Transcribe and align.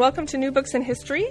Welcome 0.00 0.24
to 0.24 0.38
New 0.38 0.50
Books 0.50 0.72
in 0.72 0.80
History. 0.80 1.26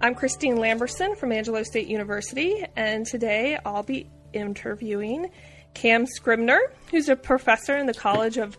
I'm 0.00 0.14
Christine 0.14 0.58
Lamberson 0.58 1.16
from 1.16 1.32
Angelo 1.32 1.64
State 1.64 1.88
University, 1.88 2.64
and 2.76 3.04
today 3.04 3.58
I'll 3.66 3.82
be 3.82 4.08
interviewing 4.32 5.32
Cam 5.74 6.06
Scribner, 6.06 6.60
who's 6.92 7.08
a 7.08 7.16
professor 7.16 7.76
in 7.76 7.86
the 7.86 7.92
College 7.92 8.36
of 8.36 8.56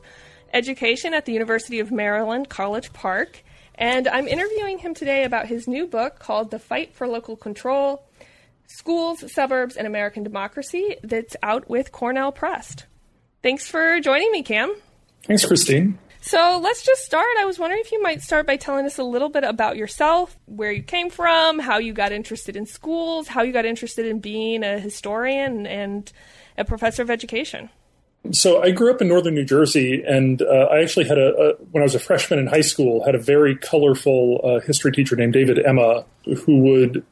Education 0.51 1.13
at 1.13 1.23
the 1.23 1.31
University 1.31 1.79
of 1.79 1.89
Maryland, 1.89 2.49
College 2.49 2.91
Park. 2.91 3.45
And 3.75 4.09
I'm 4.09 4.27
interviewing 4.27 4.77
him 4.77 4.93
today 4.93 5.23
about 5.23 5.47
his 5.47 5.69
new 5.69 5.87
book 5.87 6.19
called 6.19 6.51
The 6.51 6.59
Fight 6.59 6.93
for 6.93 7.07
Local 7.07 7.37
Control 7.37 8.05
Schools, 8.67 9.23
Suburbs, 9.31 9.77
and 9.77 9.87
American 9.87 10.23
Democracy 10.23 10.97
that's 11.01 11.37
out 11.41 11.69
with 11.69 11.93
Cornell 11.93 12.33
Press. 12.33 12.75
Thanks 13.41 13.69
for 13.69 14.01
joining 14.01 14.33
me, 14.33 14.43
Cam. 14.43 14.75
Thanks, 15.25 15.45
Christine. 15.45 15.97
So 16.25 16.59
let's 16.59 16.83
just 16.83 17.05
start. 17.05 17.27
I 17.39 17.45
was 17.45 17.59
wondering 17.59 17.81
if 17.85 17.91
you 17.91 18.01
might 18.01 18.23
start 18.23 18.47
by 18.47 18.57
telling 18.57 18.87
us 18.87 18.97
a 18.97 19.03
little 19.03 19.29
bit 19.29 19.43
about 19.43 19.77
yourself, 19.77 20.35
where 20.47 20.71
you 20.71 20.81
came 20.81 21.11
from, 21.11 21.59
how 21.59 21.77
you 21.77 21.93
got 21.93 22.11
interested 22.11 22.55
in 22.55 22.65
schools, 22.65 23.27
how 23.27 23.43
you 23.43 23.53
got 23.53 23.63
interested 23.63 24.07
in 24.07 24.21
being 24.21 24.63
a 24.63 24.79
historian 24.79 25.67
and 25.67 26.11
a 26.57 26.65
professor 26.65 27.03
of 27.03 27.11
education. 27.11 27.69
So 28.31 28.59
I 28.63 28.71
grew 28.71 28.89
up 28.89 29.03
in 29.03 29.07
northern 29.07 29.35
New 29.35 29.45
Jersey, 29.45 30.01
and 30.03 30.41
uh, 30.41 30.67
I 30.71 30.81
actually 30.81 31.05
had 31.05 31.19
a, 31.19 31.35
a, 31.35 31.53
when 31.69 31.83
I 31.83 31.85
was 31.85 31.93
a 31.93 31.99
freshman 31.99 32.39
in 32.39 32.47
high 32.47 32.61
school, 32.61 33.05
had 33.05 33.13
a 33.13 33.19
very 33.19 33.55
colorful 33.55 34.41
uh, 34.43 34.65
history 34.65 34.91
teacher 34.91 35.15
named 35.15 35.33
David 35.33 35.63
Emma, 35.63 36.05
who 36.23 36.57
would 36.61 37.05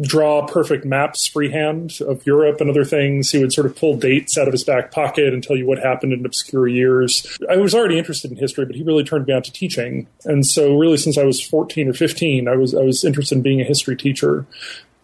draw 0.00 0.46
perfect 0.46 0.84
maps 0.84 1.26
freehand 1.26 1.98
of 2.06 2.26
Europe 2.26 2.60
and 2.60 2.68
other 2.68 2.84
things. 2.84 3.30
He 3.30 3.38
would 3.38 3.52
sort 3.52 3.66
of 3.66 3.76
pull 3.76 3.96
dates 3.96 4.36
out 4.36 4.46
of 4.46 4.52
his 4.52 4.64
back 4.64 4.90
pocket 4.90 5.32
and 5.32 5.42
tell 5.42 5.56
you 5.56 5.66
what 5.66 5.78
happened 5.78 6.12
in 6.12 6.24
obscure 6.24 6.68
years. 6.68 7.38
I 7.48 7.56
was 7.56 7.74
already 7.74 7.98
interested 7.98 8.30
in 8.30 8.36
history, 8.36 8.66
but 8.66 8.76
he 8.76 8.82
really 8.82 9.04
turned 9.04 9.26
me 9.26 9.32
on 9.32 9.42
to 9.42 9.52
teaching. 9.52 10.06
And 10.24 10.46
so 10.46 10.76
really 10.76 10.98
since 10.98 11.16
I 11.16 11.24
was 11.24 11.42
14 11.42 11.88
or 11.88 11.94
15, 11.94 12.48
I 12.48 12.56
was, 12.56 12.74
I 12.74 12.82
was 12.82 13.04
interested 13.04 13.36
in 13.36 13.42
being 13.42 13.60
a 13.60 13.64
history 13.64 13.96
teacher. 13.96 14.46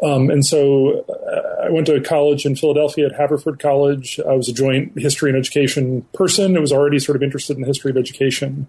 Um, 0.02 0.30
and 0.30 0.44
so 0.44 1.04
uh, 1.08 1.66
I 1.66 1.70
went 1.70 1.86
to 1.86 2.00
college 2.00 2.44
in 2.44 2.56
Philadelphia 2.56 3.06
at 3.06 3.14
Haverford 3.14 3.60
College. 3.60 4.18
I 4.28 4.32
was 4.32 4.48
a 4.48 4.52
joint 4.52 4.98
history 4.98 5.30
and 5.30 5.38
education 5.38 6.02
person. 6.12 6.56
I 6.56 6.60
was 6.60 6.72
already 6.72 6.98
sort 6.98 7.14
of 7.14 7.22
interested 7.22 7.56
in 7.56 7.62
the 7.62 7.68
history 7.68 7.92
of 7.92 7.96
education. 7.96 8.66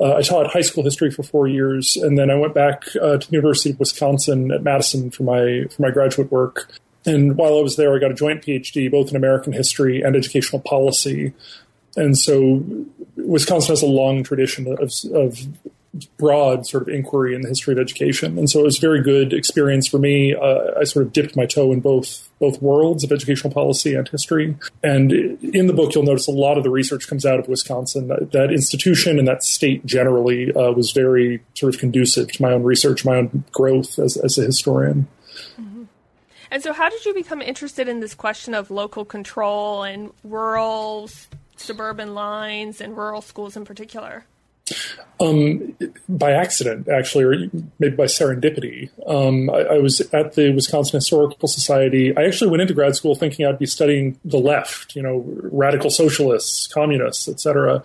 Uh, 0.00 0.14
I 0.14 0.22
taught 0.22 0.52
high 0.52 0.60
school 0.60 0.84
history 0.84 1.10
for 1.10 1.22
four 1.22 1.48
years, 1.48 1.96
and 1.96 2.16
then 2.16 2.30
I 2.30 2.36
went 2.36 2.54
back 2.54 2.84
uh, 3.02 3.18
to 3.18 3.28
the 3.28 3.32
University 3.32 3.70
of 3.70 3.80
Wisconsin 3.80 4.52
at 4.52 4.62
Madison 4.62 5.10
for 5.10 5.24
my 5.24 5.64
for 5.70 5.82
my 5.82 5.90
graduate 5.90 6.30
work. 6.30 6.70
And 7.04 7.36
while 7.36 7.58
I 7.58 7.62
was 7.62 7.76
there, 7.76 7.94
I 7.94 7.98
got 7.98 8.10
a 8.10 8.14
joint 8.14 8.42
PhD 8.42 8.90
both 8.90 9.10
in 9.10 9.16
American 9.16 9.52
history 9.52 10.02
and 10.02 10.14
educational 10.14 10.60
policy. 10.60 11.32
And 11.96 12.16
so, 12.16 12.62
Wisconsin 13.16 13.72
has 13.72 13.82
a 13.82 13.86
long 13.86 14.22
tradition 14.22 14.68
of, 14.78 14.92
of 15.12 15.38
broad 16.18 16.66
sort 16.66 16.82
of 16.82 16.88
inquiry 16.88 17.34
in 17.34 17.42
the 17.42 17.48
history 17.48 17.72
of 17.72 17.78
education, 17.78 18.38
and 18.38 18.48
so 18.48 18.60
it 18.60 18.64
was 18.64 18.78
a 18.78 18.80
very 18.80 19.02
good 19.02 19.32
experience 19.32 19.88
for 19.88 19.98
me. 19.98 20.34
Uh, 20.34 20.78
I 20.80 20.84
sort 20.84 21.06
of 21.06 21.12
dipped 21.12 21.36
my 21.36 21.46
toe 21.46 21.72
in 21.72 21.80
both 21.80 22.28
both 22.38 22.62
worlds 22.62 23.04
of 23.04 23.12
educational 23.12 23.52
policy 23.52 23.94
and 23.94 24.08
history. 24.08 24.56
And 24.82 25.12
in 25.12 25.66
the 25.66 25.72
book, 25.72 25.94
you'll 25.94 26.04
notice 26.04 26.28
a 26.28 26.32
lot 26.32 26.56
of 26.56 26.64
the 26.64 26.70
research 26.70 27.08
comes 27.08 27.26
out 27.26 27.38
of 27.38 27.48
Wisconsin. 27.48 28.08
That, 28.08 28.32
that 28.32 28.52
institution 28.52 29.18
and 29.18 29.26
that 29.26 29.42
state 29.42 29.84
generally 29.84 30.52
uh, 30.52 30.70
was 30.72 30.92
very 30.92 31.42
sort 31.54 31.74
of 31.74 31.80
conducive 31.80 32.30
to 32.32 32.42
my 32.42 32.52
own 32.52 32.62
research, 32.62 33.04
my 33.04 33.16
own 33.16 33.44
growth 33.52 33.98
as, 33.98 34.16
as 34.16 34.38
a 34.38 34.42
historian. 34.42 35.08
Mm-hmm. 35.60 35.84
And 36.50 36.62
so, 36.62 36.72
how 36.72 36.88
did 36.88 37.04
you 37.04 37.14
become 37.14 37.42
interested 37.42 37.88
in 37.88 38.00
this 38.00 38.14
question 38.14 38.54
of 38.54 38.70
local 38.70 39.04
control 39.04 39.82
and 39.82 40.10
rural, 40.24 41.10
suburban 41.56 42.14
lines 42.14 42.80
and 42.80 42.96
rural 42.96 43.20
schools 43.20 43.56
in 43.56 43.64
particular? 43.64 44.24
Um, 45.20 45.76
by 46.08 46.30
accident, 46.30 46.88
actually, 46.88 47.24
or 47.24 47.34
maybe 47.80 47.96
by 47.96 48.04
serendipity. 48.04 48.88
Um, 49.04 49.50
I, 49.50 49.62
I, 49.62 49.78
was 49.78 50.00
at 50.12 50.34
the 50.34 50.52
Wisconsin 50.52 50.98
Historical 50.98 51.48
Society. 51.48 52.16
I 52.16 52.22
actually 52.22 52.52
went 52.52 52.60
into 52.62 52.72
grad 52.72 52.94
school 52.94 53.16
thinking 53.16 53.44
I'd 53.44 53.58
be 53.58 53.66
studying 53.66 54.20
the 54.24 54.38
left, 54.38 54.94
you 54.94 55.02
know, 55.02 55.24
radical 55.26 55.90
socialists, 55.90 56.68
communists, 56.68 57.26
etc. 57.26 57.82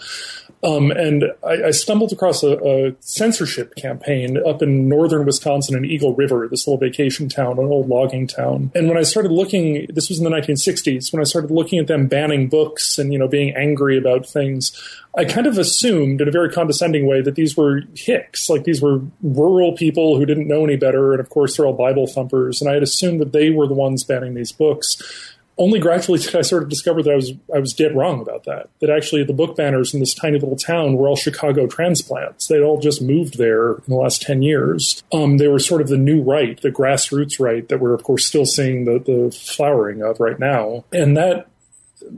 Um, 0.64 0.92
and 0.92 1.26
I, 1.46 1.64
I, 1.66 1.72
stumbled 1.72 2.14
across 2.14 2.42
a, 2.42 2.58
a, 2.64 2.96
censorship 3.02 3.76
campaign 3.76 4.38
up 4.48 4.62
in 4.62 4.88
northern 4.88 5.26
Wisconsin 5.26 5.76
in 5.76 5.84
Eagle 5.84 6.16
River, 6.16 6.48
this 6.48 6.66
little 6.66 6.80
vacation 6.80 7.28
town, 7.28 7.60
an 7.60 7.66
old 7.66 7.90
logging 7.90 8.28
town. 8.28 8.72
And 8.74 8.88
when 8.88 8.98
I 8.98 9.04
started 9.04 9.34
looking, 9.34 9.88
this 9.90 10.08
was 10.08 10.20
in 10.20 10.24
the 10.24 10.30
1960s, 10.30 11.12
when 11.12 11.20
I 11.20 11.26
started 11.26 11.52
looking 11.52 11.80
at 11.80 11.88
them 11.88 12.08
banning 12.08 12.48
books 12.48 12.98
and, 12.98 13.12
you 13.12 13.20
know, 13.20 13.28
being 13.28 13.54
angry 13.58 13.98
about 13.98 14.26
things, 14.26 14.72
I 15.16 15.26
kind 15.26 15.48
of 15.48 15.58
assumed 15.58 16.22
in 16.22 16.30
a 16.30 16.32
very 16.32 16.50
condescending 16.50 16.73
way 16.82 17.22
that 17.22 17.36
these 17.36 17.56
were 17.56 17.82
hicks, 17.96 18.50
like 18.50 18.64
these 18.64 18.82
were 18.82 19.02
rural 19.22 19.74
people 19.74 20.18
who 20.18 20.26
didn't 20.26 20.48
know 20.48 20.64
any 20.64 20.76
better. 20.76 21.12
And 21.12 21.20
of 21.20 21.30
course, 21.30 21.58
they're 21.58 21.66
all 21.66 21.74
Bible 21.74 22.08
thumpers. 22.08 22.62
And 22.62 22.70
I 22.70 22.74
had 22.74 22.84
assumed 22.84 23.20
that 23.22 23.32
they 23.32 23.50
were 23.50 23.68
the 23.68 23.74
ones 23.74 24.04
banning 24.04 24.34
these 24.34 24.52
books 24.52 25.34
only 25.58 25.80
gradually 25.80 26.20
did 26.20 26.36
I 26.36 26.42
sort 26.42 26.64
of 26.64 26.70
discover 26.70 27.04
that 27.04 27.12
I 27.12 27.16
was 27.16 27.34
I 27.54 27.60
was 27.60 27.74
dead 27.74 27.96
wrong 27.96 28.22
about 28.22 28.46
that. 28.46 28.70
That 28.80 28.90
actually 28.90 29.24
the 29.24 29.34
book 29.34 29.56
banners 29.56 29.94
in 29.94 30.00
this 30.00 30.14
tiny 30.14 30.40
little 30.40 30.56
town 30.56 30.96
were 30.96 31.08
all 31.08 31.16
Chicago 31.16 31.68
transplants. 31.68 32.48
They'd 32.48 32.62
all 32.62 32.80
just 32.80 33.02
moved 33.02 33.38
there 33.38 33.74
in 33.74 33.84
the 33.88 33.96
last 33.96 34.22
ten 34.22 34.42
years. 34.42 35.04
Um, 35.14 35.38
they 35.38 35.48
were 35.48 35.60
sort 35.60 35.82
of 35.82 35.90
the 35.90 35.98
new 35.98 36.22
right, 36.22 36.60
the 36.62 36.72
grassroots 36.72 37.40
right 37.40 37.68
that 37.70 37.80
we're 37.80 37.94
of 37.94 38.04
course 38.04 38.26
still 38.26 38.46
seeing 38.46 38.86
the, 38.86 39.00
the 39.00 39.32
flowering 39.32 40.02
of 40.02 40.20
right 40.20 40.40
now. 40.40 40.86
And 40.92 41.16
that 41.18 41.48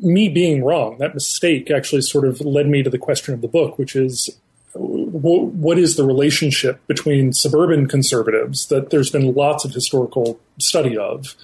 me 0.02 0.30
being 0.30 0.64
wrong, 0.64 0.98
that 0.98 1.14
mistake 1.14 1.70
actually 1.70 2.02
sort 2.02 2.26
of 2.26 2.42
led 2.42 2.68
me 2.68 2.82
to 2.84 2.90
the 2.90 2.98
question 2.98 3.34
of 3.34 3.42
the 3.42 3.48
book, 3.48 3.78
which 3.78 3.96
is 3.96 4.30
what 4.76 5.78
is 5.78 5.96
the 5.96 6.06
relationship 6.06 6.86
between 6.88 7.34
suburban 7.34 7.88
conservatives 7.88 8.68
that 8.68 8.90
there's 8.90 9.10
been 9.10 9.34
lots 9.34 9.64
of 9.66 9.74
historical 9.74 10.40
study 10.60 10.98
of 10.98 11.36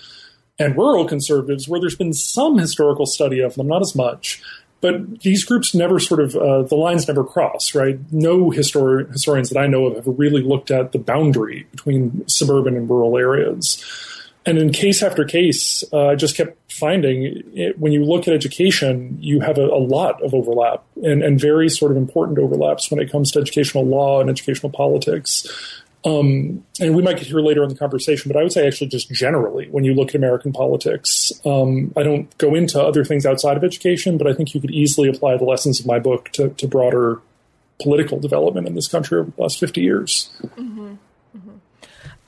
and 0.59 0.77
rural 0.77 1.07
conservatives, 1.07 1.67
where 1.67 1.79
there's 1.79 1.95
been 1.95 2.13
some 2.13 2.57
historical 2.57 3.05
study 3.05 3.39
of 3.39 3.55
them, 3.55 3.67
not 3.67 3.81
as 3.81 3.95
much. 3.95 4.41
But 4.79 5.21
these 5.21 5.45
groups 5.45 5.75
never 5.75 5.99
sort 5.99 6.19
of, 6.19 6.35
uh, 6.35 6.63
the 6.63 6.75
lines 6.75 7.07
never 7.07 7.23
cross, 7.23 7.75
right? 7.75 7.99
No 8.11 8.49
histori- 8.49 9.09
historians 9.11 9.49
that 9.49 9.59
I 9.59 9.67
know 9.67 9.85
of 9.85 9.95
have 9.95 10.19
really 10.19 10.41
looked 10.41 10.71
at 10.71 10.91
the 10.91 10.99
boundary 10.99 11.67
between 11.71 12.27
suburban 12.27 12.75
and 12.75 12.89
rural 12.89 13.17
areas. 13.17 13.83
And 14.45 14.57
in 14.57 14.71
case 14.71 15.03
after 15.03 15.23
case, 15.23 15.83
uh, 15.93 16.07
I 16.07 16.15
just 16.15 16.35
kept 16.35 16.57
finding 16.71 17.43
it, 17.53 17.77
when 17.77 17.91
you 17.91 18.03
look 18.03 18.27
at 18.27 18.33
education, 18.33 19.17
you 19.21 19.39
have 19.41 19.57
a, 19.57 19.65
a 19.65 19.77
lot 19.77 20.21
of 20.23 20.33
overlap 20.33 20.83
and, 21.03 21.21
and 21.21 21.39
very 21.39 21.69
sort 21.69 21.91
of 21.91 21.97
important 21.97 22.39
overlaps 22.39 22.89
when 22.89 22.99
it 22.99 23.11
comes 23.11 23.31
to 23.31 23.39
educational 23.39 23.85
law 23.85 24.19
and 24.19 24.29
educational 24.29 24.71
politics. 24.71 25.45
Um, 26.03 26.65
and 26.79 26.95
we 26.95 27.03
might 27.03 27.17
get 27.17 27.27
here 27.27 27.41
later 27.41 27.61
in 27.61 27.69
the 27.69 27.75
conversation, 27.75 28.29
but 28.31 28.39
I 28.39 28.41
would 28.41 28.51
say 28.51 28.65
actually 28.65 28.87
just 28.87 29.11
generally, 29.11 29.67
when 29.69 29.83
you 29.83 29.93
look 29.93 30.09
at 30.09 30.15
American 30.15 30.51
politics, 30.51 31.31
um, 31.45 31.93
I 31.95 32.01
don't 32.01 32.35
go 32.39 32.55
into 32.55 32.81
other 32.81 33.05
things 33.05 33.27
outside 33.27 33.57
of 33.57 33.63
education, 33.63 34.17
but 34.17 34.25
I 34.25 34.33
think 34.33 34.55
you 34.55 34.61
could 34.61 34.71
easily 34.71 35.07
apply 35.07 35.37
the 35.37 35.43
lessons 35.43 35.79
of 35.79 35.85
my 35.85 35.99
book 35.99 36.29
to, 36.33 36.49
to 36.49 36.67
broader 36.67 37.21
political 37.79 38.19
development 38.19 38.67
in 38.67 38.73
this 38.73 38.87
country 38.87 39.19
over 39.19 39.29
the 39.29 39.41
last 39.41 39.59
50 39.59 39.81
years. 39.81 40.31
Mm-hmm. 40.43 40.95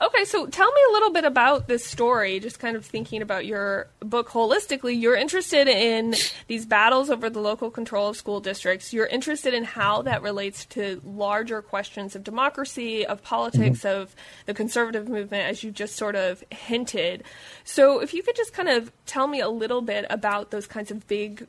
Okay, 0.04 0.26
so 0.26 0.44
tell 0.44 0.70
me 0.70 0.80
a 0.90 0.92
little 0.92 1.12
bit 1.12 1.24
about 1.24 1.66
this 1.66 1.82
story, 1.82 2.38
just 2.38 2.58
kind 2.58 2.76
of 2.76 2.84
thinking 2.84 3.22
about 3.22 3.46
your 3.46 3.88
book 4.00 4.28
holistically. 4.28 5.00
You're 5.00 5.16
interested 5.16 5.66
in 5.66 6.14
these 6.46 6.66
battles 6.66 7.08
over 7.08 7.30
the 7.30 7.40
local 7.40 7.70
control 7.70 8.08
of 8.08 8.16
school 8.18 8.38
districts. 8.38 8.92
You're 8.92 9.06
interested 9.06 9.54
in 9.54 9.64
how 9.64 10.02
that 10.02 10.20
relates 10.20 10.66
to 10.66 11.00
larger 11.06 11.62
questions 11.62 12.14
of 12.14 12.22
democracy, 12.22 13.06
of 13.06 13.22
politics, 13.22 13.78
mm-hmm. 13.78 14.02
of 14.02 14.14
the 14.44 14.52
conservative 14.52 15.08
movement, 15.08 15.48
as 15.48 15.64
you 15.64 15.70
just 15.70 15.96
sort 15.96 16.16
of 16.16 16.44
hinted. 16.50 17.24
So 17.64 18.00
if 18.00 18.12
you 18.12 18.22
could 18.22 18.36
just 18.36 18.52
kind 18.52 18.68
of 18.68 18.92
tell 19.06 19.26
me 19.26 19.40
a 19.40 19.48
little 19.48 19.80
bit 19.80 20.04
about 20.10 20.50
those 20.50 20.66
kinds 20.66 20.90
of 20.90 21.08
big 21.08 21.46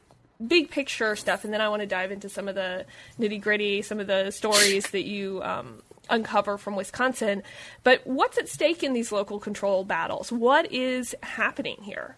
big 0.48 0.70
picture 0.70 1.16
stuff, 1.16 1.44
and 1.44 1.54
then 1.54 1.62
I 1.62 1.70
want 1.70 1.82
to 1.82 1.86
dive 1.86 2.12
into 2.12 2.30
some 2.30 2.48
of 2.48 2.56
the 2.56 2.86
nitty 3.20 3.42
gritty, 3.42 3.82
some 3.82 4.00
of 4.00 4.08
the 4.08 4.32
stories 4.32 4.88
that 4.92 5.04
you 5.04 5.42
um, 5.44 5.82
uncover 6.10 6.58
from 6.58 6.76
Wisconsin. 6.76 7.44
But 7.84 8.02
what's 8.06 8.38
at 8.38 8.48
stake 8.48 8.84
in 8.84 8.94
these 8.94 9.12
local 9.12 9.40
control 9.40 9.84
battles? 9.84 10.32
What 10.32 10.72
is 10.72 11.16
happening 11.24 11.78
here? 11.82 12.18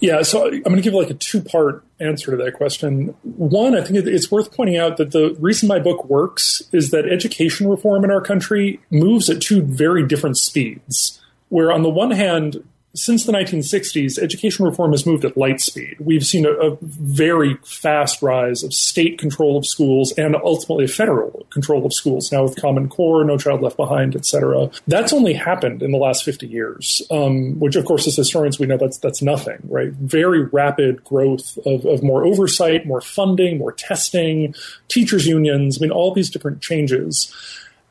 Yeah, 0.00 0.22
so 0.22 0.46
I'm 0.46 0.62
going 0.62 0.76
to 0.76 0.82
give 0.82 0.94
like 0.94 1.10
a 1.10 1.14
two 1.14 1.40
part 1.40 1.84
answer 1.98 2.30
to 2.30 2.36
that 2.44 2.54
question. 2.54 3.16
One, 3.22 3.76
I 3.76 3.82
think 3.82 4.06
it's 4.06 4.30
worth 4.30 4.54
pointing 4.54 4.76
out 4.76 4.96
that 4.98 5.10
the 5.10 5.34
reason 5.40 5.66
my 5.66 5.80
book 5.80 6.04
works 6.04 6.62
is 6.70 6.90
that 6.90 7.08
education 7.08 7.68
reform 7.68 8.04
in 8.04 8.10
our 8.10 8.20
country 8.20 8.80
moves 8.90 9.28
at 9.28 9.40
two 9.40 9.62
very 9.62 10.06
different 10.06 10.36
speeds. 10.36 11.20
Where, 11.48 11.72
on 11.72 11.82
the 11.82 11.88
one 11.88 12.10
hand, 12.10 12.62
since 12.98 13.24
the 13.24 13.32
1960s, 13.32 14.18
education 14.18 14.64
reform 14.64 14.92
has 14.92 15.06
moved 15.06 15.24
at 15.24 15.36
light 15.36 15.60
speed. 15.60 15.96
We've 15.98 16.24
seen 16.24 16.46
a, 16.46 16.50
a, 16.50 16.76
very 16.82 17.56
fast 17.64 18.22
rise 18.22 18.62
of 18.62 18.74
state 18.74 19.18
control 19.18 19.56
of 19.56 19.66
schools 19.66 20.12
and 20.12 20.34
ultimately 20.36 20.86
federal 20.86 21.46
control 21.50 21.86
of 21.86 21.92
schools 21.92 22.32
now 22.32 22.42
with 22.42 22.60
Common 22.60 22.88
Core, 22.88 23.24
No 23.24 23.38
Child 23.38 23.62
Left 23.62 23.76
Behind, 23.76 24.16
etc. 24.16 24.70
That's 24.86 25.12
only 25.12 25.34
happened 25.34 25.82
in 25.82 25.92
the 25.92 25.98
last 25.98 26.24
50 26.24 26.46
years, 26.46 27.02
um, 27.10 27.58
which, 27.58 27.76
of 27.76 27.84
course, 27.84 28.06
as 28.06 28.16
historians, 28.16 28.58
we 28.58 28.66
know 28.66 28.76
that's 28.76 28.98
that's 28.98 29.22
nothing, 29.22 29.58
right? 29.68 29.92
Very 29.92 30.44
rapid 30.44 31.04
growth 31.04 31.58
of, 31.64 31.84
of 31.84 32.02
more 32.02 32.24
oversight, 32.24 32.86
more 32.86 33.00
funding, 33.00 33.58
more 33.58 33.72
testing, 33.72 34.54
teachers' 34.88 35.26
unions. 35.26 35.78
I 35.78 35.82
mean, 35.82 35.90
all 35.90 36.12
these 36.12 36.30
different 36.30 36.60
changes 36.62 37.32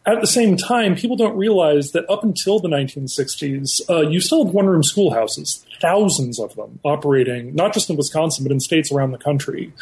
at 0.08 0.22
the 0.22 0.28
same 0.28 0.56
time, 0.56 0.96
people 0.96 1.18
don't 1.18 1.36
realize 1.36 1.92
that 1.92 2.10
up 2.10 2.24
until 2.24 2.60
the 2.60 2.70
1960s, 2.70 3.82
uh, 3.90 4.08
you 4.08 4.22
still 4.22 4.46
had 4.46 4.54
one 4.54 4.66
room 4.66 4.82
schoolhouses, 4.82 5.66
thousands 5.82 6.40
of 6.40 6.56
them 6.56 6.80
operating, 6.86 7.54
not 7.54 7.74
just 7.74 7.90
in 7.90 7.98
Wisconsin, 7.98 8.46
but 8.46 8.52
in 8.54 8.62
states 8.62 8.90
around 8.90 9.12
the 9.12 9.18
country. 9.18 9.74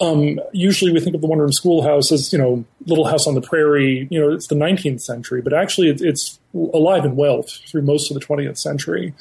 Um, 0.00 0.38
usually 0.52 0.92
we 0.92 1.00
think 1.00 1.16
of 1.16 1.22
the 1.22 1.26
one 1.26 1.40
room 1.40 1.50
schoolhouse 1.50 2.12
as, 2.12 2.32
you 2.32 2.38
know, 2.38 2.64
Little 2.86 3.08
House 3.08 3.26
on 3.26 3.34
the 3.34 3.40
Prairie, 3.40 4.06
you 4.12 4.20
know, 4.20 4.30
it's 4.30 4.46
the 4.46 4.54
19th 4.54 5.00
century, 5.00 5.42
but 5.42 5.52
actually 5.52 5.90
it, 5.90 6.00
it's 6.00 6.38
alive 6.54 7.04
and 7.04 7.16
well 7.16 7.42
through 7.42 7.82
most 7.82 8.12
of 8.12 8.14
the 8.14 8.24
20th 8.24 8.58
century. 8.58 9.12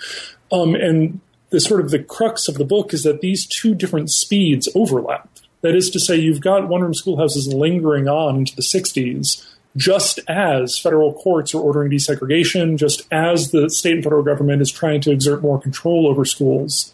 Um, 0.52 0.76
and 0.76 1.20
the 1.50 1.62
sort 1.62 1.82
of 1.82 1.90
the 1.90 2.00
crux 2.00 2.48
of 2.48 2.56
the 2.56 2.66
book 2.66 2.94
is 2.94 3.02
that 3.02 3.22
these 3.22 3.48
two 3.48 3.74
different 3.74 4.12
speeds 4.12 4.70
overlap. 4.76 5.30
That 5.62 5.76
is 5.76 5.90
to 5.92 6.00
say, 6.00 6.18
you've 6.18 6.42
got 6.42 6.68
one 6.68 6.82
room 6.82 6.94
schoolhouses 6.94 7.48
lingering 7.48 8.08
on 8.08 8.36
into 8.36 8.56
the 8.56 8.62
60s 8.62 9.48
just 9.76 10.20
as 10.28 10.78
federal 10.78 11.14
courts 11.14 11.54
are 11.54 11.62
ordering 11.62 11.92
desegregation, 11.92 12.78
just 12.78 13.04
as 13.12 13.52
the 13.52 13.70
state 13.70 13.96
and 13.96 14.04
federal 14.04 14.24
government 14.24 14.62
is 14.62 14.72
trying 14.72 15.02
to 15.02 15.12
exert 15.12 15.42
more 15.42 15.60
control 15.60 16.08
over 16.08 16.26
schools. 16.26 16.94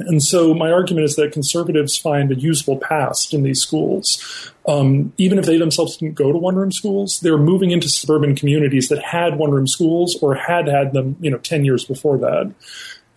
And 0.00 0.22
so 0.22 0.54
my 0.54 0.72
argument 0.72 1.04
is 1.04 1.14
that 1.16 1.32
conservatives 1.32 1.96
find 1.96 2.32
a 2.32 2.34
useful 2.34 2.78
past 2.78 3.32
in 3.32 3.44
these 3.44 3.60
schools. 3.60 4.52
Um, 4.66 5.12
even 5.18 5.38
if 5.38 5.46
they 5.46 5.56
themselves 5.56 5.96
didn't 5.96 6.16
go 6.16 6.32
to 6.32 6.38
one 6.38 6.56
room 6.56 6.72
schools, 6.72 7.20
they're 7.20 7.38
moving 7.38 7.70
into 7.70 7.88
suburban 7.88 8.34
communities 8.34 8.88
that 8.88 9.02
had 9.02 9.38
one 9.38 9.52
room 9.52 9.68
schools 9.68 10.16
or 10.20 10.34
had 10.34 10.66
had 10.66 10.92
them, 10.92 11.16
you 11.20 11.30
know, 11.30 11.38
10 11.38 11.64
years 11.64 11.84
before 11.84 12.18
that. 12.18 12.52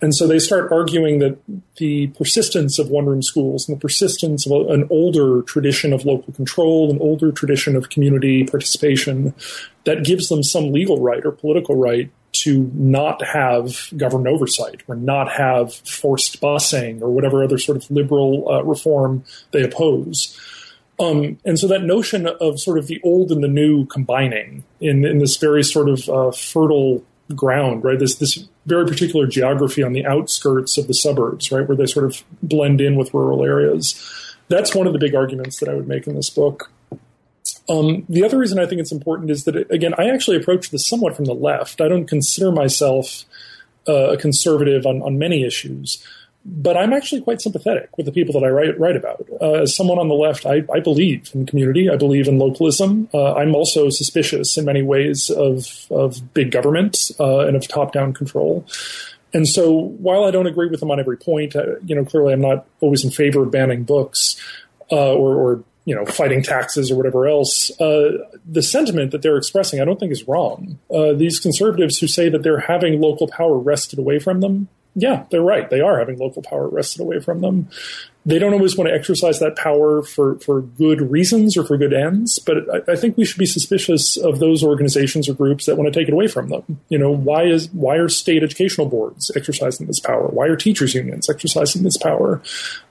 And 0.00 0.14
so 0.14 0.26
they 0.28 0.38
start 0.38 0.70
arguing 0.70 1.18
that 1.18 1.38
the 1.76 2.06
persistence 2.08 2.78
of 2.78 2.88
one 2.88 3.06
room 3.06 3.22
schools 3.22 3.68
and 3.68 3.76
the 3.76 3.80
persistence 3.80 4.46
of 4.46 4.68
an 4.70 4.86
older 4.90 5.42
tradition 5.42 5.92
of 5.92 6.04
local 6.04 6.32
control, 6.34 6.90
an 6.90 6.98
older 7.00 7.32
tradition 7.32 7.74
of 7.74 7.88
community 7.88 8.44
participation, 8.44 9.34
that 9.84 10.04
gives 10.04 10.28
them 10.28 10.42
some 10.44 10.72
legal 10.72 11.00
right 11.00 11.24
or 11.24 11.32
political 11.32 11.74
right 11.74 12.10
to 12.44 12.70
not 12.74 13.24
have 13.24 13.88
government 13.96 14.28
oversight 14.28 14.82
or 14.86 14.94
not 14.94 15.32
have 15.32 15.74
forced 15.74 16.40
busing 16.40 17.02
or 17.02 17.10
whatever 17.10 17.42
other 17.42 17.58
sort 17.58 17.76
of 17.76 17.90
liberal 17.90 18.48
uh, 18.48 18.62
reform 18.62 19.24
they 19.50 19.62
oppose. 19.62 20.38
Um, 21.00 21.38
and 21.44 21.58
so 21.58 21.66
that 21.68 21.84
notion 21.84 22.26
of 22.26 22.60
sort 22.60 22.78
of 22.78 22.86
the 22.86 23.00
old 23.02 23.32
and 23.32 23.42
the 23.42 23.48
new 23.48 23.86
combining 23.86 24.64
in, 24.80 25.04
in 25.04 25.18
this 25.18 25.36
very 25.36 25.62
sort 25.62 25.88
of 25.88 26.08
uh, 26.08 26.30
fertile 26.32 27.04
ground, 27.34 27.84
right? 27.84 27.98
This 27.98 28.16
this 28.16 28.48
very 28.68 28.86
particular 28.86 29.26
geography 29.26 29.82
on 29.82 29.92
the 29.92 30.06
outskirts 30.06 30.78
of 30.78 30.86
the 30.86 30.94
suburbs, 30.94 31.50
right, 31.50 31.66
where 31.66 31.76
they 31.76 31.86
sort 31.86 32.04
of 32.04 32.22
blend 32.42 32.80
in 32.80 32.96
with 32.96 33.14
rural 33.14 33.44
areas. 33.44 33.84
That's 34.48 34.74
one 34.74 34.86
of 34.86 34.92
the 34.92 34.98
big 34.98 35.14
arguments 35.14 35.58
that 35.60 35.68
I 35.68 35.74
would 35.74 35.88
make 35.88 36.06
in 36.06 36.14
this 36.14 36.30
book. 36.30 36.70
Um, 37.68 38.04
the 38.08 38.24
other 38.24 38.38
reason 38.38 38.58
I 38.58 38.66
think 38.66 38.80
it's 38.80 38.92
important 38.92 39.30
is 39.30 39.44
that, 39.44 39.56
it, 39.56 39.70
again, 39.70 39.94
I 39.98 40.10
actually 40.10 40.36
approach 40.36 40.70
this 40.70 40.86
somewhat 40.86 41.16
from 41.16 41.26
the 41.26 41.34
left. 41.34 41.80
I 41.80 41.88
don't 41.88 42.06
consider 42.06 42.52
myself 42.52 43.24
uh, 43.86 44.12
a 44.12 44.16
conservative 44.16 44.86
on, 44.86 45.02
on 45.02 45.18
many 45.18 45.44
issues 45.44 46.02
but 46.50 46.76
I'm 46.78 46.94
actually 46.94 47.20
quite 47.20 47.42
sympathetic 47.42 47.90
with 47.98 48.06
the 48.06 48.12
people 48.12 48.32
that 48.40 48.46
I 48.46 48.48
write, 48.48 48.80
write 48.80 48.96
about. 48.96 49.26
Uh, 49.40 49.62
as 49.62 49.76
someone 49.76 49.98
on 49.98 50.08
the 50.08 50.14
left, 50.14 50.46
I, 50.46 50.64
I, 50.72 50.80
believe 50.80 51.30
in 51.34 51.44
community. 51.44 51.90
I 51.90 51.96
believe 51.96 52.26
in 52.26 52.38
localism. 52.38 53.08
Uh, 53.12 53.34
I'm 53.34 53.54
also 53.54 53.90
suspicious 53.90 54.56
in 54.56 54.64
many 54.64 54.82
ways 54.82 55.28
of, 55.28 55.86
of 55.90 56.32
big 56.32 56.50
government 56.50 56.96
uh, 57.20 57.40
and 57.40 57.54
of 57.54 57.68
top-down 57.68 58.14
control. 58.14 58.66
And 59.34 59.46
so, 59.46 59.70
while 59.72 60.24
I 60.24 60.30
don't 60.30 60.46
agree 60.46 60.68
with 60.68 60.80
them 60.80 60.90
on 60.90 60.98
every 60.98 61.18
point, 61.18 61.54
uh, 61.54 61.78
you 61.84 61.94
know, 61.94 62.04
clearly 62.04 62.32
I'm 62.32 62.40
not 62.40 62.66
always 62.80 63.04
in 63.04 63.10
favor 63.10 63.42
of 63.42 63.50
banning 63.50 63.84
books 63.84 64.40
uh, 64.90 65.12
or, 65.12 65.36
or, 65.36 65.64
you 65.84 65.94
know, 65.94 66.06
fighting 66.06 66.42
taxes 66.42 66.90
or 66.90 66.96
whatever 66.96 67.28
else. 67.28 67.70
Uh, 67.78 68.24
the 68.46 68.62
sentiment 68.62 69.10
that 69.10 69.20
they're 69.20 69.36
expressing, 69.36 69.82
I 69.82 69.84
don't 69.84 70.00
think 70.00 70.12
is 70.12 70.26
wrong. 70.26 70.78
these 70.90 71.40
conservatives 71.40 71.98
who 71.98 72.06
say 72.06 72.30
that 72.30 72.42
they're 72.42 72.60
having 72.60 73.02
local 73.02 73.28
power 73.28 73.58
wrested 73.58 73.98
away 73.98 74.18
from 74.18 74.40
them 74.40 74.68
yeah, 74.94 75.24
they're 75.30 75.42
right. 75.42 75.68
They 75.70 75.80
are 75.80 75.98
having 75.98 76.18
local 76.18 76.42
power 76.42 76.68
wrested 76.68 77.00
away 77.00 77.20
from 77.20 77.40
them. 77.40 77.68
They 78.26 78.38
don't 78.38 78.52
always 78.52 78.76
want 78.76 78.90
to 78.90 78.94
exercise 78.94 79.38
that 79.38 79.56
power 79.56 80.02
for, 80.02 80.38
for 80.40 80.60
good 80.60 81.00
reasons 81.00 81.56
or 81.56 81.64
for 81.64 81.78
good 81.78 81.94
ends, 81.94 82.38
but 82.38 82.56
I, 82.68 82.92
I, 82.92 82.96
think 82.96 83.16
we 83.16 83.24
should 83.24 83.38
be 83.38 83.46
suspicious 83.46 84.18
of 84.18 84.38
those 84.38 84.62
organizations 84.62 85.30
or 85.30 85.34
groups 85.34 85.64
that 85.64 85.76
want 85.76 85.90
to 85.90 85.98
take 85.98 86.08
it 86.08 86.12
away 86.12 86.26
from 86.26 86.48
them. 86.50 86.80
You 86.90 86.98
know, 86.98 87.10
why 87.10 87.44
is 87.44 87.70
why 87.70 87.96
are 87.96 88.08
state 88.08 88.42
educational 88.42 88.86
boards 88.86 89.30
exercising 89.34 89.86
this 89.86 90.00
power? 90.00 90.26
Why 90.26 90.46
are 90.46 90.56
teachers 90.56 90.94
unions 90.94 91.30
exercising 91.30 91.84
this 91.84 91.96
power? 91.96 92.42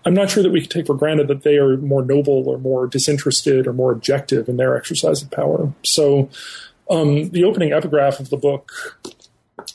I'm 0.05 0.15
not 0.15 0.31
sure 0.31 0.41
that 0.41 0.51
we 0.51 0.61
can 0.61 0.69
take 0.69 0.87
for 0.87 0.95
granted 0.95 1.27
that 1.27 1.43
they 1.43 1.57
are 1.57 1.77
more 1.77 2.03
noble 2.03 2.47
or 2.47 2.57
more 2.57 2.87
disinterested 2.87 3.67
or 3.67 3.73
more 3.73 3.91
objective 3.91 4.49
in 4.49 4.57
their 4.57 4.75
exercise 4.75 5.21
of 5.21 5.29
power. 5.29 5.71
So, 5.83 6.29
um, 6.89 7.29
the 7.29 7.43
opening 7.43 7.73
epigraph 7.73 8.19
of 8.19 8.29
the 8.29 8.37
book 8.37 8.71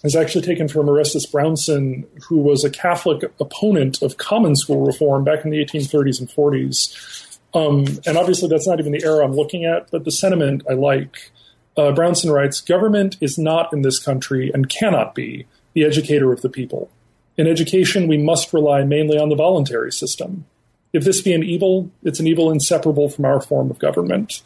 is 0.04 0.16
actually 0.16 0.44
taken 0.44 0.68
from 0.68 0.88
Orestes 0.88 1.26
Brownson, 1.26 2.06
who 2.28 2.38
was 2.38 2.64
a 2.64 2.70
Catholic 2.70 3.22
opponent 3.40 4.02
of 4.02 4.16
common 4.16 4.56
school 4.56 4.86
reform 4.86 5.24
back 5.24 5.44
in 5.44 5.50
the 5.50 5.58
1830s 5.64 6.20
and 6.20 6.28
40s. 6.28 7.38
Um, 7.54 7.98
and 8.06 8.16
obviously, 8.16 8.48
that's 8.48 8.66
not 8.66 8.80
even 8.80 8.92
the 8.92 9.04
era 9.04 9.24
I'm 9.24 9.34
looking 9.34 9.64
at, 9.64 9.90
but 9.90 10.04
the 10.04 10.12
sentiment 10.12 10.62
I 10.68 10.74
like. 10.74 11.30
Uh, 11.76 11.92
Brownson 11.92 12.30
writes 12.30 12.60
Government 12.60 13.16
is 13.20 13.38
not 13.38 13.72
in 13.72 13.82
this 13.82 13.98
country 13.98 14.50
and 14.52 14.68
cannot 14.68 15.14
be 15.14 15.46
the 15.74 15.84
educator 15.84 16.32
of 16.32 16.42
the 16.42 16.48
people. 16.48 16.90
In 17.36 17.46
education, 17.46 18.08
we 18.08 18.18
must 18.18 18.52
rely 18.52 18.84
mainly 18.84 19.18
on 19.18 19.28
the 19.28 19.36
voluntary 19.36 19.90
system. 19.90 20.44
If 20.92 21.04
this 21.04 21.22
be 21.22 21.32
an 21.32 21.42
evil, 21.42 21.90
it's 22.02 22.20
an 22.20 22.26
evil 22.26 22.50
inseparable 22.50 23.08
from 23.08 23.24
our 23.24 23.40
form 23.40 23.70
of 23.70 23.78
government. 23.78 24.42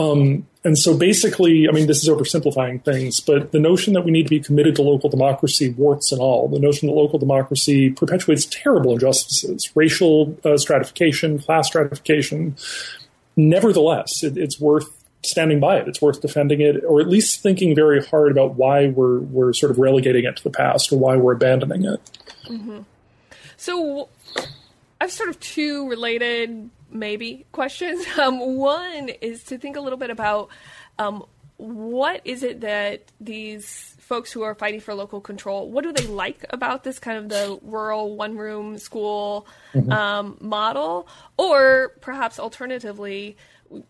Um, 0.00 0.46
and 0.64 0.78
so 0.78 0.96
basically, 0.96 1.68
I 1.68 1.72
mean, 1.72 1.86
this 1.86 2.02
is 2.02 2.08
oversimplifying 2.08 2.82
things, 2.84 3.20
but 3.20 3.52
the 3.52 3.58
notion 3.58 3.94
that 3.94 4.02
we 4.02 4.10
need 4.10 4.24
to 4.24 4.30
be 4.30 4.40
committed 4.40 4.76
to 4.76 4.82
local 4.82 5.08
democracy, 5.08 5.70
warts 5.70 6.12
and 6.12 6.20
all, 6.20 6.48
the 6.48 6.58
notion 6.58 6.88
that 6.88 6.94
local 6.94 7.18
democracy 7.18 7.90
perpetuates 7.90 8.46
terrible 8.46 8.92
injustices, 8.92 9.70
racial 9.74 10.38
uh, 10.44 10.56
stratification, 10.56 11.38
class 11.38 11.66
stratification. 11.66 12.56
Nevertheless, 13.36 14.22
it, 14.22 14.36
it's 14.36 14.60
worth 14.60 15.04
standing 15.22 15.60
by 15.60 15.76
it. 15.76 15.88
It's 15.88 16.00
worth 16.00 16.20
defending 16.20 16.60
it, 16.60 16.82
or 16.84 17.00
at 17.00 17.08
least 17.08 17.42
thinking 17.42 17.74
very 17.74 18.04
hard 18.04 18.30
about 18.30 18.54
why 18.54 18.88
we're 18.88 19.20
we're 19.20 19.52
sort 19.52 19.70
of 19.70 19.78
relegating 19.78 20.24
it 20.24 20.36
to 20.36 20.44
the 20.44 20.50
past 20.50 20.92
or 20.92 20.98
why 20.98 21.16
we're 21.16 21.32
abandoning 21.32 21.84
it. 21.84 22.00
Mm-hmm. 22.46 22.80
So, 23.56 24.08
I've 25.00 25.12
sort 25.12 25.28
of 25.28 25.40
two 25.40 25.88
related 25.88 26.70
maybe 26.90 27.46
questions. 27.52 28.04
Um, 28.20 28.56
one 28.56 29.08
is 29.20 29.44
to 29.44 29.56
think 29.56 29.76
a 29.76 29.80
little 29.80 29.98
bit 29.98 30.10
about 30.10 30.50
um, 30.98 31.24
what 31.56 32.20
is 32.24 32.42
it 32.42 32.60
that 32.60 33.12
these 33.20 33.96
folks 33.98 34.32
who 34.32 34.42
are 34.42 34.54
fighting 34.54 34.80
for 34.80 34.94
local 34.94 35.20
control 35.20 35.70
what 35.70 35.84
do 35.84 35.92
they 35.92 36.06
like 36.06 36.44
about 36.50 36.84
this 36.84 36.98
kind 36.98 37.18
of 37.18 37.28
the 37.28 37.58
rural 37.62 38.16
one 38.16 38.36
room 38.36 38.76
school 38.78 39.46
mm-hmm. 39.72 39.92
um, 39.92 40.36
model 40.40 41.06
or 41.36 41.92
perhaps 42.00 42.38
alternatively 42.38 43.36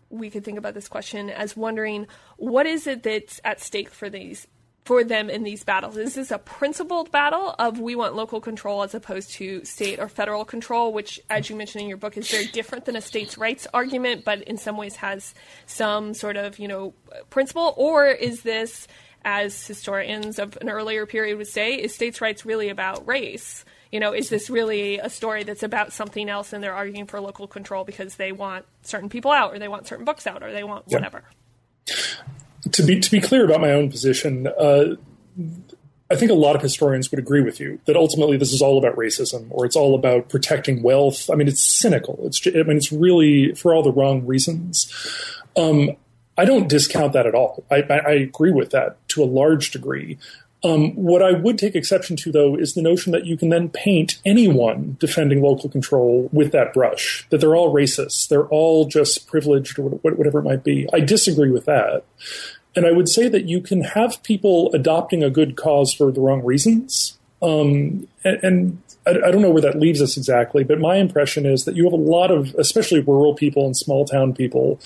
we 0.09 0.29
could 0.29 0.43
think 0.43 0.57
about 0.57 0.73
this 0.73 0.87
question 0.87 1.29
as 1.29 1.57
wondering 1.57 2.07
what 2.37 2.65
is 2.65 2.87
it 2.87 3.03
that's 3.03 3.39
at 3.43 3.59
stake 3.59 3.89
for 3.89 4.09
these 4.09 4.47
for 4.83 5.03
them 5.03 5.29
in 5.29 5.43
these 5.43 5.63
battles? 5.63 5.97
Is 5.97 6.15
this 6.15 6.31
a 6.31 6.37
principled 6.37 7.11
battle 7.11 7.55
of 7.59 7.79
we 7.79 7.95
want 7.95 8.15
local 8.15 8.41
control 8.41 8.83
as 8.83 8.95
opposed 8.95 9.31
to 9.33 9.63
state 9.63 9.99
or 9.99 10.07
federal 10.07 10.43
control, 10.43 10.91
which, 10.91 11.19
as 11.29 11.49
you 11.49 11.55
mentioned 11.55 11.83
in 11.83 11.87
your 11.87 11.97
book, 11.97 12.17
is 12.17 12.29
very 12.29 12.47
different 12.47 12.85
than 12.85 12.95
a 12.95 13.01
states' 13.01 13.37
rights 13.37 13.67
argument, 13.73 14.25
but 14.25 14.41
in 14.43 14.57
some 14.57 14.77
ways 14.77 14.95
has 14.97 15.33
some 15.65 16.13
sort 16.13 16.37
of 16.37 16.59
you 16.59 16.67
know 16.67 16.93
principle? 17.29 17.73
Or 17.77 18.07
is 18.07 18.41
this, 18.41 18.87
as 19.23 19.67
historians 19.67 20.39
of 20.39 20.57
an 20.61 20.69
earlier 20.69 21.05
period 21.05 21.37
would 21.37 21.47
say, 21.47 21.75
is 21.75 21.93
states' 21.93 22.21
rights 22.21 22.45
really 22.45 22.69
about 22.69 23.07
race? 23.07 23.65
You 23.91 23.99
know, 23.99 24.13
is 24.13 24.29
this 24.29 24.49
really 24.49 24.99
a 24.99 25.09
story 25.09 25.43
that's 25.43 25.63
about 25.63 25.91
something 25.91 26.29
else 26.29 26.53
and 26.53 26.63
they're 26.63 26.73
arguing 26.73 27.07
for 27.07 27.19
local 27.19 27.45
control 27.45 27.83
because 27.83 28.15
they 28.15 28.31
want 28.31 28.65
certain 28.83 29.09
people 29.09 29.31
out 29.31 29.53
or 29.53 29.59
they 29.59 29.67
want 29.67 29.85
certain 29.85 30.05
books 30.05 30.25
out 30.25 30.41
or 30.41 30.51
they 30.53 30.63
want 30.63 30.87
whatever? 30.87 31.23
To 32.71 32.83
be 32.83 32.99
to 32.99 33.11
be 33.11 33.19
clear 33.19 33.45
about 33.45 33.61
my 33.61 33.71
own 33.71 33.89
position, 33.89 34.47
uh, 34.47 34.95
I 36.11 36.15
think 36.15 36.29
a 36.29 36.35
lot 36.35 36.55
of 36.55 36.61
historians 36.61 37.09
would 37.11 37.19
agree 37.19 37.41
with 37.41 37.59
you 37.59 37.79
that 37.85 37.95
ultimately 37.95 38.35
this 38.35 38.51
is 38.51 38.61
all 38.61 38.77
about 38.77 38.97
racism 38.97 39.47
or 39.49 39.65
it's 39.65 39.77
all 39.77 39.95
about 39.95 40.27
protecting 40.27 40.83
wealth. 40.83 41.29
I 41.29 41.35
mean, 41.35 41.47
it's 41.47 41.63
cynical. 41.63 42.19
It's 42.23 42.45
I 42.45 42.63
mean, 42.63 42.77
it's 42.77 42.91
really 42.91 43.55
for 43.55 43.73
all 43.73 43.81
the 43.81 43.93
wrong 43.93 44.25
reasons. 44.25 44.91
Um, 45.57 45.91
I 46.37 46.45
don't 46.45 46.67
discount 46.67 47.13
that 47.13 47.25
at 47.25 47.35
all. 47.35 47.63
I, 47.69 47.83
I, 47.89 47.97
I, 47.97 48.11
agree 48.11 48.51
with 48.51 48.71
that 48.71 49.05
to 49.09 49.23
a 49.23 49.25
large 49.25 49.71
degree. 49.71 50.17
Um, 50.63 50.91
what 50.91 51.23
I 51.23 51.31
would 51.31 51.57
take 51.57 51.75
exception 51.75 52.15
to, 52.17 52.31
though, 52.31 52.55
is 52.55 52.73
the 52.73 52.83
notion 52.83 53.11
that 53.13 53.25
you 53.25 53.35
can 53.35 53.49
then 53.49 53.69
paint 53.69 54.19
anyone 54.25 54.95
defending 54.99 55.41
local 55.41 55.69
control 55.69 56.29
with 56.31 56.51
that 56.51 56.73
brush, 56.73 57.25
that 57.29 57.41
they're 57.41 57.55
all 57.55 57.73
racist, 57.73 58.27
they're 58.27 58.47
all 58.47 58.85
just 58.85 59.27
privileged, 59.27 59.79
or 59.79 59.89
whatever 59.89 60.39
it 60.39 60.43
might 60.43 60.63
be. 60.63 60.87
I 60.93 60.99
disagree 60.99 61.49
with 61.49 61.65
that. 61.65 62.03
And 62.75 62.85
I 62.85 62.91
would 62.91 63.09
say 63.09 63.27
that 63.27 63.45
you 63.45 63.59
can 63.59 63.81
have 63.81 64.21
people 64.23 64.71
adopting 64.73 65.23
a 65.23 65.29
good 65.29 65.57
cause 65.57 65.93
for 65.93 66.11
the 66.11 66.21
wrong 66.21 66.43
reasons. 66.45 67.17
Um, 67.41 68.07
and, 68.23 68.43
and 68.43 68.81
I, 69.05 69.11
I, 69.11 69.31
don't 69.31 69.41
know 69.41 69.49
where 69.49 69.61
that 69.61 69.79
leaves 69.79 70.01
us 70.01 70.17
exactly, 70.17 70.63
but 70.63 70.79
my 70.79 70.97
impression 70.97 71.45
is 71.45 71.65
that 71.65 71.75
you 71.75 71.83
have 71.85 71.93
a 71.93 71.97
lot 71.97 72.31
of, 72.31 72.53
especially 72.55 72.99
rural 72.99 73.33
people 73.33 73.65
and 73.65 73.75
small 73.75 74.05
town 74.05 74.33
people, 74.33 74.79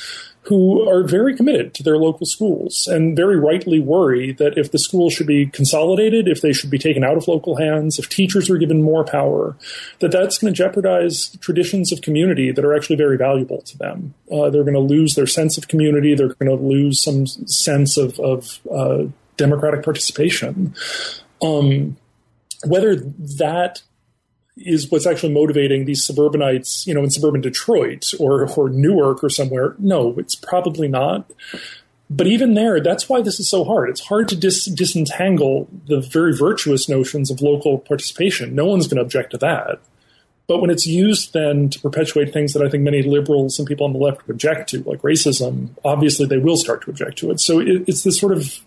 who 0.43 0.87
are 0.87 1.03
very 1.03 1.35
committed 1.35 1.73
to 1.73 1.81
their 1.81 1.97
local 1.97 2.25
schools 2.25 2.87
and 2.87 3.15
very 3.15 3.37
rightly 3.37 3.79
worry 3.79 4.31
that 4.31 4.57
if 4.57 4.71
the 4.71 4.77
schools 4.77 5.11
should 5.11 5.25
be 5.25 5.47
consolidated, 5.47 6.27
if 6.27 6.41
they 6.41 6.53
should 6.53 6.69
be 6.69 6.77
taken 6.77 7.03
out 7.03 7.17
of 7.17 7.27
local 7.27 7.57
hands, 7.57 7.97
if 7.97 8.07
teachers 8.09 8.49
are 8.49 8.57
given 8.57 8.81
more 8.81 9.03
power, 9.03 9.57
that 9.99 10.11
that's 10.11 10.37
going 10.37 10.53
to 10.53 10.57
jeopardize 10.57 11.35
traditions 11.41 11.91
of 11.91 12.01
community 12.01 12.51
that 12.51 12.63
are 12.63 12.75
actually 12.75 12.95
very 12.95 13.17
valuable 13.17 13.61
to 13.63 13.77
them. 13.79 14.13
Uh, 14.31 14.49
they're 14.51 14.63
going 14.63 14.75
to 14.75 14.79
lose 14.79 15.15
their 15.15 15.27
sense 15.27 15.57
of 15.57 15.67
community. 15.67 16.13
They're 16.13 16.35
going 16.35 16.55
to 16.55 16.63
lose 16.63 17.01
some 17.01 17.25
sense 17.25 17.97
of, 17.97 18.19
of 18.19 18.59
uh, 18.71 19.05
democratic 19.37 19.83
participation. 19.83 20.75
Um, 21.41 21.97
whether 22.65 22.95
that 22.95 23.81
is 24.57 24.89
what's 24.89 25.05
actually 25.05 25.33
motivating 25.33 25.85
these 25.85 26.03
suburbanites, 26.03 26.87
you 26.87 26.93
know, 26.93 27.03
in 27.03 27.09
suburban 27.09 27.41
Detroit 27.41 28.11
or, 28.19 28.49
or 28.49 28.69
Newark 28.69 29.23
or 29.23 29.29
somewhere. 29.29 29.75
No, 29.79 30.15
it's 30.17 30.35
probably 30.35 30.87
not. 30.87 31.29
But 32.09 32.27
even 32.27 32.53
there, 32.53 32.79
that's 32.79 33.09
why 33.09 33.21
this 33.21 33.39
is 33.39 33.49
so 33.49 33.63
hard. 33.63 33.89
It's 33.89 34.01
hard 34.01 34.29
to 34.29 34.35
dis- 34.35 34.65
disentangle 34.65 35.67
the 35.87 35.99
very 35.99 36.35
virtuous 36.35 36.87
notions 36.87 37.31
of 37.31 37.41
local 37.41 37.79
participation. 37.79 38.53
No 38.53 38.65
one's 38.65 38.87
going 38.87 38.97
to 38.97 39.01
object 39.01 39.31
to 39.31 39.37
that. 39.39 39.79
But 40.47 40.61
when 40.61 40.69
it's 40.69 40.85
used 40.85 41.33
then 41.33 41.69
to 41.71 41.79
perpetuate 41.79 42.31
things 42.31 42.53
that 42.53 42.61
I 42.61 42.69
think 42.69 42.83
many 42.83 43.01
liberals 43.01 43.57
and 43.57 43.67
people 43.67 43.87
on 43.87 43.93
the 43.93 43.99
left 43.99 44.29
object 44.29 44.69
to, 44.69 44.83
like 44.83 45.01
racism, 45.01 45.69
obviously 45.83 46.27
they 46.27 46.37
will 46.37 46.57
start 46.57 46.83
to 46.83 46.91
object 46.91 47.17
to 47.19 47.31
it. 47.31 47.39
So 47.39 47.59
it, 47.59 47.85
it's 47.87 48.03
this 48.03 48.19
sort 48.19 48.33
of 48.33 48.59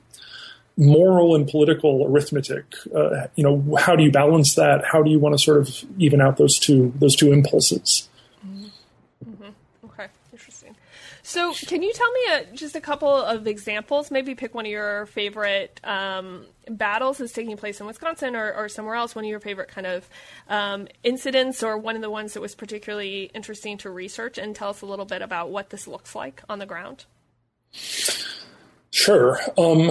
moral 0.79 1.35
and 1.35 1.47
political 1.47 2.07
arithmetic. 2.07 2.65
Uh, 2.95 3.27
you 3.35 3.43
know, 3.43 3.77
how 3.77 3.97
do 3.97 4.05
you 4.05 4.13
balance 4.13 4.55
that? 4.55 4.85
How 4.85 5.03
do 5.03 5.11
you 5.11 5.19
want 5.19 5.37
to 5.37 5.39
sort 5.39 5.59
of 5.59 5.85
even 5.99 6.21
out 6.21 6.37
those 6.37 6.59
two 6.59 6.95
those 6.99 7.17
two 7.17 7.33
impulses? 7.33 8.09
Mm-hmm. 8.47 9.49
Okay, 9.85 10.07
interesting. 10.33 10.77
So, 11.25 11.53
can 11.53 11.83
you 11.83 11.93
tell 11.93 12.11
me 12.13 12.21
a, 12.33 12.57
just 12.57 12.77
a 12.77 12.81
couple 12.81 13.13
of 13.13 13.47
examples? 13.47 14.11
Maybe 14.11 14.37
pick 14.37 14.55
one 14.55 14.65
of 14.65 14.71
your 14.71 15.07
favorite 15.07 15.81
um, 15.83 16.47
battles 16.71 17.19
that's 17.19 17.33
taking 17.33 17.57
place 17.57 17.81
in 17.81 17.87
Wisconsin 17.87 18.37
or, 18.37 18.55
or, 18.55 18.69
somewhere 18.69 18.95
else. 18.95 19.15
One 19.15 19.25
of 19.25 19.29
your 19.29 19.41
favorite 19.41 19.69
kind 19.69 19.87
of 19.87 20.09
um, 20.49 20.87
incidents, 21.03 21.63
or 21.63 21.77
one 21.77 21.97
of 21.97 22.03
the 22.03 22.11
ones 22.11 22.35
that 22.35 22.41
was 22.41 22.55
particularly 22.55 23.31
interesting 23.35 23.77
to 23.79 23.91
research, 23.91 24.39
and 24.39 24.55
tell 24.55 24.71
us 24.71 24.81
a 24.81 24.87
little 24.87 25.05
bit 25.05 25.21
about 25.21 25.51
what 25.51 25.71
this 25.71 25.89
looks 25.89 26.15
like 26.15 26.43
on 26.49 26.61
the 26.61 26.67
ground. 26.67 27.05
Sure. 28.91 29.39
Um, 29.59 29.91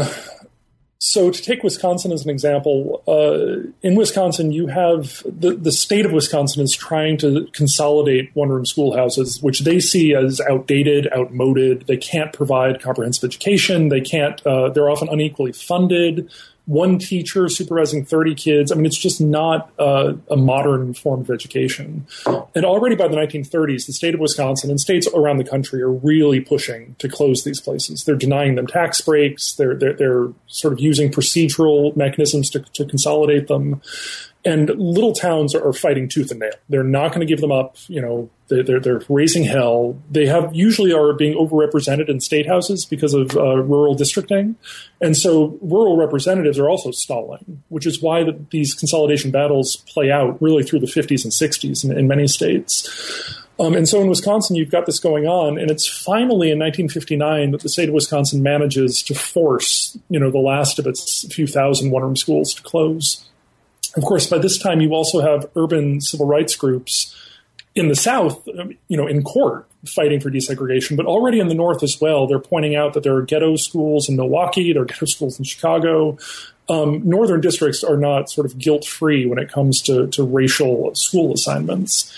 so 0.99 1.29
to 1.29 1.41
take 1.41 1.63
Wisconsin 1.63 2.11
as 2.11 2.23
an 2.23 2.31
example, 2.31 3.03
uh, 3.07 3.69
in 3.83 3.95
Wisconsin, 3.95 4.51
you 4.51 4.67
have 4.67 5.21
the, 5.25 5.55
the 5.55 5.71
state 5.71 6.05
of 6.05 6.11
Wisconsin 6.11 6.63
is 6.63 6.75
trying 6.75 7.17
to 7.17 7.47
consolidate 7.53 8.31
one 8.33 8.49
room 8.49 8.65
schoolhouses, 8.65 9.41
which 9.41 9.59
they 9.59 9.79
see 9.79 10.15
as 10.15 10.41
outdated, 10.41 11.07
outmoded. 11.15 11.85
They 11.85 11.97
can't 11.97 12.33
provide 12.33 12.81
comprehensive 12.81 13.29
education. 13.29 13.89
They 13.89 14.01
can't, 14.01 14.45
uh, 14.45 14.69
they're 14.69 14.89
often 14.89 15.09
unequally 15.09 15.51
funded 15.51 16.31
one 16.67 16.99
teacher 16.99 17.47
supervising 17.47 18.03
30 18.03 18.35
kids. 18.35 18.71
I 18.71 18.75
mean, 18.75 18.85
it's 18.85 18.97
just 18.97 19.21
not 19.21 19.71
uh, 19.79 20.13
a 20.29 20.35
modern 20.35 20.93
form 20.93 21.21
of 21.21 21.29
education. 21.29 22.05
And 22.53 22.65
already 22.65 22.95
by 22.95 23.07
the 23.07 23.15
1930s, 23.15 23.87
the 23.87 23.93
state 23.93 24.13
of 24.13 24.19
Wisconsin 24.19 24.69
and 24.69 24.79
states 24.79 25.07
around 25.13 25.37
the 25.37 25.45
country 25.45 25.81
are 25.81 25.91
really 25.91 26.41
pushing 26.41 26.95
to 26.99 27.07
close 27.07 27.45
these 27.45 27.61
places. 27.61 28.03
They're 28.03 28.15
denying 28.15 28.55
them 28.55 28.67
tax 28.67 28.99
breaks. 28.99 29.53
They're, 29.53 29.75
they're, 29.75 29.93
they're 29.93 30.27
sort 30.47 30.73
of 30.73 30.81
using 30.81 31.09
procedural 31.09 31.95
mechanisms 31.95 32.49
to, 32.49 32.59
to 32.73 32.85
consolidate 32.85 33.47
them. 33.47 33.81
And 34.45 34.69
little 34.69 35.13
towns 35.13 35.53
are 35.53 35.73
fighting 35.73 36.07
tooth 36.07 36.31
and 36.31 36.39
nail. 36.39 36.53
They're 36.69 36.83
not 36.83 37.09
going 37.09 37.19
to 37.19 37.25
give 37.25 37.41
them 37.41 37.51
up. 37.51 37.75
You 37.87 38.01
know, 38.01 38.29
they're, 38.47 38.79
they're 38.79 39.01
raising 39.09 39.43
hell. 39.43 40.01
They 40.09 40.25
have 40.25 40.55
usually 40.55 40.93
are 40.93 41.13
being 41.13 41.37
overrepresented 41.37 42.07
in 42.07 42.21
state 42.21 42.47
houses 42.47 42.85
because 42.85 43.13
of 43.13 43.35
uh, 43.35 43.57
rural 43.57 43.93
districting, 43.93 44.55
and 45.01 45.17
so 45.17 45.57
rural 45.61 45.97
representatives 45.97 46.57
are 46.59 46.69
also 46.69 46.91
stalling, 46.91 47.63
which 47.69 47.85
is 47.85 48.01
why 48.01 48.23
the, 48.23 48.39
these 48.51 48.73
consolidation 48.73 49.31
battles 49.31 49.75
play 49.87 50.11
out 50.11 50.41
really 50.41 50.63
through 50.63 50.79
the 50.79 50.87
50s 50.87 51.23
and 51.23 51.33
60s 51.33 51.83
in, 51.83 51.97
in 51.97 52.07
many 52.07 52.27
states. 52.27 53.43
Um, 53.59 53.73
and 53.73 53.89
so 53.89 53.99
in 54.01 54.07
Wisconsin, 54.07 54.55
you've 54.55 54.69
got 54.69 54.85
this 54.85 54.99
going 54.99 55.25
on, 55.25 55.57
and 55.57 55.71
it's 55.71 55.87
finally 55.87 56.51
in 56.51 56.59
1959 56.59 57.51
that 57.51 57.61
the 57.61 57.69
state 57.69 57.89
of 57.89 57.95
Wisconsin 57.95 58.43
manages 58.43 59.01
to 59.03 59.15
force, 59.15 59.97
you 60.09 60.19
know, 60.19 60.29
the 60.29 60.37
last 60.37 60.77
of 60.77 60.85
its 60.85 61.25
few 61.33 61.47
thousand 61.47 61.89
one-room 61.89 62.15
schools 62.15 62.53
to 62.53 62.61
close. 62.61 63.26
Of 63.95 64.03
course, 64.03 64.27
by 64.27 64.37
this 64.37 64.57
time, 64.57 64.81
you 64.81 64.93
also 64.93 65.21
have 65.21 65.49
urban 65.55 66.01
civil 66.01 66.27
rights 66.27 66.55
groups 66.55 67.15
in 67.75 67.87
the 67.87 67.95
South, 67.95 68.47
you 68.87 68.97
know, 68.97 69.07
in 69.07 69.23
court 69.23 69.67
fighting 69.85 70.19
for 70.19 70.29
desegregation, 70.31 70.97
but 70.97 71.05
already 71.05 71.39
in 71.39 71.47
the 71.47 71.53
North 71.53 71.83
as 71.83 72.01
well. 72.01 72.27
They're 72.27 72.39
pointing 72.39 72.75
out 72.75 72.93
that 72.93 73.03
there 73.03 73.15
are 73.15 73.21
ghetto 73.21 73.55
schools 73.55 74.09
in 74.09 74.15
Milwaukee, 74.15 74.73
there 74.73 74.81
are 74.81 74.85
ghetto 74.85 75.05
schools 75.05 75.37
in 75.37 75.45
Chicago. 75.45 76.17
Um, 76.69 77.07
northern 77.07 77.39
districts 77.39 77.83
are 77.83 77.95
not 77.95 78.29
sort 78.29 78.45
of 78.45 78.57
guilt 78.57 78.83
free 78.83 79.25
when 79.25 79.39
it 79.39 79.49
comes 79.49 79.81
to, 79.83 80.07
to 80.07 80.23
racial 80.23 80.93
school 80.95 81.33
assignments. 81.33 82.13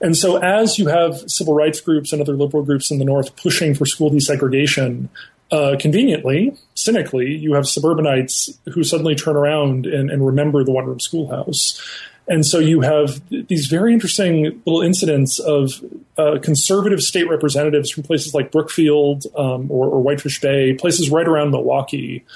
And 0.00 0.16
so, 0.16 0.36
as 0.36 0.78
you 0.78 0.86
have 0.86 1.24
civil 1.26 1.54
rights 1.54 1.80
groups 1.80 2.12
and 2.12 2.22
other 2.22 2.34
liberal 2.34 2.62
groups 2.62 2.90
in 2.92 2.98
the 2.98 3.04
North 3.04 3.34
pushing 3.34 3.74
for 3.74 3.86
school 3.86 4.10
desegregation, 4.10 5.08
uh, 5.50 5.76
conveniently, 5.78 6.54
cynically, 6.74 7.34
you 7.34 7.54
have 7.54 7.66
suburbanites 7.66 8.50
who 8.72 8.84
suddenly 8.84 9.14
turn 9.14 9.36
around 9.36 9.86
and, 9.86 10.10
and 10.10 10.24
remember 10.24 10.62
the 10.64 10.72
one 10.72 10.86
room 10.86 11.00
schoolhouse. 11.00 11.80
And 12.28 12.44
so 12.44 12.58
you 12.58 12.82
have 12.82 13.22
these 13.30 13.68
very 13.68 13.94
interesting 13.94 14.60
little 14.66 14.82
incidents 14.82 15.38
of 15.38 15.82
uh, 16.18 16.38
conservative 16.42 17.00
state 17.00 17.28
representatives 17.28 17.90
from 17.90 18.02
places 18.02 18.34
like 18.34 18.52
Brookfield 18.52 19.24
um, 19.34 19.70
or, 19.70 19.86
or, 19.86 20.02
Whitefish 20.02 20.38
Bay, 20.40 20.74
places 20.74 21.08
right 21.08 21.26
around 21.26 21.52
Milwaukee, 21.52 22.26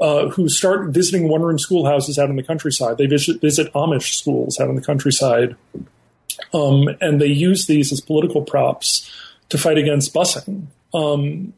uh, 0.00 0.28
who 0.30 0.48
start 0.48 0.88
visiting 0.88 1.28
one 1.28 1.42
room 1.42 1.58
schoolhouses 1.58 2.18
out 2.18 2.30
in 2.30 2.36
the 2.36 2.42
countryside. 2.42 2.96
They 2.96 3.06
visit, 3.06 3.42
visit 3.42 3.70
Amish 3.74 4.14
schools 4.14 4.58
out 4.58 4.70
in 4.70 4.76
the 4.76 4.82
countryside. 4.82 5.56
Um, 6.54 6.88
and 7.02 7.20
they 7.20 7.26
use 7.26 7.66
these 7.66 7.92
as 7.92 8.00
political 8.00 8.42
props 8.42 9.10
to 9.50 9.58
fight 9.58 9.76
against 9.76 10.14
busing. 10.14 10.68
Um, 10.94 11.52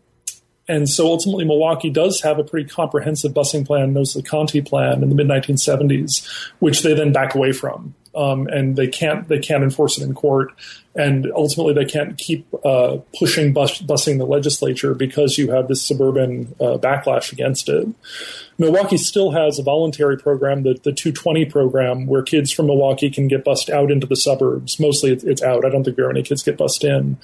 and 0.68 0.88
so 0.88 1.06
ultimately, 1.06 1.44
Milwaukee 1.44 1.90
does 1.90 2.20
have 2.22 2.38
a 2.38 2.44
pretty 2.44 2.68
comprehensive 2.68 3.32
busing 3.32 3.66
plan, 3.66 3.92
known 3.92 4.02
as 4.02 4.14
the 4.14 4.22
Conta 4.22 4.66
Plan 4.66 5.02
in 5.02 5.08
the 5.08 5.14
mid 5.14 5.28
1970s, 5.28 6.26
which 6.58 6.82
they 6.82 6.94
then 6.94 7.12
back 7.12 7.34
away 7.34 7.52
from. 7.52 7.94
Um, 8.14 8.46
and 8.48 8.76
they 8.76 8.88
can't 8.88 9.28
they 9.28 9.38
can't 9.38 9.62
enforce 9.62 9.98
it 9.98 10.04
in 10.04 10.14
court, 10.14 10.52
and 10.96 11.30
ultimately 11.34 11.74
they 11.74 11.84
can't 11.84 12.16
keep 12.16 12.46
uh, 12.64 12.98
pushing 13.18 13.52
bus- 13.52 13.82
busing 13.82 14.18
the 14.18 14.26
legislature 14.26 14.94
because 14.94 15.38
you 15.38 15.50
have 15.50 15.68
this 15.68 15.82
suburban 15.82 16.54
uh, 16.60 16.78
backlash 16.78 17.32
against 17.32 17.68
it. 17.68 17.86
Milwaukee 18.58 18.96
still 18.96 19.32
has 19.32 19.58
a 19.58 19.62
voluntary 19.62 20.16
program, 20.16 20.62
the, 20.62 20.72
the 20.72 20.92
220 20.92 21.44
program, 21.46 22.06
where 22.06 22.22
kids 22.22 22.50
from 22.50 22.66
Milwaukee 22.66 23.10
can 23.10 23.28
get 23.28 23.44
bussed 23.44 23.68
out 23.68 23.90
into 23.90 24.06
the 24.06 24.16
suburbs. 24.16 24.80
Mostly 24.80 25.12
it's, 25.12 25.24
it's 25.24 25.42
out. 25.42 25.66
I 25.66 25.68
don't 25.68 25.84
think 25.84 25.96
very 25.96 26.12
many 26.14 26.22
kids 26.22 26.42
get 26.42 26.56
bussed 26.56 26.82
in. 26.82 27.18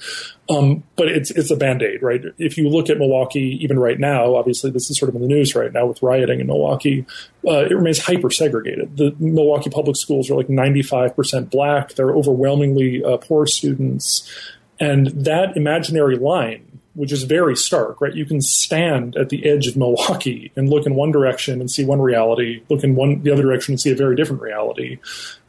Um, 0.49 0.83
but 0.95 1.07
it's, 1.07 1.31
it's 1.31 1.49
a 1.49 1.55
band 1.55 1.81
aid, 1.81 2.03
right? 2.03 2.21
If 2.37 2.57
you 2.57 2.69
look 2.69 2.89
at 2.89 2.99
Milwaukee, 2.99 3.57
even 3.61 3.79
right 3.79 3.99
now, 3.99 4.35
obviously 4.35 4.69
this 4.69 4.91
is 4.91 4.97
sort 4.97 5.09
of 5.09 5.15
in 5.15 5.21
the 5.21 5.27
news 5.27 5.55
right 5.55 5.71
now 5.73 5.85
with 5.87 6.03
rioting 6.03 6.39
in 6.39 6.47
Milwaukee, 6.47 7.05
uh, 7.47 7.65
it 7.65 7.73
remains 7.73 7.99
hyper 7.99 8.29
segregated. 8.29 8.95
The 8.97 9.15
Milwaukee 9.19 9.69
public 9.69 9.95
schools 9.95 10.29
are 10.29 10.35
like 10.35 10.47
95% 10.47 11.49
black. 11.49 11.95
They're 11.95 12.11
overwhelmingly 12.13 13.03
uh, 13.03 13.17
poor 13.17 13.47
students. 13.63 14.29
And 14.79 15.07
that 15.07 15.55
imaginary 15.55 16.17
line 16.17 16.73
which 16.95 17.11
is 17.11 17.23
very 17.23 17.55
stark, 17.55 17.99
right? 18.01 18.13
You 18.13 18.25
can 18.25 18.41
stand 18.41 19.15
at 19.15 19.29
the 19.29 19.49
edge 19.49 19.67
of 19.67 19.75
Milwaukee 19.75 20.51
and 20.55 20.69
look 20.69 20.85
in 20.85 20.95
one 20.95 21.11
direction 21.11 21.59
and 21.59 21.69
see 21.69 21.85
one 21.85 22.01
reality, 22.01 22.63
look 22.69 22.83
in 22.83 22.95
one 22.95 23.21
the 23.23 23.31
other 23.31 23.41
direction 23.41 23.73
and 23.73 23.81
see 23.81 23.91
a 23.91 23.95
very 23.95 24.15
different 24.15 24.41
reality. 24.41 24.99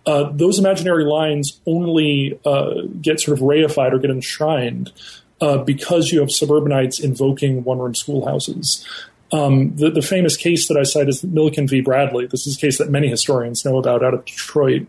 Uh, 0.06 0.30
those 0.32 0.58
imaginary 0.58 1.04
lines 1.04 1.60
only 1.66 2.38
uh, 2.44 2.82
get 3.00 3.20
sort 3.20 3.38
of 3.38 3.44
reified 3.44 3.92
or 3.92 3.98
get 3.98 4.10
enshrined 4.10 4.92
uh, 5.40 5.58
because 5.58 6.12
you 6.12 6.20
have 6.20 6.30
suburbanites 6.30 7.00
invoking 7.00 7.64
one-room 7.64 7.94
schoolhouses. 7.94 8.86
Um, 9.32 9.74
the, 9.76 9.90
the 9.90 10.02
famous 10.02 10.36
case 10.36 10.68
that 10.68 10.76
I 10.76 10.84
cite 10.84 11.08
is 11.08 11.24
Milliken 11.24 11.66
v. 11.66 11.80
Bradley. 11.80 12.26
This 12.26 12.46
is 12.46 12.56
a 12.56 12.60
case 12.60 12.78
that 12.78 12.90
many 12.90 13.08
historians 13.08 13.64
know 13.64 13.78
about 13.78 14.04
out 14.04 14.14
of 14.14 14.24
Detroit 14.24 14.86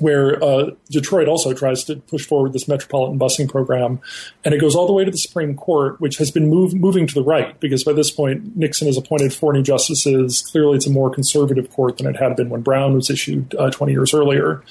where 0.00 0.42
uh, 0.42 0.70
Detroit 0.90 1.28
also 1.28 1.52
tries 1.52 1.84
to 1.84 1.96
push 1.96 2.26
forward 2.26 2.52
this 2.52 2.68
metropolitan 2.68 3.18
busing 3.18 3.48
program, 3.48 4.00
and 4.44 4.54
it 4.54 4.60
goes 4.60 4.74
all 4.74 4.86
the 4.86 4.92
way 4.92 5.04
to 5.04 5.10
the 5.10 5.18
Supreme 5.18 5.54
Court, 5.54 6.00
which 6.00 6.16
has 6.18 6.30
been 6.30 6.48
move, 6.48 6.74
moving 6.74 7.06
to 7.06 7.14
the 7.14 7.22
right 7.22 7.58
because 7.60 7.84
by 7.84 7.92
this 7.92 8.10
point 8.10 8.56
Nixon 8.56 8.86
has 8.86 8.96
appointed 8.96 9.32
four 9.32 9.52
new 9.52 9.62
justices. 9.62 10.42
Clearly, 10.50 10.76
it's 10.76 10.86
a 10.86 10.90
more 10.90 11.10
conservative 11.10 11.70
court 11.70 11.98
than 11.98 12.06
it 12.06 12.16
had 12.16 12.36
been 12.36 12.48
when 12.48 12.62
Brown 12.62 12.94
was 12.94 13.10
issued 13.10 13.54
uh, 13.56 13.70
20 13.70 13.92
years 13.92 14.14
earlier. 14.14 14.62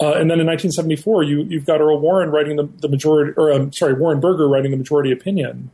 Uh, 0.00 0.14
and 0.14 0.28
then 0.28 0.40
in 0.40 0.46
1974, 0.46 1.22
you, 1.22 1.42
you've 1.44 1.64
got 1.64 1.80
Earl 1.80 2.00
Warren 2.00 2.30
writing 2.30 2.56
the, 2.56 2.64
the 2.80 2.88
majority, 2.88 3.32
or 3.36 3.52
um, 3.52 3.72
sorry, 3.72 3.94
Warren 3.94 4.18
Burger 4.18 4.48
writing 4.48 4.72
the 4.72 4.76
majority 4.76 5.12
opinion. 5.12 5.70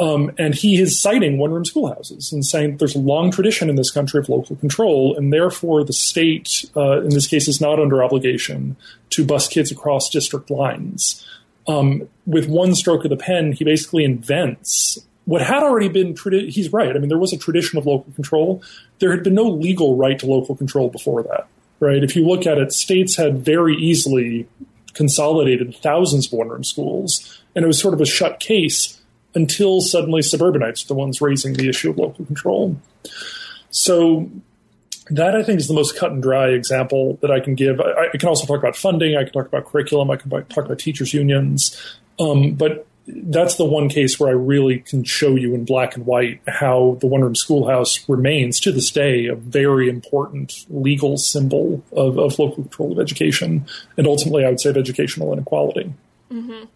Um, 0.00 0.30
and 0.38 0.54
he 0.54 0.80
is 0.80 0.98
citing 0.98 1.36
one 1.36 1.52
room 1.52 1.66
schoolhouses 1.66 2.32
and 2.32 2.42
saying 2.42 2.78
there's 2.78 2.94
a 2.94 2.98
long 3.00 3.30
tradition 3.30 3.68
in 3.68 3.76
this 3.76 3.90
country 3.90 4.18
of 4.18 4.30
local 4.30 4.56
control, 4.56 5.14
and 5.14 5.30
therefore 5.30 5.84
the 5.84 5.92
state, 5.92 6.64
uh, 6.74 7.02
in 7.02 7.10
this 7.10 7.26
case, 7.26 7.48
is 7.48 7.60
not 7.60 7.78
under 7.78 8.02
obligation 8.02 8.76
to 9.10 9.26
bus 9.26 9.46
kids 9.46 9.70
across 9.70 10.08
district 10.08 10.50
lines. 10.50 11.26
Um, 11.68 12.08
with 12.26 12.48
one 12.48 12.74
stroke 12.74 13.04
of 13.04 13.10
the 13.10 13.16
pen, 13.18 13.52
he 13.52 13.62
basically 13.62 14.04
invents 14.04 14.98
what 15.26 15.42
had 15.42 15.62
already 15.62 15.90
been. 15.90 16.14
Tradi- 16.14 16.48
he's 16.48 16.72
right. 16.72 16.96
I 16.96 16.98
mean, 16.98 17.10
there 17.10 17.18
was 17.18 17.34
a 17.34 17.38
tradition 17.38 17.78
of 17.78 17.84
local 17.84 18.10
control. 18.14 18.62
There 19.00 19.10
had 19.10 19.22
been 19.22 19.34
no 19.34 19.44
legal 19.44 19.96
right 19.96 20.18
to 20.18 20.26
local 20.26 20.56
control 20.56 20.88
before 20.88 21.22
that. 21.24 21.46
Right? 21.78 22.02
If 22.02 22.16
you 22.16 22.26
look 22.26 22.46
at 22.46 22.56
it, 22.56 22.72
states 22.72 23.16
had 23.16 23.44
very 23.44 23.76
easily 23.76 24.48
consolidated 24.94 25.76
thousands 25.76 26.26
of 26.26 26.32
one 26.32 26.48
room 26.48 26.64
schools, 26.64 27.42
and 27.54 27.64
it 27.64 27.68
was 27.68 27.78
sort 27.78 27.92
of 27.92 28.00
a 28.00 28.06
shut 28.06 28.40
case 28.40 28.99
until 29.34 29.80
suddenly 29.80 30.22
suburbanites 30.22 30.84
are 30.84 30.88
the 30.88 30.94
ones 30.94 31.20
raising 31.20 31.54
the 31.54 31.68
issue 31.68 31.90
of 31.90 31.98
local 31.98 32.24
control. 32.24 32.76
So 33.70 34.30
that 35.10 35.34
I 35.34 35.42
think 35.42 35.60
is 35.60 35.68
the 35.68 35.74
most 35.74 35.96
cut 35.96 36.12
and 36.12 36.22
dry 36.22 36.48
example 36.48 37.18
that 37.20 37.30
I 37.30 37.40
can 37.40 37.54
give. 37.54 37.80
I, 37.80 38.08
I 38.12 38.16
can 38.16 38.28
also 38.28 38.46
talk 38.46 38.58
about 38.58 38.76
funding. 38.76 39.16
I 39.16 39.24
can 39.24 39.32
talk 39.32 39.46
about 39.46 39.66
curriculum. 39.66 40.10
I 40.10 40.16
can 40.16 40.30
talk 40.30 40.64
about 40.64 40.78
teachers 40.78 41.12
unions. 41.12 41.76
Um, 42.18 42.54
but 42.54 42.86
that's 43.06 43.56
the 43.56 43.64
one 43.64 43.88
case 43.88 44.20
where 44.20 44.28
I 44.28 44.32
really 44.32 44.80
can 44.80 45.04
show 45.04 45.34
you 45.34 45.54
in 45.54 45.64
black 45.64 45.96
and 45.96 46.06
white 46.06 46.40
how 46.46 46.98
the 47.00 47.06
one 47.06 47.22
room 47.22 47.34
schoolhouse 47.34 48.08
remains 48.08 48.60
to 48.60 48.72
this 48.72 48.90
day 48.90 49.26
a 49.26 49.34
very 49.34 49.88
important 49.88 50.54
legal 50.68 51.16
symbol 51.16 51.82
of, 51.92 52.18
of 52.18 52.38
local 52.38 52.62
control 52.62 52.92
of 52.92 53.00
education 53.00 53.66
and 53.96 54.06
ultimately 54.06 54.44
I 54.44 54.50
would 54.50 54.60
say 54.60 54.70
of 54.70 54.76
educational 54.76 55.32
inequality. 55.32 55.92
Mm-hmm. 56.30 56.66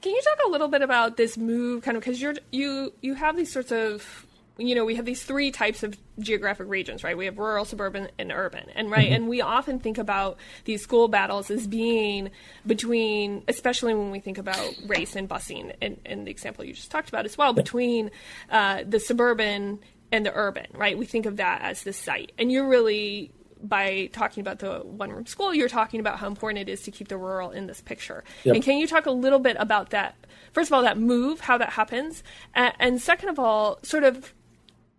Can 0.00 0.12
you 0.12 0.22
talk 0.22 0.38
a 0.46 0.50
little 0.50 0.68
bit 0.68 0.82
about 0.82 1.16
this 1.16 1.36
move, 1.36 1.82
kind 1.82 1.96
of, 1.96 2.02
because 2.02 2.20
you're 2.20 2.34
you 2.50 2.92
you 3.02 3.14
have 3.14 3.36
these 3.36 3.52
sorts 3.52 3.70
of 3.70 4.26
you 4.56 4.74
know 4.74 4.84
we 4.84 4.94
have 4.96 5.04
these 5.04 5.22
three 5.22 5.50
types 5.50 5.82
of 5.82 5.96
geographic 6.18 6.68
regions 6.68 7.02
right? 7.02 7.16
We 7.16 7.24
have 7.24 7.38
rural 7.38 7.64
suburban 7.64 8.08
and 8.18 8.30
urban. 8.32 8.68
And 8.74 8.90
right 8.90 9.06
mm-hmm. 9.06 9.14
and 9.14 9.28
we 9.28 9.40
often 9.40 9.78
think 9.78 9.98
about 9.98 10.38
these 10.64 10.82
school 10.82 11.08
battles 11.08 11.50
as 11.50 11.66
being 11.66 12.30
between 12.66 13.42
especially 13.48 13.94
when 13.94 14.10
we 14.10 14.20
think 14.20 14.38
about 14.38 14.74
race 14.86 15.16
and 15.16 15.28
busing 15.28 15.74
and, 15.80 15.98
and 16.04 16.26
the 16.26 16.30
example 16.30 16.64
you 16.64 16.74
just 16.74 16.90
talked 16.90 17.08
about 17.08 17.24
as 17.24 17.38
well 17.38 17.52
between 17.52 18.10
uh, 18.50 18.82
the 18.86 19.00
suburban 19.00 19.80
and 20.12 20.26
the 20.26 20.32
urban 20.34 20.66
right? 20.74 20.96
We 20.98 21.06
think 21.06 21.26
of 21.26 21.36
that 21.38 21.62
as 21.62 21.82
the 21.82 21.92
site. 21.92 22.32
And 22.38 22.52
you're 22.52 22.68
really 22.68 23.32
by 23.62 24.08
talking 24.12 24.40
about 24.40 24.58
the 24.58 24.80
one 24.80 25.10
room 25.10 25.26
school, 25.26 25.54
you're 25.54 25.68
talking 25.68 26.00
about 26.00 26.18
how 26.18 26.26
important 26.26 26.68
it 26.68 26.72
is 26.72 26.82
to 26.82 26.90
keep 26.90 27.08
the 27.08 27.16
rural 27.16 27.50
in 27.50 27.66
this 27.66 27.80
picture. 27.80 28.24
Yep. 28.44 28.54
And 28.54 28.64
can 28.64 28.78
you 28.78 28.86
talk 28.86 29.06
a 29.06 29.10
little 29.10 29.38
bit 29.38 29.56
about 29.58 29.90
that? 29.90 30.14
First 30.52 30.70
of 30.70 30.74
all, 30.74 30.82
that 30.82 30.98
move, 30.98 31.40
how 31.40 31.58
that 31.58 31.70
happens, 31.70 32.22
and, 32.54 32.72
and 32.78 33.00
second 33.00 33.28
of 33.28 33.38
all, 33.38 33.78
sort 33.82 34.04
of 34.04 34.32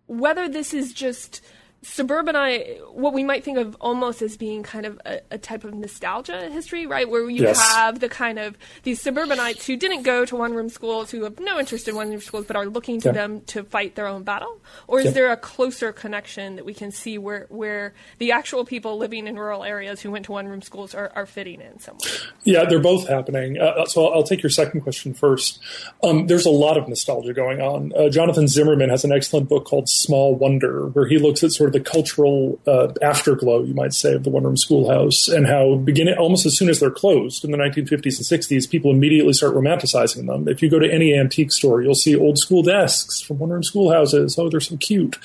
whether 0.07 0.47
this 0.47 0.73
is 0.73 0.93
just 0.93 1.41
suburbanite 1.83 2.79
what 2.91 3.11
we 3.11 3.23
might 3.23 3.43
think 3.43 3.57
of 3.57 3.75
almost 3.81 4.21
as 4.21 4.37
being 4.37 4.61
kind 4.61 4.85
of 4.85 5.01
a, 5.03 5.19
a 5.31 5.37
type 5.39 5.63
of 5.63 5.73
nostalgia 5.73 6.47
history 6.51 6.85
right 6.85 7.09
where 7.09 7.27
you 7.27 7.41
yes. 7.41 7.59
have 7.73 7.99
the 7.99 8.07
kind 8.09 8.37
of 8.37 8.55
these 8.83 9.01
suburbanites 9.01 9.65
who 9.65 9.75
didn't 9.75 10.03
go 10.03 10.23
to 10.23 10.35
one 10.35 10.53
room 10.53 10.69
schools 10.69 11.09
who 11.09 11.23
have 11.23 11.39
no 11.39 11.57
interest 11.57 11.87
in 11.87 11.95
one 11.95 12.11
room 12.11 12.21
schools 12.21 12.45
but 12.45 12.55
are 12.55 12.67
looking 12.67 13.01
to 13.01 13.09
yeah. 13.09 13.13
them 13.13 13.41
to 13.41 13.63
fight 13.63 13.95
their 13.95 14.05
own 14.05 14.21
battle 14.21 14.61
or 14.85 14.99
is 14.99 15.05
yeah. 15.05 15.11
there 15.11 15.31
a 15.31 15.37
closer 15.37 15.91
connection 15.91 16.55
that 16.55 16.65
we 16.65 16.73
can 16.73 16.91
see 16.91 17.17
where 17.17 17.47
where 17.49 17.95
the 18.19 18.31
actual 18.31 18.63
people 18.63 18.97
living 18.99 19.25
in 19.25 19.35
rural 19.35 19.63
areas 19.63 20.01
who 20.01 20.11
went 20.11 20.25
to 20.25 20.31
one 20.31 20.47
room 20.47 20.61
schools 20.61 20.93
are, 20.93 21.11
are 21.15 21.25
fitting 21.25 21.61
in 21.61 21.79
somewhere 21.79 22.11
yeah 22.43 22.63
they're 22.63 22.79
both 22.79 23.07
happening 23.07 23.59
uh, 23.59 23.85
so 23.85 24.05
I'll, 24.05 24.19
I'll, 24.19 24.23
take 24.31 24.43
your 24.43 24.51
second 24.51 24.81
question 24.81 25.15
first 25.15 25.59
um, 26.03 26.27
there's 26.27 26.45
a 26.45 26.51
lot 26.51 26.77
of 26.77 26.87
nostalgia 26.87 27.33
going 27.33 27.59
on 27.59 27.91
uh, 27.97 28.07
jonathan 28.07 28.47
zimmerman 28.47 28.89
has 28.89 29.03
an 29.03 29.11
excellent 29.11 29.49
book 29.49 29.65
called 29.65 29.89
small 29.89 30.35
wonder 30.35 30.87
where 30.89 31.07
he 31.07 31.17
looks 31.17 31.43
at 31.43 31.51
sort 31.51 31.70
the 31.71 31.79
cultural 31.79 32.59
uh, 32.67 32.89
afterglow, 33.01 33.63
you 33.63 33.73
might 33.73 33.93
say, 33.93 34.13
of 34.13 34.23
the 34.23 34.29
one 34.29 34.43
room 34.43 34.57
schoolhouse, 34.57 35.27
and 35.27 35.47
how 35.47 35.75
beginning 35.75 36.15
almost 36.17 36.45
as 36.45 36.57
soon 36.57 36.69
as 36.69 36.79
they're 36.79 36.91
closed 36.91 37.43
in 37.43 37.51
the 37.51 37.57
1950s 37.57 37.91
and 37.91 38.41
60s, 38.41 38.69
people 38.69 38.91
immediately 38.91 39.33
start 39.33 39.53
romanticizing 39.53 40.27
them. 40.27 40.47
If 40.47 40.61
you 40.61 40.69
go 40.69 40.79
to 40.79 40.91
any 40.91 41.17
antique 41.17 41.51
store, 41.51 41.81
you'll 41.81 41.95
see 41.95 42.15
old 42.15 42.37
school 42.37 42.63
desks 42.63 43.21
from 43.21 43.39
one 43.39 43.49
room 43.49 43.63
schoolhouses. 43.63 44.37
Oh, 44.37 44.49
they're 44.49 44.59
so 44.59 44.77
cute. 44.77 45.17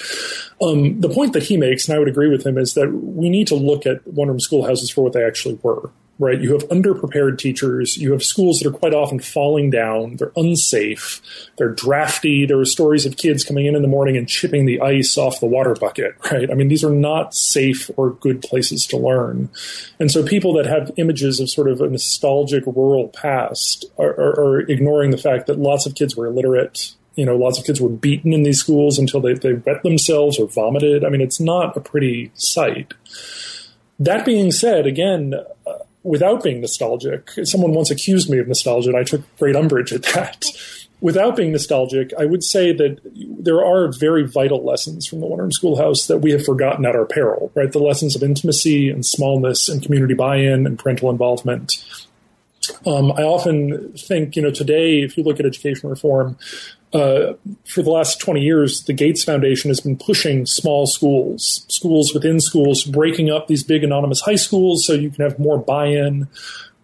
Um, 0.62 1.00
the 1.00 1.08
point 1.08 1.32
that 1.32 1.44
he 1.44 1.56
makes, 1.56 1.88
and 1.88 1.96
I 1.96 1.98
would 1.98 2.08
agree 2.08 2.28
with 2.28 2.46
him, 2.46 2.58
is 2.58 2.74
that 2.74 2.90
we 2.92 3.28
need 3.28 3.46
to 3.48 3.54
look 3.54 3.86
at 3.86 4.06
one 4.06 4.28
room 4.28 4.40
schoolhouses 4.40 4.90
for 4.90 5.02
what 5.02 5.12
they 5.12 5.24
actually 5.24 5.58
were 5.62 5.90
right? 6.18 6.40
You 6.40 6.52
have 6.52 6.68
underprepared 6.68 7.38
teachers. 7.38 7.96
You 7.96 8.12
have 8.12 8.22
schools 8.22 8.58
that 8.58 8.68
are 8.68 8.76
quite 8.76 8.94
often 8.94 9.20
falling 9.20 9.70
down. 9.70 10.16
They're 10.16 10.32
unsafe. 10.36 11.20
They're 11.58 11.72
drafty. 11.72 12.46
There 12.46 12.58
are 12.58 12.64
stories 12.64 13.04
of 13.04 13.16
kids 13.16 13.44
coming 13.44 13.66
in 13.66 13.76
in 13.76 13.82
the 13.82 13.88
morning 13.88 14.16
and 14.16 14.28
chipping 14.28 14.64
the 14.64 14.80
ice 14.80 15.18
off 15.18 15.40
the 15.40 15.46
water 15.46 15.74
bucket, 15.74 16.14
right? 16.32 16.50
I 16.50 16.54
mean, 16.54 16.68
these 16.68 16.84
are 16.84 16.90
not 16.90 17.34
safe 17.34 17.90
or 17.96 18.12
good 18.12 18.42
places 18.42 18.86
to 18.86 18.96
learn. 18.96 19.50
And 20.00 20.10
so 20.10 20.22
people 20.22 20.54
that 20.54 20.66
have 20.66 20.90
images 20.96 21.38
of 21.38 21.50
sort 21.50 21.68
of 21.68 21.80
a 21.80 21.90
nostalgic 21.90 22.64
rural 22.66 23.08
past 23.08 23.84
are, 23.98 24.10
are, 24.10 24.40
are 24.40 24.60
ignoring 24.60 25.10
the 25.10 25.18
fact 25.18 25.46
that 25.46 25.58
lots 25.58 25.86
of 25.86 25.94
kids 25.94 26.16
were 26.16 26.26
illiterate. 26.26 26.94
You 27.14 27.26
know, 27.26 27.36
lots 27.36 27.58
of 27.58 27.64
kids 27.64 27.80
were 27.80 27.88
beaten 27.88 28.32
in 28.32 28.42
these 28.42 28.60
schools 28.60 28.98
until 28.98 29.20
they, 29.20 29.34
they 29.34 29.54
wet 29.54 29.82
themselves 29.82 30.38
or 30.38 30.48
vomited. 30.48 31.04
I 31.04 31.08
mean, 31.08 31.22
it's 31.22 31.40
not 31.40 31.76
a 31.76 31.80
pretty 31.80 32.30
sight. 32.34 32.92
That 33.98 34.26
being 34.26 34.52
said, 34.52 34.86
again, 34.86 35.34
without 36.06 36.42
being 36.42 36.60
nostalgic, 36.60 37.30
someone 37.44 37.72
once 37.72 37.90
accused 37.90 38.30
me 38.30 38.38
of 38.38 38.48
nostalgia, 38.48 38.90
and 38.90 38.98
I 38.98 39.04
took 39.04 39.22
great 39.38 39.56
umbrage 39.56 39.92
at 39.92 40.02
that. 40.14 40.44
Without 41.02 41.36
being 41.36 41.52
nostalgic, 41.52 42.14
I 42.18 42.24
would 42.24 42.42
say 42.42 42.72
that 42.72 43.00
there 43.38 43.62
are 43.62 43.92
very 43.92 44.26
vital 44.26 44.64
lessons 44.64 45.06
from 45.06 45.20
the 45.20 45.26
One 45.26 45.40
Room 45.40 45.52
Schoolhouse 45.52 46.06
that 46.06 46.18
we 46.18 46.30
have 46.30 46.42
forgotten 46.42 46.86
at 46.86 46.96
our 46.96 47.04
peril, 47.04 47.52
right? 47.54 47.70
The 47.70 47.80
lessons 47.80 48.16
of 48.16 48.22
intimacy 48.22 48.88
and 48.88 49.04
smallness 49.04 49.68
and 49.68 49.82
community 49.82 50.14
buy 50.14 50.36
in 50.36 50.66
and 50.66 50.78
parental 50.78 51.10
involvement. 51.10 51.84
Um, 52.86 53.12
I 53.12 53.22
often 53.24 53.92
think, 53.92 54.36
you 54.36 54.42
know, 54.42 54.50
today, 54.50 55.02
if 55.02 55.18
you 55.18 55.22
look 55.22 55.38
at 55.38 55.44
education 55.44 55.90
reform, 55.90 56.38
uh, 56.92 57.34
for 57.64 57.82
the 57.82 57.90
last 57.90 58.20
20 58.20 58.40
years, 58.40 58.84
the 58.84 58.92
Gates 58.92 59.24
Foundation 59.24 59.70
has 59.70 59.80
been 59.80 59.96
pushing 59.96 60.46
small 60.46 60.86
schools, 60.86 61.64
schools 61.68 62.14
within 62.14 62.40
schools, 62.40 62.84
breaking 62.84 63.30
up 63.30 63.48
these 63.48 63.64
big 63.64 63.84
anonymous 63.84 64.20
high 64.20 64.36
schools 64.36 64.86
so 64.86 64.92
you 64.92 65.10
can 65.10 65.22
have 65.24 65.38
more 65.38 65.58
buy 65.58 65.86
in. 65.86 66.28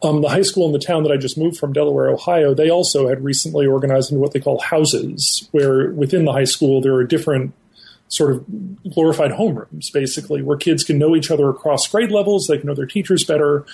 Um, 0.03 0.21
the 0.21 0.29
high 0.29 0.43
school 0.43 0.67
in 0.67 0.73
the 0.73 0.81
town 0.81 1.05
that 1.05 1.13
I 1.13 1.17
just 1.17 1.39
moved 1.39 1.57
from, 1.57 1.73
Delaware, 1.73 2.11
Ohio, 2.11 2.55
they 2.55 2.69
also 2.69 3.09
had 3.09 3.23
recently 3.23 3.67
organized 3.67 4.11
into 4.11 4.21
what 4.21 4.33
they 4.33 4.41
call 4.41 4.61
houses, 4.61 5.49
where 5.53 5.93
within 5.93 6.25
the 6.25 6.33
high 6.33 6.45
school 6.45 6.81
there 6.81 6.95
are 6.95 7.05
different 7.05 7.55
sort 8.09 8.33
of 8.33 8.45
glorified 8.93 9.31
homerooms, 9.31 9.93
basically, 9.93 10.43
where 10.43 10.57
kids 10.57 10.83
can 10.83 10.99
know 10.99 11.15
each 11.15 11.31
other 11.31 11.49
across 11.49 11.87
grade 11.87 12.11
levels, 12.11 12.47
they 12.47 12.59
can 12.59 12.67
know 12.67 12.75
their 12.75 12.85
teachers 12.85 13.25
better. 13.25 13.65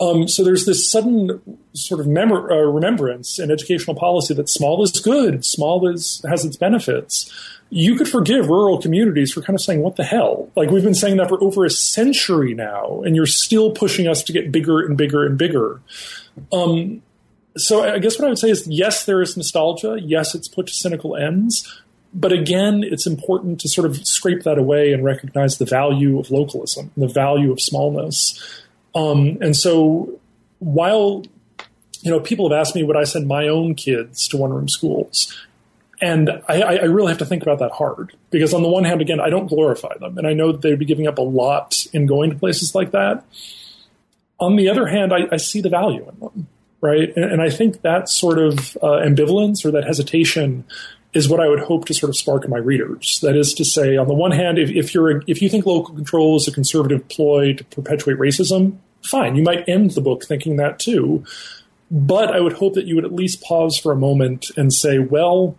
Um, 0.00 0.26
so 0.26 0.42
there's 0.42 0.66
this 0.66 0.90
sudden 0.90 1.40
sort 1.72 2.00
of 2.00 2.06
memor- 2.06 2.50
uh, 2.50 2.70
remembrance 2.70 3.38
in 3.38 3.50
educational 3.50 3.94
policy 3.94 4.34
that 4.34 4.48
small 4.48 4.82
is 4.82 4.90
good, 4.92 5.44
small 5.44 5.88
is 5.88 6.24
has 6.28 6.44
its 6.44 6.56
benefits. 6.56 7.32
You 7.70 7.96
could 7.96 8.08
forgive 8.08 8.48
rural 8.48 8.80
communities 8.80 9.32
for 9.32 9.40
kind 9.40 9.56
of 9.56 9.62
saying, 9.62 9.80
"What 9.80 9.96
the 9.96 10.04
hell?" 10.04 10.50
Like 10.56 10.70
we've 10.70 10.82
been 10.82 10.94
saying 10.94 11.16
that 11.18 11.28
for 11.28 11.42
over 11.42 11.64
a 11.64 11.70
century 11.70 12.54
now, 12.54 13.02
and 13.02 13.14
you're 13.14 13.26
still 13.26 13.70
pushing 13.70 14.08
us 14.08 14.22
to 14.24 14.32
get 14.32 14.50
bigger 14.50 14.80
and 14.80 14.96
bigger 14.96 15.24
and 15.24 15.38
bigger. 15.38 15.80
Um, 16.52 17.02
so 17.56 17.84
I 17.84 17.98
guess 18.00 18.18
what 18.18 18.26
I 18.26 18.28
would 18.28 18.38
say 18.38 18.50
is, 18.50 18.66
yes, 18.66 19.04
there 19.04 19.22
is 19.22 19.36
nostalgia. 19.36 19.98
Yes, 20.00 20.34
it's 20.34 20.48
put 20.48 20.66
to 20.66 20.74
cynical 20.74 21.16
ends. 21.16 21.82
But 22.12 22.32
again, 22.32 22.84
it's 22.84 23.06
important 23.06 23.60
to 23.60 23.68
sort 23.68 23.86
of 23.86 24.06
scrape 24.06 24.44
that 24.44 24.56
away 24.56 24.92
and 24.92 25.04
recognize 25.04 25.58
the 25.58 25.64
value 25.64 26.18
of 26.18 26.30
localism, 26.30 26.92
the 26.96 27.08
value 27.08 27.50
of 27.50 27.60
smallness. 27.60 28.38
Um, 28.94 29.38
and 29.40 29.56
so 29.56 30.20
while 30.58 31.24
you 32.02 32.10
know 32.10 32.20
people 32.20 32.48
have 32.48 32.58
asked 32.58 32.74
me 32.74 32.82
would 32.82 32.96
I 32.96 33.04
send 33.04 33.26
my 33.26 33.48
own 33.48 33.74
kids 33.74 34.28
to 34.28 34.36
one 34.36 34.52
room 34.52 34.68
schools, 34.68 35.34
and 36.00 36.30
I, 36.48 36.62
I, 36.62 36.84
really 36.84 37.08
have 37.08 37.18
to 37.18 37.26
think 37.26 37.42
about 37.42 37.58
that 37.60 37.72
hard 37.72 38.14
because 38.30 38.54
on 38.54 38.62
the 38.62 38.68
one 38.68 38.84
hand, 38.84 39.00
again, 39.00 39.20
I 39.20 39.30
don't 39.30 39.46
glorify 39.46 39.96
them, 39.98 40.18
and 40.18 40.26
I 40.26 40.32
know 40.32 40.52
that 40.52 40.62
they'd 40.62 40.78
be 40.78 40.84
giving 40.84 41.06
up 41.06 41.18
a 41.18 41.22
lot 41.22 41.86
in 41.92 42.06
going 42.06 42.30
to 42.30 42.36
places 42.36 42.74
like 42.74 42.92
that. 42.92 43.24
On 44.38 44.56
the 44.56 44.68
other 44.68 44.86
hand, 44.86 45.12
I, 45.12 45.28
I 45.32 45.36
see 45.36 45.60
the 45.60 45.68
value 45.68 46.06
in 46.08 46.18
them, 46.18 46.48
right? 46.80 47.12
And, 47.16 47.24
and 47.24 47.42
I 47.42 47.50
think 47.50 47.82
that 47.82 48.08
sort 48.08 48.38
of 48.38 48.76
uh, 48.82 49.00
ambivalence 49.04 49.64
or 49.64 49.70
that 49.70 49.84
hesitation 49.84 50.64
is 51.14 51.28
what 51.28 51.40
I 51.40 51.48
would 51.48 51.60
hope 51.60 51.86
to 51.86 51.94
sort 51.94 52.10
of 52.10 52.16
spark 52.16 52.44
in 52.44 52.50
my 52.50 52.58
readers. 52.58 53.20
That 53.22 53.36
is 53.36 53.54
to 53.54 53.64
say, 53.64 53.96
on 53.96 54.08
the 54.08 54.14
one 54.14 54.32
hand, 54.32 54.58
if, 54.58 54.70
if 54.70 54.94
you're 54.94 55.22
if 55.26 55.40
you 55.40 55.48
think 55.48 55.64
local 55.64 55.94
control 55.94 56.36
is 56.36 56.48
a 56.48 56.52
conservative 56.52 57.08
ploy 57.08 57.54
to 57.54 57.64
perpetuate 57.64 58.18
racism, 58.18 58.78
fine, 59.04 59.36
you 59.36 59.42
might 59.42 59.68
end 59.68 59.92
the 59.92 60.00
book 60.00 60.24
thinking 60.24 60.56
that 60.56 60.78
too. 60.78 61.24
But 61.90 62.34
I 62.34 62.40
would 62.40 62.54
hope 62.54 62.74
that 62.74 62.86
you 62.86 62.96
would 62.96 63.04
at 63.04 63.12
least 63.12 63.42
pause 63.42 63.78
for 63.78 63.92
a 63.92 63.96
moment 63.96 64.46
and 64.56 64.72
say, 64.72 64.98
well, 64.98 65.56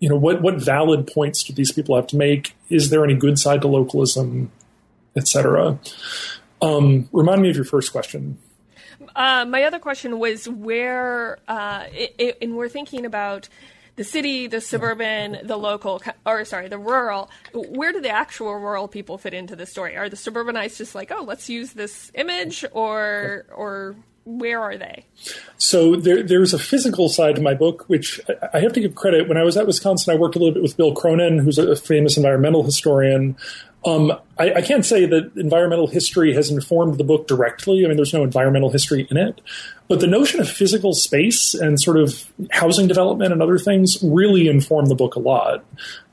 you 0.00 0.08
know, 0.08 0.16
what 0.16 0.42
what 0.42 0.56
valid 0.56 1.06
points 1.06 1.44
do 1.44 1.52
these 1.52 1.70
people 1.70 1.94
have 1.94 2.08
to 2.08 2.16
make? 2.16 2.56
Is 2.68 2.90
there 2.90 3.04
any 3.04 3.14
good 3.14 3.38
side 3.38 3.60
to 3.60 3.68
localism, 3.68 4.50
etc. 5.16 5.78
Um, 6.60 7.08
remind 7.12 7.42
me 7.42 7.50
of 7.50 7.56
your 7.56 7.64
first 7.64 7.92
question. 7.92 8.38
Uh, 9.14 9.44
my 9.44 9.64
other 9.64 9.78
question 9.78 10.18
was 10.18 10.48
where, 10.48 11.38
uh, 11.48 11.84
and 12.40 12.56
we're 12.56 12.68
thinking 12.68 13.04
about 13.04 13.48
the 13.96 14.04
city, 14.04 14.46
the 14.46 14.60
suburban, 14.60 15.38
the 15.44 15.56
local, 15.56 16.02
or 16.24 16.44
sorry, 16.44 16.68
the 16.68 16.78
rural. 16.78 17.30
Where 17.52 17.92
do 17.92 18.00
the 18.00 18.10
actual 18.10 18.54
rural 18.54 18.88
people 18.88 19.18
fit 19.18 19.34
into 19.34 19.56
the 19.56 19.66
story? 19.66 19.96
Are 19.96 20.08
the 20.08 20.16
suburbanites 20.16 20.78
just 20.78 20.94
like, 20.94 21.10
oh, 21.10 21.24
let's 21.24 21.48
use 21.48 21.72
this 21.72 22.10
image, 22.14 22.64
or 22.72 23.44
or 23.54 23.96
where 24.24 24.60
are 24.60 24.76
they? 24.76 25.04
So 25.58 25.96
there, 25.96 26.22
there's 26.22 26.54
a 26.54 26.58
physical 26.58 27.08
side 27.08 27.34
to 27.36 27.42
my 27.42 27.54
book, 27.54 27.84
which 27.88 28.20
I 28.52 28.60
have 28.60 28.72
to 28.74 28.80
give 28.80 28.94
credit. 28.94 29.28
When 29.28 29.36
I 29.36 29.42
was 29.42 29.56
at 29.56 29.66
Wisconsin, 29.66 30.14
I 30.14 30.16
worked 30.16 30.36
a 30.36 30.38
little 30.38 30.54
bit 30.54 30.62
with 30.62 30.76
Bill 30.76 30.94
Cronon, 30.94 31.40
who's 31.40 31.58
a 31.58 31.76
famous 31.76 32.16
environmental 32.16 32.62
historian. 32.62 33.36
Um, 33.84 34.12
I, 34.38 34.54
I, 34.54 34.62
can't 34.62 34.84
say 34.84 35.06
that 35.06 35.32
environmental 35.36 35.88
history 35.88 36.34
has 36.34 36.50
informed 36.50 36.98
the 36.98 37.04
book 37.04 37.26
directly. 37.26 37.84
I 37.84 37.88
mean, 37.88 37.96
there's 37.96 38.12
no 38.12 38.22
environmental 38.22 38.70
history 38.70 39.08
in 39.10 39.16
it, 39.16 39.40
but 39.88 39.98
the 39.98 40.06
notion 40.06 40.40
of 40.40 40.48
physical 40.48 40.92
space 40.92 41.52
and 41.54 41.80
sort 41.80 41.96
of 41.96 42.24
housing 42.52 42.86
development 42.86 43.32
and 43.32 43.42
other 43.42 43.58
things 43.58 43.98
really 44.02 44.46
inform 44.46 44.86
the 44.86 44.94
book 44.94 45.16
a 45.16 45.18
lot. 45.18 45.64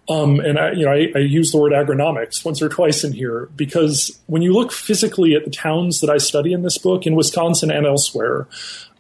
Um, 0.10 0.40
and 0.40 0.58
I, 0.58 0.72
you 0.72 0.86
know, 0.86 0.92
I, 0.92 1.12
I, 1.16 1.20
use 1.20 1.52
the 1.52 1.60
word 1.60 1.72
agronomics 1.72 2.44
once 2.44 2.64
or 2.64 2.70
twice 2.70 3.04
in 3.04 3.14
here 3.14 3.48
because 3.56 4.20
when 4.26 4.42
you 4.42 4.54
look 4.54 4.72
physically 4.72 5.36
at 5.36 5.46
the 5.46 5.52
towns 5.52 6.00
that 6.00 6.10
I 6.10 6.18
study 6.18 6.52
in 6.52 6.64
this 6.64 6.80
book 6.80 7.06
in 7.06 7.16
Wisconsin 7.16 7.70
and 7.70 7.86
elsewhere, 7.86 8.48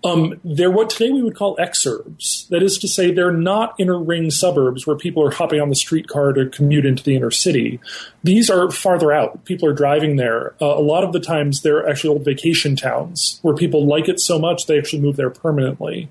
um, 0.03 0.39
they're 0.45 0.71
what 0.71 0.89
today 0.89 1.11
we 1.11 1.21
would 1.21 1.35
call 1.35 1.57
exurbs. 1.57 2.47
That 2.47 2.63
is 2.63 2.77
to 2.79 2.87
say, 2.87 3.11
they're 3.11 3.33
not 3.33 3.75
inner 3.77 3.99
ring 3.99 4.31
suburbs 4.31 4.87
where 4.87 4.95
people 4.95 5.25
are 5.25 5.31
hopping 5.31 5.59
on 5.59 5.69
the 5.69 5.75
streetcar 5.75 6.33
to 6.33 6.47
commute 6.47 6.85
into 6.85 7.03
the 7.03 7.15
inner 7.15 7.31
city. 7.31 7.79
These 8.23 8.49
are 8.49 8.71
farther 8.71 9.11
out. 9.11 9.43
People 9.43 9.67
are 9.67 9.73
driving 9.73 10.15
there. 10.15 10.55
Uh, 10.61 10.67
a 10.67 10.81
lot 10.81 11.03
of 11.03 11.11
the 11.11 11.19
times, 11.19 11.61
they're 11.61 11.87
actually 11.87 12.11
old 12.11 12.23
vacation 12.23 12.77
towns 12.77 13.39
where 13.41 13.55
people 13.55 13.85
like 13.85 14.07
it 14.07 14.21
so 14.21 14.39
much 14.39 14.67
they 14.67 14.77
actually 14.77 15.01
move 15.01 15.17
there 15.17 15.29
permanently. 15.29 16.09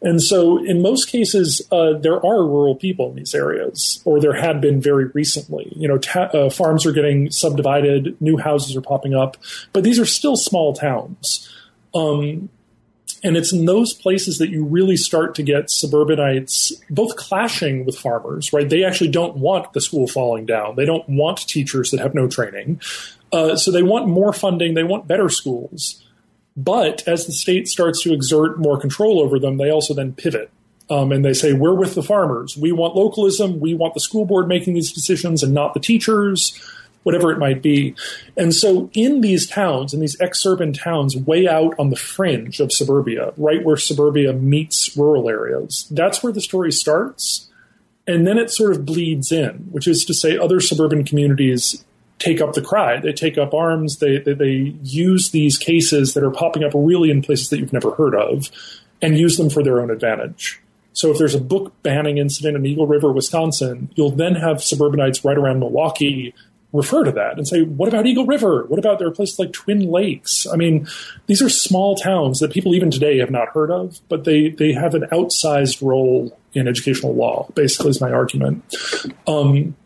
And 0.00 0.22
so, 0.22 0.62
in 0.62 0.82
most 0.82 1.08
cases, 1.08 1.62
uh, 1.72 1.94
there 1.94 2.24
are 2.24 2.44
rural 2.44 2.76
people 2.76 3.08
in 3.08 3.16
these 3.16 3.34
areas, 3.34 4.02
or 4.04 4.20
there 4.20 4.34
had 4.34 4.60
been 4.60 4.80
very 4.80 5.06
recently. 5.06 5.72
You 5.74 5.88
know, 5.88 5.98
ta- 5.98 6.30
uh, 6.34 6.50
farms 6.50 6.84
are 6.84 6.92
getting 6.92 7.30
subdivided, 7.30 8.20
new 8.20 8.36
houses 8.36 8.76
are 8.76 8.82
popping 8.82 9.14
up, 9.14 9.38
but 9.72 9.82
these 9.82 9.98
are 9.98 10.04
still 10.04 10.36
small 10.36 10.74
towns. 10.74 11.50
Um, 11.94 12.50
and 13.24 13.38
it's 13.38 13.52
in 13.52 13.64
those 13.64 13.94
places 13.94 14.36
that 14.38 14.50
you 14.50 14.64
really 14.64 14.98
start 14.98 15.34
to 15.36 15.42
get 15.42 15.70
suburbanites 15.70 16.72
both 16.90 17.16
clashing 17.16 17.86
with 17.86 17.98
farmers, 17.98 18.52
right? 18.52 18.68
They 18.68 18.84
actually 18.84 19.10
don't 19.10 19.38
want 19.38 19.72
the 19.72 19.80
school 19.80 20.06
falling 20.06 20.44
down. 20.44 20.76
They 20.76 20.84
don't 20.84 21.08
want 21.08 21.48
teachers 21.48 21.90
that 21.90 22.00
have 22.00 22.14
no 22.14 22.28
training. 22.28 22.82
Uh, 23.32 23.56
so 23.56 23.72
they 23.72 23.82
want 23.82 24.06
more 24.06 24.34
funding. 24.34 24.74
They 24.74 24.84
want 24.84 25.08
better 25.08 25.30
schools. 25.30 26.04
But 26.54 27.02
as 27.08 27.24
the 27.24 27.32
state 27.32 27.66
starts 27.66 28.02
to 28.02 28.12
exert 28.12 28.58
more 28.58 28.78
control 28.78 29.20
over 29.20 29.38
them, 29.38 29.56
they 29.56 29.70
also 29.70 29.94
then 29.94 30.12
pivot. 30.12 30.50
Um, 30.90 31.10
and 31.10 31.24
they 31.24 31.32
say, 31.32 31.54
we're 31.54 31.74
with 31.74 31.94
the 31.94 32.02
farmers. 32.02 32.58
We 32.58 32.70
want 32.70 32.94
localism. 32.94 33.58
We 33.58 33.74
want 33.74 33.94
the 33.94 34.00
school 34.00 34.26
board 34.26 34.48
making 34.48 34.74
these 34.74 34.92
decisions 34.92 35.42
and 35.42 35.54
not 35.54 35.72
the 35.72 35.80
teachers 35.80 36.60
whatever 37.04 37.30
it 37.30 37.38
might 37.38 37.62
be. 37.62 37.94
And 38.36 38.52
so 38.52 38.90
in 38.92 39.20
these 39.20 39.46
towns, 39.46 39.94
in 39.94 40.00
these 40.00 40.16
exurban 40.16 40.78
towns, 40.78 41.16
way 41.16 41.46
out 41.46 41.74
on 41.78 41.90
the 41.90 41.96
fringe 41.96 42.58
of 42.58 42.72
suburbia, 42.72 43.32
right 43.36 43.64
where 43.64 43.76
suburbia 43.76 44.32
meets 44.32 44.96
rural 44.96 45.30
areas, 45.30 45.86
that's 45.90 46.22
where 46.22 46.32
the 46.32 46.40
story 46.40 46.72
starts. 46.72 47.48
And 48.06 48.26
then 48.26 48.36
it 48.36 48.50
sort 48.50 48.72
of 48.72 48.84
bleeds 48.84 49.30
in, 49.30 49.68
which 49.70 49.86
is 49.86 50.04
to 50.06 50.14
say, 50.14 50.36
other 50.36 50.60
suburban 50.60 51.04
communities 51.04 51.84
take 52.18 52.40
up 52.40 52.52
the 52.54 52.62
cry. 52.62 53.00
They 53.00 53.12
take 53.12 53.38
up 53.38 53.54
arms. 53.54 53.98
They, 53.98 54.18
they, 54.18 54.34
they 54.34 54.74
use 54.82 55.30
these 55.30 55.58
cases 55.58 56.14
that 56.14 56.24
are 56.24 56.30
popping 56.30 56.64
up 56.64 56.72
really 56.74 57.10
in 57.10 57.22
places 57.22 57.48
that 57.50 57.58
you've 57.58 57.72
never 57.72 57.94
heard 57.94 58.14
of 58.14 58.50
and 59.00 59.18
use 59.18 59.36
them 59.36 59.50
for 59.50 59.62
their 59.62 59.80
own 59.80 59.90
advantage. 59.90 60.60
So 60.92 61.10
if 61.10 61.18
there's 61.18 61.34
a 61.34 61.40
book 61.40 61.72
banning 61.82 62.18
incident 62.18 62.56
in 62.56 62.64
Eagle 62.64 62.86
River, 62.86 63.12
Wisconsin, 63.12 63.90
you'll 63.94 64.12
then 64.12 64.36
have 64.36 64.62
suburbanites 64.62 65.24
right 65.24 65.36
around 65.36 65.58
Milwaukee 65.58 66.32
refer 66.74 67.04
to 67.04 67.12
that 67.12 67.38
and 67.38 67.46
say, 67.46 67.62
what 67.62 67.88
about 67.88 68.04
Eagle 68.04 68.26
River? 68.26 68.64
What 68.66 68.80
about 68.80 68.98
there 68.98 69.06
are 69.06 69.12
places 69.12 69.38
like 69.38 69.52
Twin 69.52 69.90
Lakes? 69.90 70.44
I 70.52 70.56
mean, 70.56 70.88
these 71.26 71.40
are 71.40 71.48
small 71.48 71.94
towns 71.94 72.40
that 72.40 72.52
people 72.52 72.74
even 72.74 72.90
today 72.90 73.18
have 73.18 73.30
not 73.30 73.48
heard 73.50 73.70
of, 73.70 74.00
but 74.08 74.24
they, 74.24 74.50
they 74.50 74.72
have 74.72 74.94
an 74.94 75.06
outsized 75.12 75.80
role 75.80 76.36
in 76.52 76.66
educational 76.66 77.14
law, 77.14 77.48
basically, 77.54 77.90
is 77.90 78.00
my 78.00 78.10
argument. 78.10 78.64
Um, 79.26 79.76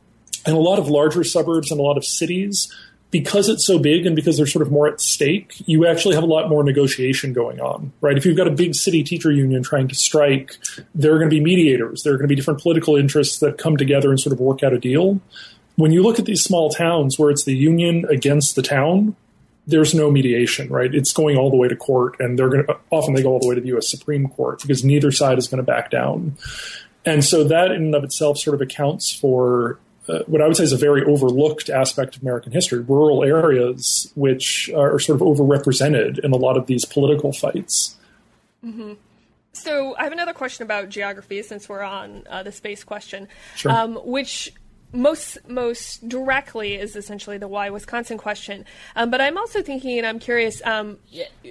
and 0.46 0.57
a 0.57 0.61
lot 0.61 0.79
of 0.79 0.88
larger 0.88 1.24
suburbs 1.24 1.70
and 1.70 1.79
a 1.79 1.83
lot 1.83 1.98
of 1.98 2.05
cities, 2.07 2.74
because 3.11 3.51
it's 3.51 3.66
so 3.66 3.79
big 3.79 4.07
and 4.07 4.16
because 4.16 4.38
they're 4.38 4.46
sort 4.46 4.66
of 4.66 4.72
more 4.72 4.88
at 4.88 4.98
stake, 4.98 5.62
you 5.66 5.87
actually 5.87 6.14
have 6.14 6.24
a 6.24 6.27
lot 6.27 6.48
more 6.48 6.64
negotiation 6.64 7.35
going 7.35 7.61
on, 7.61 7.92
right? 8.01 8.16
If 8.16 8.24
you've 8.24 8.37
got 8.37 8.48
a 8.48 8.53
big 8.53 8.74
city 8.74 9.03
teacher 9.03 9.31
union 9.31 9.62
trying 9.62 9.88
to 9.88 9.94
strike, 9.94 10.57
there 10.94 11.14
are 11.14 11.18
going 11.18 11.31
to 11.31 11.35
be 11.35 11.40
mediators. 11.40 12.03
There 12.03 12.14
are 12.14 12.16
going 12.16 12.24
to 12.24 12.29
be 12.29 12.37
different 12.37 12.61
political 12.61 12.96
interests 12.96 13.40
that 13.40 13.59
come 13.59 13.77
together 13.77 14.09
and 14.09 14.18
sort 14.18 14.33
of 14.33 14.40
work 14.40 14.62
out 14.62 14.72
a 14.72 14.79
deal 14.79 15.20
when 15.79 15.93
you 15.93 16.03
look 16.03 16.19
at 16.19 16.25
these 16.25 16.43
small 16.43 16.71
towns 16.71 17.21
where 17.21 17.31
it's 17.31 17.45
the 17.45 17.55
union 17.55 18.05
against 18.11 18.57
the 18.57 18.62
town, 18.62 19.14
there's 19.64 19.95
no 19.95 20.11
mediation, 20.11 20.69
right? 20.71 20.93
It's 20.93 21.12
going 21.12 21.37
all 21.37 21.51
the 21.51 21.57
way 21.57 21.69
to 21.69 21.77
court, 21.77 22.17
and 22.19 22.37
they're 22.37 22.49
going 22.49 22.67
to 22.67 22.77
often 22.91 23.14
they 23.14 23.23
go 23.23 23.31
all 23.31 23.38
the 23.38 23.47
way 23.47 23.55
to 23.55 23.61
the 23.61 23.69
U.S. 23.69 23.88
Supreme 23.88 24.27
Court 24.29 24.61
because 24.61 24.83
neither 24.83 25.12
side 25.12 25.38
is 25.38 25.47
going 25.47 25.59
to 25.59 25.62
back 25.62 25.88
down. 25.88 26.37
And 27.05 27.25
so 27.25 27.45
that 27.45 27.71
in 27.71 27.83
and 27.83 27.95
of 27.95 28.03
itself 28.03 28.38
sort 28.38 28.57
of 28.57 28.61
accounts 28.61 29.12
for 29.14 29.79
uh, 30.09 30.25
what 30.27 30.43
I 30.43 30.49
would 30.49 30.57
say 30.57 30.64
is 30.64 30.73
a 30.73 30.77
very 30.77 31.05
overlooked 31.05 31.71
aspect 31.71 32.17
of 32.17 32.23
American 32.23 32.51
history: 32.51 32.81
rural 32.81 33.23
areas, 33.23 34.11
which 34.17 34.69
are 34.75 34.99
sort 34.99 35.21
of 35.21 35.27
overrepresented 35.29 36.19
in 36.25 36.33
a 36.33 36.37
lot 36.37 36.57
of 36.57 36.67
these 36.67 36.85
political 36.85 37.33
fights. 37.33 37.97
Mm-hmm. 38.64 38.95
So 39.53 39.95
I 39.97 40.03
have 40.03 40.12
another 40.12 40.33
question 40.33 40.64
about 40.64 40.88
geography, 40.88 41.41
since 41.45 41.69
we're 41.69 41.83
on 41.83 42.25
uh, 42.29 42.43
the 42.43 42.53
space 42.53 42.83
question, 42.83 43.29
sure. 43.55 43.71
um, 43.71 43.95
which 44.05 44.53
most 44.92 45.38
most 45.48 46.09
directly 46.09 46.74
is 46.74 46.96
essentially 46.96 47.38
the 47.38 47.48
why 47.48 47.70
Wisconsin 47.70 48.16
question. 48.16 48.64
Um, 48.96 49.11
but 49.11 49.20
I'm 49.20 49.37
also 49.37 49.62
thinking, 49.62 49.98
and 49.98 50.07
I'm 50.07 50.18
curious. 50.18 50.62
Um, 50.64 50.98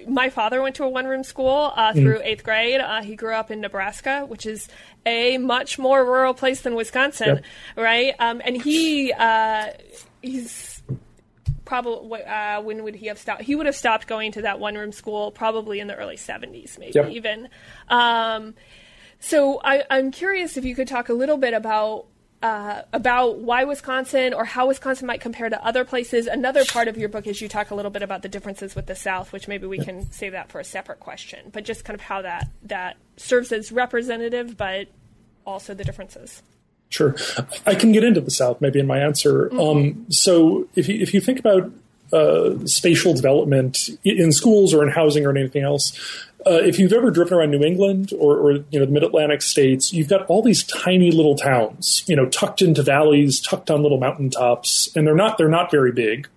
my 0.07 0.29
father 0.29 0.61
went 0.61 0.75
to 0.77 0.83
a 0.83 0.89
one 0.89 1.05
room 1.05 1.23
school 1.23 1.71
uh, 1.75 1.91
mm-hmm. 1.91 1.99
through 1.99 2.19
mm. 2.19 2.25
eighth 2.25 2.43
grade. 2.43 2.81
Uh, 2.81 3.01
he 3.01 3.15
grew 3.15 3.33
up 3.33 3.51
in 3.51 3.61
Nebraska, 3.61 4.25
which 4.25 4.45
is 4.45 4.67
a 5.05 5.37
much 5.37 5.77
more 5.77 6.03
rural 6.03 6.33
place 6.33 6.61
than 6.61 6.75
Wisconsin, 6.75 7.27
yep. 7.27 7.43
right? 7.75 8.15
Um, 8.19 8.41
and 8.43 8.61
he 8.61 9.13
uh, 9.13 9.67
he's 10.21 10.81
probably 11.63 12.23
uh, 12.23 12.61
when 12.61 12.83
would 12.83 12.95
he 12.95 13.07
have 13.07 13.19
stopped? 13.19 13.43
He 13.43 13.55
would 13.55 13.67
have 13.67 13.75
stopped 13.75 14.07
going 14.07 14.31
to 14.31 14.41
that 14.43 14.59
one 14.59 14.75
room 14.75 14.91
school 14.91 15.31
probably 15.31 15.79
in 15.79 15.87
the 15.87 15.95
early 15.95 16.15
70s, 16.15 16.79
maybe 16.79 16.93
yep. 16.95 17.09
even. 17.09 17.49
Um, 17.89 18.55
so 19.19 19.61
I, 19.63 19.83
I'm 19.89 20.11
curious 20.11 20.57
if 20.57 20.65
you 20.65 20.75
could 20.75 20.87
talk 20.87 21.09
a 21.09 21.13
little 21.13 21.37
bit 21.37 21.53
about 21.53 22.05
uh, 22.41 22.83
about 22.93 23.39
why 23.39 23.63
Wisconsin 23.63 24.33
or 24.33 24.45
how 24.45 24.67
Wisconsin 24.67 25.07
might 25.07 25.21
compare 25.21 25.49
to 25.49 25.65
other 25.65 25.83
places. 25.83 26.27
Another 26.27 26.63
part 26.65 26.87
of 26.87 26.97
your 26.97 27.09
book 27.09 27.25
is 27.25 27.41
you 27.41 27.47
talk 27.47 27.71
a 27.71 27.75
little 27.75 27.91
bit 27.91 28.03
about 28.03 28.21
the 28.21 28.29
differences 28.29 28.75
with 28.75 28.85
the 28.85 28.95
South, 28.95 29.33
which 29.33 29.47
maybe 29.47 29.65
we 29.65 29.79
can 29.79 30.11
save 30.11 30.33
that 30.33 30.51
for 30.51 30.59
a 30.59 30.63
separate 30.63 30.99
question. 30.99 31.49
But 31.51 31.65
just 31.65 31.83
kind 31.83 31.95
of 31.95 32.01
how 32.01 32.21
that 32.21 32.49
that 32.63 32.97
serves 33.17 33.51
as 33.51 33.71
representative, 33.71 34.55
but 34.55 34.87
also 35.45 35.73
the 35.73 35.83
differences. 35.83 36.43
Sure, 36.89 37.15
I 37.65 37.75
can 37.75 37.91
get 37.91 38.03
into 38.03 38.21
the 38.21 38.31
South 38.31 38.61
maybe 38.61 38.79
in 38.79 38.87
my 38.87 38.99
answer. 38.99 39.49
Mm-hmm. 39.49 39.59
Um, 39.59 40.05
so 40.09 40.67
if 40.75 40.87
you 40.87 41.01
if 41.01 41.13
you 41.13 41.19
think 41.19 41.39
about 41.39 41.71
uh, 42.13 42.51
spatial 42.65 43.13
development 43.13 43.89
in 44.03 44.31
schools 44.31 44.73
or 44.73 44.83
in 44.83 44.89
housing 44.89 45.25
or 45.25 45.31
in 45.31 45.37
anything 45.37 45.63
else, 45.63 45.91
uh, 46.47 46.61
if 46.63 46.79
you've 46.79 46.93
ever 46.93 47.11
driven 47.11 47.33
around 47.33 47.51
New 47.51 47.63
England 47.63 48.13
or, 48.17 48.37
or 48.37 48.51
you 48.51 48.79
know 48.79 48.85
the 48.85 48.91
Mid 48.91 49.03
Atlantic 49.03 49.41
states, 49.41 49.91
you've 49.91 50.07
got 50.07 50.25
all 50.27 50.41
these 50.41 50.63
tiny 50.63 51.11
little 51.11 51.35
towns, 51.35 52.03
you 52.07 52.15
know, 52.15 52.25
tucked 52.27 52.61
into 52.61 52.83
valleys, 52.83 53.41
tucked 53.41 53.69
on 53.69 53.81
little 53.81 53.99
mountaintops, 53.99 54.89
and 54.95 55.05
they're 55.05 55.15
not 55.15 55.37
they're 55.37 55.49
not 55.49 55.71
very 55.71 55.91
big. 55.91 56.27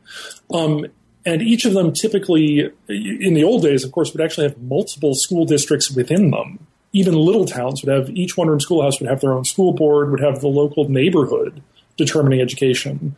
Um, 0.52 0.86
and 1.24 1.42
each 1.42 1.64
of 1.64 1.74
them 1.74 1.92
typically, 1.92 2.72
in 2.88 3.34
the 3.34 3.44
old 3.44 3.62
days, 3.62 3.84
of 3.84 3.92
course, 3.92 4.12
would 4.12 4.22
actually 4.22 4.48
have 4.48 4.58
multiple 4.58 5.14
school 5.14 5.44
districts 5.44 5.90
within 5.90 6.30
them. 6.30 6.66
Even 6.92 7.14
little 7.14 7.44
towns 7.44 7.84
would 7.84 7.94
have 7.94 8.10
each 8.10 8.36
one 8.36 8.48
room 8.48 8.58
schoolhouse 8.58 8.98
would 8.98 9.08
have 9.08 9.20
their 9.20 9.32
own 9.32 9.44
school 9.44 9.72
board, 9.74 10.10
would 10.10 10.20
have 10.20 10.40
the 10.40 10.48
local 10.48 10.88
neighborhood 10.88 11.62
determining 12.00 12.40
education. 12.40 13.14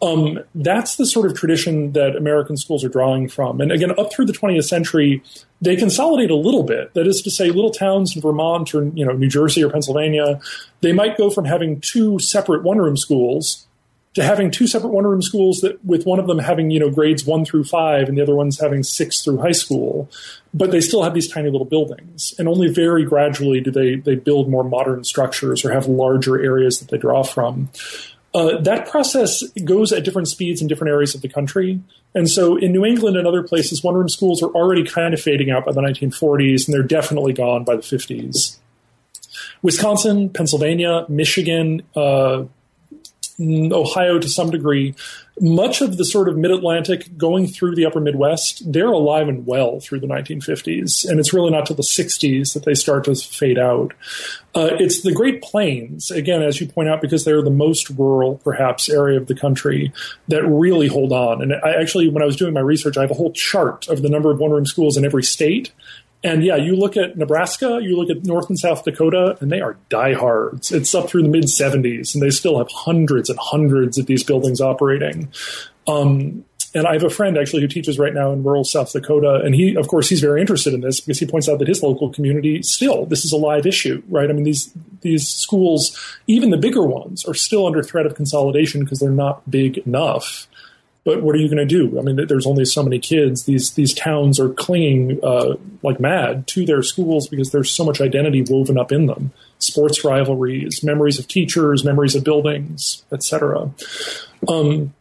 Um, 0.00 0.38
that's 0.54 0.96
the 0.96 1.06
sort 1.06 1.26
of 1.26 1.36
tradition 1.36 1.92
that 1.92 2.14
American 2.14 2.56
schools 2.56 2.84
are 2.84 2.88
drawing 2.88 3.28
from. 3.28 3.60
And 3.60 3.72
again, 3.72 3.98
up 3.98 4.12
through 4.12 4.26
the 4.26 4.32
20th 4.32 4.64
century, 4.64 5.22
they 5.60 5.74
consolidate 5.74 6.30
a 6.30 6.36
little 6.36 6.62
bit. 6.62 6.94
That 6.94 7.06
is 7.06 7.20
to 7.22 7.30
say, 7.30 7.48
little 7.50 7.72
towns 7.72 8.14
in 8.14 8.22
Vermont 8.22 8.74
or 8.74 8.84
you 8.84 9.04
know 9.04 9.12
New 9.12 9.28
Jersey 9.28 9.64
or 9.64 9.70
Pennsylvania, 9.70 10.40
they 10.82 10.92
might 10.92 11.16
go 11.16 11.30
from 11.30 11.46
having 11.46 11.80
two 11.80 12.18
separate 12.20 12.62
one-room 12.62 12.96
schools 12.96 13.66
to 14.14 14.22
having 14.22 14.50
two 14.50 14.66
separate 14.66 14.90
one-room 14.90 15.22
schools 15.22 15.60
that 15.60 15.84
with 15.84 16.04
one 16.04 16.18
of 16.18 16.26
them 16.26 16.38
having 16.38 16.70
you 16.70 16.80
know 16.80 16.90
grades 16.90 17.24
one 17.24 17.44
through 17.44 17.64
five 17.64 18.08
and 18.08 18.16
the 18.16 18.22
other 18.22 18.34
one's 18.34 18.60
having 18.60 18.82
six 18.82 19.22
through 19.22 19.38
high 19.38 19.52
school, 19.52 20.08
but 20.54 20.70
they 20.70 20.80
still 20.80 21.02
have 21.02 21.14
these 21.14 21.28
tiny 21.28 21.50
little 21.50 21.66
buildings. 21.66 22.34
And 22.38 22.48
only 22.48 22.68
very 22.68 23.04
gradually 23.04 23.60
do 23.60 23.70
they 23.70 23.96
they 23.96 24.14
build 24.14 24.48
more 24.48 24.64
modern 24.64 25.04
structures 25.04 25.64
or 25.64 25.72
have 25.72 25.86
larger 25.86 26.40
areas 26.42 26.78
that 26.78 26.88
they 26.88 26.98
draw 26.98 27.22
from. 27.22 27.70
Uh, 28.34 28.60
that 28.60 28.88
process 28.88 29.42
goes 29.64 29.92
at 29.92 30.04
different 30.04 30.28
speeds 30.28 30.60
in 30.60 30.68
different 30.68 30.90
areas 30.90 31.14
of 31.14 31.22
the 31.22 31.28
country. 31.28 31.80
And 32.14 32.28
so 32.28 32.56
in 32.56 32.72
New 32.72 32.84
England 32.84 33.16
and 33.16 33.26
other 33.26 33.42
places, 33.42 33.82
one 33.82 33.94
room 33.94 34.08
schools 34.08 34.42
are 34.42 34.50
already 34.50 34.84
kind 34.84 35.14
of 35.14 35.20
fading 35.20 35.50
out 35.50 35.64
by 35.64 35.72
the 35.72 35.80
1940s, 35.80 36.66
and 36.66 36.74
they're 36.74 36.82
definitely 36.82 37.32
gone 37.32 37.64
by 37.64 37.76
the 37.76 37.82
50s. 37.82 38.56
Wisconsin, 39.62 40.30
Pennsylvania, 40.30 41.06
Michigan, 41.08 41.82
uh, 41.96 42.44
Ohio 43.40 44.18
to 44.18 44.28
some 44.28 44.50
degree, 44.50 44.94
much 45.40 45.80
of 45.80 45.96
the 45.96 46.04
sort 46.04 46.28
of 46.28 46.36
mid 46.36 46.50
Atlantic 46.50 47.16
going 47.16 47.46
through 47.46 47.76
the 47.76 47.86
upper 47.86 48.00
Midwest, 48.00 48.72
they're 48.72 48.88
alive 48.88 49.28
and 49.28 49.46
well 49.46 49.78
through 49.78 50.00
the 50.00 50.06
1950s. 50.06 51.08
And 51.08 51.20
it's 51.20 51.32
really 51.32 51.50
not 51.50 51.66
till 51.66 51.76
the 51.76 51.82
60s 51.82 52.54
that 52.54 52.64
they 52.64 52.74
start 52.74 53.04
to 53.04 53.14
fade 53.14 53.58
out. 53.58 53.92
Uh, 54.54 54.70
it's 54.80 55.02
the 55.02 55.12
Great 55.12 55.40
Plains, 55.40 56.10
again, 56.10 56.42
as 56.42 56.60
you 56.60 56.66
point 56.66 56.88
out, 56.88 57.00
because 57.00 57.24
they're 57.24 57.42
the 57.42 57.50
most 57.50 57.90
rural, 57.90 58.38
perhaps, 58.38 58.88
area 58.88 59.16
of 59.16 59.28
the 59.28 59.34
country 59.34 59.92
that 60.26 60.44
really 60.44 60.88
hold 60.88 61.12
on. 61.12 61.40
And 61.40 61.54
I 61.54 61.80
actually, 61.80 62.08
when 62.08 62.22
I 62.22 62.26
was 62.26 62.36
doing 62.36 62.54
my 62.54 62.60
research, 62.60 62.96
I 62.96 63.02
have 63.02 63.10
a 63.10 63.14
whole 63.14 63.32
chart 63.32 63.86
of 63.88 64.02
the 64.02 64.08
number 64.08 64.32
of 64.32 64.40
one 64.40 64.50
room 64.50 64.66
schools 64.66 64.96
in 64.96 65.04
every 65.04 65.22
state. 65.22 65.72
And 66.24 66.42
yeah, 66.42 66.56
you 66.56 66.74
look 66.74 66.96
at 66.96 67.16
Nebraska, 67.16 67.78
you 67.80 67.96
look 67.96 68.10
at 68.10 68.24
North 68.24 68.48
and 68.48 68.58
South 68.58 68.84
Dakota, 68.84 69.38
and 69.40 69.52
they 69.52 69.60
are 69.60 69.76
diehards. 69.88 70.72
It's 70.72 70.94
up 70.94 71.08
through 71.08 71.22
the 71.22 71.28
mid 71.28 71.44
70s, 71.44 72.14
and 72.14 72.22
they 72.22 72.30
still 72.30 72.58
have 72.58 72.68
hundreds 72.70 73.30
and 73.30 73.38
hundreds 73.40 73.98
of 73.98 74.06
these 74.06 74.24
buildings 74.24 74.60
operating. 74.60 75.32
Um, 75.86 76.44
and 76.74 76.86
I 76.86 76.94
have 76.94 77.04
a 77.04 77.10
friend 77.10 77.38
actually 77.38 77.62
who 77.62 77.68
teaches 77.68 77.98
right 77.98 78.12
now 78.12 78.32
in 78.32 78.42
rural 78.42 78.64
South 78.64 78.92
Dakota, 78.92 79.40
and 79.44 79.54
he, 79.54 79.76
of 79.76 79.88
course, 79.88 80.08
he's 80.08 80.20
very 80.20 80.40
interested 80.40 80.74
in 80.74 80.80
this 80.80 81.00
because 81.00 81.18
he 81.18 81.26
points 81.26 81.48
out 81.48 81.60
that 81.60 81.68
his 81.68 81.82
local 81.82 82.10
community 82.10 82.62
still 82.62 83.06
this 83.06 83.24
is 83.24 83.32
a 83.32 83.36
live 83.36 83.64
issue, 83.64 84.02
right? 84.08 84.28
I 84.28 84.32
mean, 84.32 84.44
these 84.44 84.72
these 85.00 85.26
schools, 85.26 85.96
even 86.26 86.50
the 86.50 86.56
bigger 86.56 86.82
ones, 86.82 87.24
are 87.24 87.34
still 87.34 87.66
under 87.66 87.82
threat 87.82 88.06
of 88.06 88.16
consolidation 88.16 88.82
because 88.82 88.98
they're 88.98 89.10
not 89.10 89.48
big 89.50 89.78
enough. 89.78 90.47
But 91.08 91.22
what 91.22 91.34
are 91.34 91.38
you 91.38 91.48
going 91.48 91.56
to 91.56 91.64
do? 91.64 91.98
I 91.98 92.02
mean, 92.02 92.26
there's 92.26 92.46
only 92.46 92.66
so 92.66 92.82
many 92.82 92.98
kids. 92.98 93.44
These 93.44 93.72
these 93.72 93.94
towns 93.94 94.38
are 94.38 94.50
clinging 94.50 95.18
uh, 95.22 95.54
like 95.82 95.98
mad 95.98 96.46
to 96.48 96.66
their 96.66 96.82
schools 96.82 97.28
because 97.28 97.50
there's 97.50 97.70
so 97.70 97.82
much 97.82 98.02
identity 98.02 98.42
woven 98.42 98.76
up 98.76 98.92
in 98.92 99.06
them: 99.06 99.32
sports 99.58 100.04
rivalries, 100.04 100.84
memories 100.84 101.18
of 101.18 101.26
teachers, 101.26 101.82
memories 101.82 102.14
of 102.14 102.24
buildings, 102.24 103.04
etc. 103.10 103.70
Um, 104.48 104.92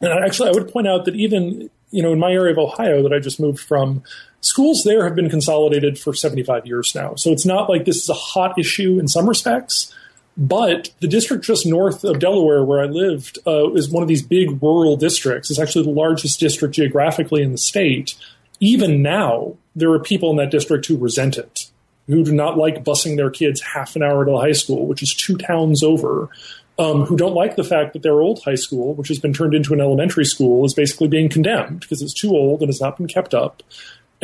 and 0.00 0.24
actually, 0.26 0.48
I 0.48 0.52
would 0.54 0.72
point 0.72 0.88
out 0.88 1.04
that 1.04 1.14
even 1.14 1.70
you 1.92 2.02
know 2.02 2.12
in 2.14 2.18
my 2.18 2.32
area 2.32 2.50
of 2.50 2.58
Ohio 2.58 3.04
that 3.04 3.12
I 3.12 3.20
just 3.20 3.38
moved 3.38 3.60
from, 3.60 4.02
schools 4.40 4.82
there 4.82 5.04
have 5.04 5.14
been 5.14 5.30
consolidated 5.30 6.00
for 6.00 6.14
75 6.14 6.66
years 6.66 6.96
now. 6.96 7.14
So 7.14 7.30
it's 7.30 7.46
not 7.46 7.68
like 7.68 7.84
this 7.84 8.02
is 8.02 8.08
a 8.08 8.14
hot 8.14 8.58
issue 8.58 8.98
in 8.98 9.06
some 9.06 9.28
respects. 9.28 9.94
But 10.36 10.90
the 11.00 11.06
district 11.06 11.44
just 11.44 11.64
north 11.64 12.02
of 12.04 12.18
Delaware, 12.18 12.64
where 12.64 12.80
I 12.80 12.86
lived, 12.86 13.38
uh, 13.46 13.72
is 13.72 13.90
one 13.90 14.02
of 14.02 14.08
these 14.08 14.22
big 14.22 14.60
rural 14.62 14.96
districts. 14.96 15.50
It's 15.50 15.60
actually 15.60 15.84
the 15.84 15.90
largest 15.90 16.40
district 16.40 16.74
geographically 16.74 17.42
in 17.42 17.52
the 17.52 17.58
state. 17.58 18.16
Even 18.58 19.02
now, 19.02 19.56
there 19.76 19.92
are 19.92 20.00
people 20.00 20.30
in 20.30 20.36
that 20.36 20.50
district 20.50 20.86
who 20.86 20.96
resent 20.96 21.38
it, 21.38 21.70
who 22.08 22.24
do 22.24 22.32
not 22.32 22.58
like 22.58 22.84
busing 22.84 23.16
their 23.16 23.30
kids 23.30 23.60
half 23.60 23.94
an 23.94 24.02
hour 24.02 24.24
to 24.24 24.36
high 24.36 24.52
school, 24.52 24.86
which 24.86 25.02
is 25.02 25.14
two 25.14 25.36
towns 25.36 25.82
over, 25.82 26.28
um, 26.78 27.04
who 27.04 27.16
don't 27.16 27.34
like 27.34 27.54
the 27.54 27.64
fact 27.64 27.92
that 27.92 28.02
their 28.02 28.20
old 28.20 28.42
high 28.42 28.56
school, 28.56 28.94
which 28.94 29.08
has 29.08 29.20
been 29.20 29.32
turned 29.32 29.54
into 29.54 29.72
an 29.72 29.80
elementary 29.80 30.24
school, 30.24 30.64
is 30.64 30.74
basically 30.74 31.06
being 31.06 31.28
condemned 31.28 31.80
because 31.80 32.02
it's 32.02 32.14
too 32.14 32.30
old 32.30 32.60
and 32.60 32.68
has 32.68 32.80
not 32.80 32.96
been 32.96 33.06
kept 33.06 33.34
up. 33.34 33.62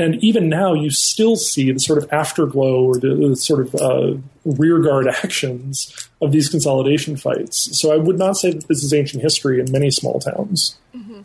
And 0.01 0.23
even 0.25 0.49
now, 0.49 0.73
you 0.73 0.91
still 0.91 1.37
see 1.37 1.71
the 1.73 1.79
sort 1.79 2.03
of 2.03 2.11
afterglow 2.13 2.83
or 2.85 2.95
the, 2.99 3.15
the 3.15 3.37
sort 3.37 3.67
of 3.67 3.75
uh, 3.75 4.15
rearguard 4.45 5.07
actions 5.23 6.09
of 6.21 6.33
these 6.33 6.49
consolidation 6.49 7.17
fights. 7.17 7.79
So 7.79 7.93
I 7.93 7.97
would 7.97 8.19
not 8.19 8.37
say 8.37 8.53
that 8.53 8.67
this 8.69 8.83
is 8.83 8.93
ancient 8.93 9.23
history 9.23 9.61
in 9.61 9.71
many 9.71 9.91
small 9.91 10.19
towns. 10.19 10.79
Mm-hmm. 10.95 11.23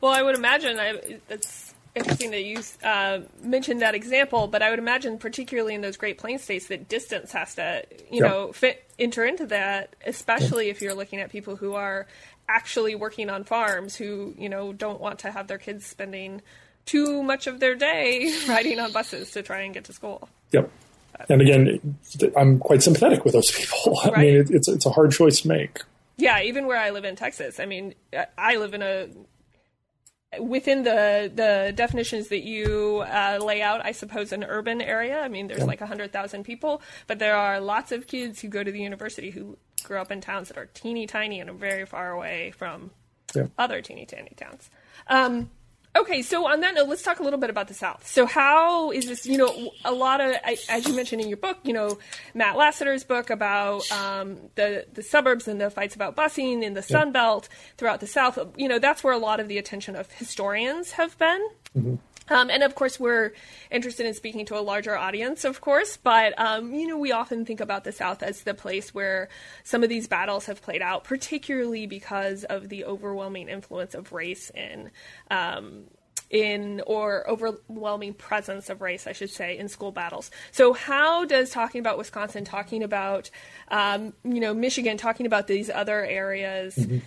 Well, 0.00 0.12
I 0.12 0.22
would 0.22 0.36
imagine 0.36 0.78
I, 0.78 1.18
it's 1.28 1.74
interesting 1.94 2.30
that 2.32 2.44
you 2.44 2.60
uh, 2.82 3.20
mentioned 3.42 3.82
that 3.82 3.94
example, 3.94 4.48
but 4.48 4.62
I 4.62 4.70
would 4.70 4.78
imagine, 4.78 5.18
particularly 5.18 5.74
in 5.74 5.80
those 5.80 5.96
Great 5.96 6.18
Plains 6.18 6.42
states, 6.42 6.66
that 6.66 6.88
distance 6.88 7.32
has 7.32 7.54
to, 7.54 7.84
you 8.10 8.20
know, 8.20 8.52
fit 8.52 8.88
enter 8.98 9.24
into 9.24 9.46
that, 9.46 9.96
especially 10.06 10.68
if 10.68 10.82
you're 10.82 10.94
looking 10.94 11.20
at 11.20 11.30
people 11.30 11.56
who 11.56 11.74
are 11.74 12.06
actually 12.48 12.94
working 12.94 13.30
on 13.30 13.44
farms 13.44 13.96
who, 13.96 14.34
you 14.36 14.48
know, 14.48 14.72
don't 14.72 15.00
want 15.00 15.20
to 15.20 15.30
have 15.30 15.46
their 15.46 15.58
kids 15.58 15.86
spending 15.86 16.42
too 16.86 17.22
much 17.22 17.46
of 17.46 17.60
their 17.60 17.74
day 17.74 18.32
riding 18.48 18.78
on 18.80 18.92
buses 18.92 19.30
to 19.32 19.42
try 19.42 19.60
and 19.60 19.74
get 19.74 19.84
to 19.84 19.92
school. 19.92 20.28
Yep. 20.52 20.70
And 21.28 21.40
again, 21.40 21.96
I'm 22.36 22.58
quite 22.58 22.82
sympathetic 22.82 23.24
with 23.24 23.34
those 23.34 23.50
people. 23.50 23.98
Right. 24.04 24.12
I 24.16 24.20
mean, 24.20 24.46
it's 24.50 24.68
it's 24.68 24.86
a 24.86 24.90
hard 24.90 25.12
choice 25.12 25.42
to 25.42 25.48
make. 25.48 25.78
Yeah, 26.16 26.42
even 26.42 26.66
where 26.66 26.78
I 26.78 26.90
live 26.90 27.04
in 27.04 27.16
Texas, 27.16 27.58
I 27.58 27.66
mean, 27.66 27.94
I 28.38 28.56
live 28.56 28.74
in 28.74 28.82
a 28.82 29.08
within 30.40 30.82
the 30.82 31.30
the 31.34 31.72
definitions 31.74 32.28
that 32.28 32.42
you 32.42 33.04
uh, 33.06 33.38
lay 33.42 33.62
out, 33.62 33.84
I 33.84 33.92
suppose 33.92 34.32
an 34.32 34.44
urban 34.44 34.80
area. 34.80 35.20
I 35.20 35.28
mean, 35.28 35.46
there's 35.46 35.60
yeah. 35.60 35.66
like 35.66 35.80
hundred 35.80 36.12
thousand 36.12 36.44
people, 36.44 36.82
but 37.06 37.18
there 37.18 37.36
are 37.36 37.60
lots 37.60 37.92
of 37.92 38.06
kids 38.06 38.40
who 38.40 38.48
go 38.48 38.64
to 38.64 38.70
the 38.70 38.80
university 38.80 39.30
who 39.30 39.56
grew 39.82 39.98
up 39.98 40.10
in 40.10 40.20
towns 40.20 40.48
that 40.48 40.58
are 40.58 40.66
teeny 40.66 41.06
tiny 41.06 41.40
and 41.40 41.50
are 41.50 41.54
very 41.54 41.84
far 41.84 42.10
away 42.10 42.52
from 42.52 42.90
yeah. 43.34 43.46
other 43.58 43.80
teeny 43.82 44.06
tiny 44.06 44.32
towns. 44.36 44.70
Um, 45.08 45.50
Okay, 45.96 46.22
so 46.22 46.46
on 46.48 46.60
that 46.60 46.74
note, 46.74 46.88
let's 46.88 47.02
talk 47.02 47.20
a 47.20 47.22
little 47.22 47.38
bit 47.38 47.50
about 47.50 47.68
the 47.68 47.74
South. 47.74 48.06
So, 48.06 48.26
how 48.26 48.90
is 48.90 49.06
this? 49.06 49.26
You 49.26 49.38
know, 49.38 49.70
a 49.84 49.92
lot 49.92 50.20
of, 50.20 50.34
as 50.68 50.88
you 50.88 50.94
mentioned 50.94 51.22
in 51.22 51.28
your 51.28 51.36
book, 51.36 51.58
you 51.62 51.72
know, 51.72 51.98
Matt 52.34 52.56
Lassiter's 52.56 53.04
book 53.04 53.30
about 53.30 53.90
um, 53.92 54.38
the 54.56 54.86
the 54.92 55.02
suburbs 55.04 55.46
and 55.46 55.60
the 55.60 55.70
fights 55.70 55.94
about 55.94 56.16
busing 56.16 56.62
in 56.64 56.74
the 56.74 56.82
Sun 56.82 57.12
Belt 57.12 57.48
throughout 57.76 58.00
the 58.00 58.08
South. 58.08 58.38
You 58.56 58.68
know, 58.68 58.80
that's 58.80 59.04
where 59.04 59.12
a 59.12 59.18
lot 59.18 59.38
of 59.38 59.46
the 59.46 59.56
attention 59.56 59.94
of 59.94 60.10
historians 60.10 60.92
have 60.92 61.16
been. 61.18 61.48
Mm-hmm. 61.76 61.94
Um, 62.28 62.50
and 62.50 62.62
of 62.62 62.74
course, 62.74 62.98
we're 62.98 63.32
interested 63.70 64.06
in 64.06 64.14
speaking 64.14 64.46
to 64.46 64.58
a 64.58 64.62
larger 64.62 64.96
audience, 64.96 65.44
of 65.44 65.60
course, 65.60 65.96
but 65.96 66.38
um, 66.38 66.72
you 66.72 66.86
know, 66.86 66.98
we 66.98 67.12
often 67.12 67.44
think 67.44 67.60
about 67.60 67.84
the 67.84 67.92
South 67.92 68.22
as 68.22 68.42
the 68.42 68.54
place 68.54 68.94
where 68.94 69.28
some 69.62 69.82
of 69.82 69.88
these 69.88 70.06
battles 70.06 70.46
have 70.46 70.62
played 70.62 70.82
out, 70.82 71.04
particularly 71.04 71.86
because 71.86 72.44
of 72.44 72.68
the 72.68 72.84
overwhelming 72.84 73.48
influence 73.48 73.94
of 73.94 74.12
race 74.12 74.50
in. 74.50 74.90
Um, 75.30 75.84
in 76.30 76.82
or 76.86 77.28
overwhelming 77.30 78.12
presence 78.12 78.68
of 78.68 78.80
race, 78.80 79.06
I 79.06 79.12
should 79.12 79.30
say, 79.30 79.56
in 79.56 79.68
school 79.68 79.92
battles. 79.92 80.32
So, 80.50 80.72
how 80.72 81.24
does 81.26 81.50
talking 81.50 81.78
about 81.78 81.96
Wisconsin, 81.96 82.44
talking 82.44 82.82
about 82.82 83.30
um, 83.68 84.14
you 84.24 84.40
know 84.40 84.52
Michigan, 84.52 84.96
talking 84.96 85.26
about 85.26 85.46
these 85.46 85.70
other 85.70 86.04
areas, 86.04 86.74
mm-hmm 86.74 86.98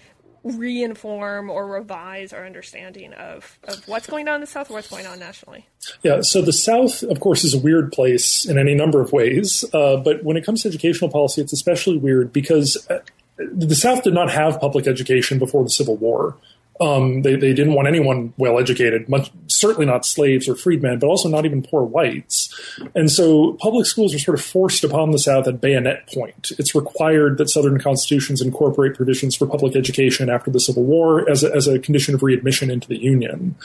reinform 0.47 1.49
or 1.49 1.67
revise 1.67 2.33
our 2.33 2.45
understanding 2.45 3.13
of, 3.13 3.59
of 3.63 3.87
what's 3.87 4.07
going 4.07 4.27
on 4.27 4.35
in 4.35 4.41
the 4.41 4.47
South, 4.47 4.69
what's 4.69 4.89
going 4.89 5.05
on 5.05 5.19
nationally? 5.19 5.67
Yeah, 6.03 6.21
so 6.21 6.41
the 6.41 6.53
South, 6.53 7.03
of 7.03 7.19
course, 7.19 7.43
is 7.43 7.53
a 7.53 7.59
weird 7.59 7.91
place 7.91 8.45
in 8.45 8.57
any 8.57 8.75
number 8.75 9.01
of 9.01 9.11
ways. 9.11 9.63
Uh, 9.73 9.97
but 9.97 10.23
when 10.23 10.37
it 10.37 10.45
comes 10.45 10.63
to 10.63 10.69
educational 10.69 11.09
policy, 11.09 11.41
it's 11.41 11.53
especially 11.53 11.97
weird 11.97 12.33
because 12.33 12.85
uh, 12.89 12.99
the 13.37 13.75
South 13.75 14.03
did 14.03 14.13
not 14.13 14.31
have 14.31 14.59
public 14.59 14.87
education 14.87 15.39
before 15.39 15.63
the 15.63 15.69
Civil 15.69 15.97
War. 15.97 16.35
Um, 16.79 17.23
they, 17.23 17.35
they 17.35 17.53
didn't 17.53 17.73
want 17.73 17.87
anyone 17.87 18.33
well 18.37 18.59
educated, 18.59 19.09
much, 19.09 19.31
certainly 19.47 19.85
not 19.85 20.05
slaves 20.05 20.47
or 20.47 20.55
freedmen, 20.55 20.99
but 20.99 21.07
also 21.07 21.27
not 21.27 21.45
even 21.45 21.63
poor 21.63 21.83
whites. 21.83 22.53
And 22.93 23.11
so 23.11 23.53
public 23.53 23.87
schools 23.87 24.13
are 24.13 24.19
sort 24.19 24.37
of 24.37 24.45
forced 24.45 24.83
upon 24.83 25.11
the 25.11 25.19
South 25.19 25.47
at 25.47 25.59
bayonet 25.59 26.07
point. 26.13 26.51
It's 26.59 26.75
required 26.75 27.39
that 27.39 27.49
Southern 27.49 27.79
constitutions 27.79 28.41
incorporate 28.41 28.93
provisions 28.93 29.35
for 29.35 29.47
public 29.47 29.75
education 29.75 30.29
after 30.29 30.51
the 30.51 30.59
Civil 30.59 30.83
War 30.83 31.27
as 31.29 31.43
a, 31.43 31.53
as 31.55 31.67
a 31.67 31.79
condition 31.79 32.13
of 32.13 32.21
readmission 32.21 32.69
into 32.69 32.87
the 32.87 33.01
Union. 33.01 33.55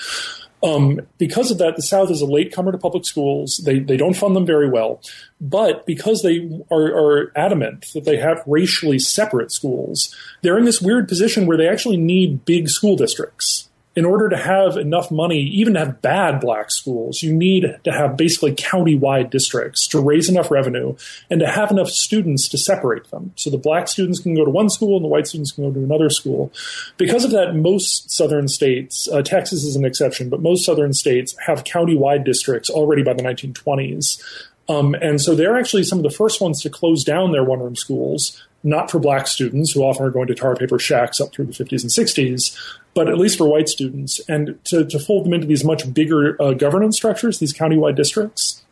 Um, 0.62 1.00
because 1.18 1.50
of 1.50 1.58
that, 1.58 1.76
the 1.76 1.82
South 1.82 2.10
is 2.10 2.20
a 2.20 2.26
latecomer 2.26 2.72
to 2.72 2.78
public 2.78 3.04
schools. 3.04 3.60
They, 3.64 3.80
they 3.80 3.96
don't 3.96 4.14
fund 4.14 4.36
them 4.36 4.46
very 4.46 4.68
well. 4.68 5.00
But 5.44 5.84
because 5.86 6.22
they 6.22 6.48
are, 6.70 6.84
are 6.84 7.32
adamant 7.34 7.86
that 7.94 8.04
they 8.04 8.16
have 8.16 8.44
racially 8.46 9.00
separate 9.00 9.50
schools, 9.50 10.14
they're 10.40 10.56
in 10.56 10.64
this 10.64 10.80
weird 10.80 11.08
position 11.08 11.46
where 11.46 11.56
they 11.56 11.68
actually 11.68 11.96
need 11.96 12.44
big 12.44 12.68
school 12.68 12.94
districts. 12.94 13.68
in 13.94 14.04
order 14.06 14.28
to 14.28 14.36
have 14.36 14.76
enough 14.76 15.10
money, 15.10 15.40
even 15.40 15.74
to 15.74 15.80
have 15.80 16.00
bad 16.00 16.40
black 16.40 16.70
schools, 16.70 17.22
you 17.22 17.32
need 17.32 17.78
to 17.84 17.92
have 17.92 18.16
basically 18.16 18.54
county-wide 18.54 19.28
districts 19.28 19.86
to 19.86 20.00
raise 20.00 20.30
enough 20.30 20.50
revenue 20.50 20.96
and 21.28 21.40
to 21.40 21.46
have 21.46 21.70
enough 21.70 21.90
students 21.90 22.48
to 22.48 22.56
separate 22.56 23.10
them. 23.10 23.32
So 23.36 23.50
the 23.50 23.58
black 23.58 23.88
students 23.88 24.18
can 24.18 24.34
go 24.34 24.44
to 24.44 24.50
one 24.50 24.70
school 24.70 24.96
and 24.96 25.04
the 25.04 25.08
white 25.08 25.26
students 25.26 25.52
can 25.52 25.64
go 25.64 25.72
to 25.72 25.84
another 25.84 26.08
school. 26.08 26.50
Because 26.96 27.24
of 27.24 27.32
that, 27.32 27.54
most 27.54 28.10
southern 28.10 28.48
states, 28.48 29.08
uh, 29.12 29.20
Texas 29.20 29.62
is 29.62 29.76
an 29.76 29.84
exception, 29.84 30.30
but 30.30 30.40
most 30.40 30.64
southern 30.64 30.94
states 30.94 31.34
have 31.46 31.64
county-wide 31.64 32.24
districts 32.24 32.70
already 32.70 33.02
by 33.02 33.12
the 33.12 33.22
1920s. 33.22 34.22
Um, 34.68 34.94
and 34.94 35.20
so 35.20 35.34
they're 35.34 35.58
actually 35.58 35.82
some 35.84 35.98
of 35.98 36.04
the 36.04 36.10
first 36.10 36.40
ones 36.40 36.62
to 36.62 36.70
close 36.70 37.04
down 37.04 37.32
their 37.32 37.44
one-room 37.44 37.76
schools 37.76 38.42
not 38.64 38.90
for 38.90 38.98
black 38.98 39.26
students 39.26 39.72
who 39.72 39.82
often 39.82 40.06
are 40.06 40.10
going 40.10 40.28
to 40.28 40.34
tar 40.34 40.54
paper 40.54 40.78
shacks 40.78 41.20
up 41.20 41.32
through 41.32 41.46
the 41.46 41.52
50s 41.52 41.82
and 41.82 41.90
60s, 41.90 42.56
but 42.94 43.08
at 43.08 43.18
least 43.18 43.38
for 43.38 43.48
white 43.48 43.68
students, 43.68 44.20
and 44.28 44.58
to, 44.64 44.84
to 44.84 44.98
fold 44.98 45.24
them 45.24 45.32
into 45.32 45.46
these 45.46 45.64
much 45.64 45.92
bigger 45.92 46.40
uh, 46.40 46.52
governance 46.52 46.96
structures, 46.96 47.38
these 47.38 47.52
countywide 47.52 47.96
districts. 47.96 48.62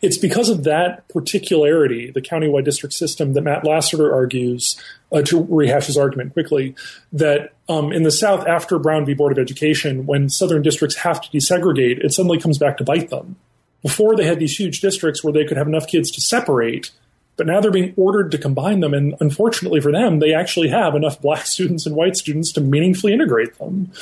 It's 0.00 0.16
because 0.16 0.48
of 0.48 0.62
that 0.62 1.08
particularity, 1.08 2.12
the 2.12 2.22
countywide 2.22 2.64
district 2.64 2.94
system, 2.94 3.32
that 3.32 3.42
Matt 3.42 3.64
Lassiter 3.64 4.14
argues, 4.14 4.80
uh, 5.12 5.22
to 5.22 5.44
rehash 5.50 5.86
his 5.86 5.98
argument 5.98 6.32
quickly, 6.34 6.76
that 7.12 7.52
um, 7.68 7.92
in 7.92 8.04
the 8.04 8.12
South, 8.12 8.46
after 8.46 8.78
Brown 8.78 9.04
v. 9.04 9.14
Board 9.14 9.32
of 9.32 9.38
Education, 9.38 10.06
when 10.06 10.28
Southern 10.28 10.62
districts 10.62 10.98
have 10.98 11.20
to 11.20 11.36
desegregate, 11.36 12.02
it 12.04 12.12
suddenly 12.12 12.38
comes 12.38 12.58
back 12.58 12.76
to 12.76 12.84
bite 12.84 13.10
them. 13.10 13.36
Before 13.86 14.16
they 14.16 14.24
had 14.24 14.40
these 14.40 14.56
huge 14.56 14.80
districts 14.80 15.22
where 15.22 15.32
they 15.32 15.44
could 15.44 15.56
have 15.56 15.68
enough 15.68 15.86
kids 15.86 16.10
to 16.10 16.20
separate, 16.20 16.90
but 17.36 17.46
now 17.46 17.60
they're 17.60 17.70
being 17.70 17.94
ordered 17.96 18.32
to 18.32 18.38
combine 18.38 18.80
them. 18.80 18.92
And 18.92 19.14
unfortunately 19.20 19.80
for 19.80 19.92
them, 19.92 20.18
they 20.18 20.34
actually 20.34 20.70
have 20.70 20.96
enough 20.96 21.22
black 21.22 21.46
students 21.46 21.86
and 21.86 21.94
white 21.94 22.16
students 22.16 22.50
to 22.54 22.60
meaningfully 22.60 23.12
integrate 23.12 23.56
them. 23.58 23.92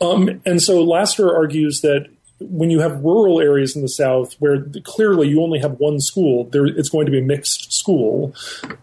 Um, 0.00 0.42
and 0.44 0.60
so 0.60 0.82
Lassiter 0.82 1.32
argues 1.32 1.80
that 1.82 2.08
when 2.40 2.70
you 2.70 2.80
have 2.80 3.04
rural 3.04 3.40
areas 3.40 3.76
in 3.76 3.82
the 3.82 3.88
South 3.88 4.34
where 4.40 4.64
clearly 4.82 5.28
you 5.28 5.40
only 5.40 5.60
have 5.60 5.78
one 5.78 6.00
school, 6.00 6.46
there, 6.46 6.66
it's 6.66 6.88
going 6.88 7.06
to 7.06 7.12
be 7.12 7.20
a 7.20 7.22
mixed 7.22 7.72
school. 7.72 8.34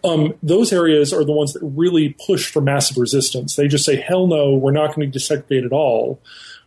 Um, 0.02 0.32
those 0.42 0.72
areas 0.72 1.12
are 1.12 1.24
the 1.24 1.32
ones 1.32 1.52
that 1.52 1.60
really 1.62 2.16
push 2.26 2.50
for 2.50 2.62
massive 2.62 2.96
resistance. 2.96 3.54
They 3.54 3.68
just 3.68 3.84
say, 3.84 3.96
hell 3.96 4.28
no, 4.28 4.54
we're 4.54 4.70
not 4.70 4.94
going 4.94 5.12
to 5.12 5.18
desegregate 5.18 5.66
at 5.66 5.72
all. 5.72 6.22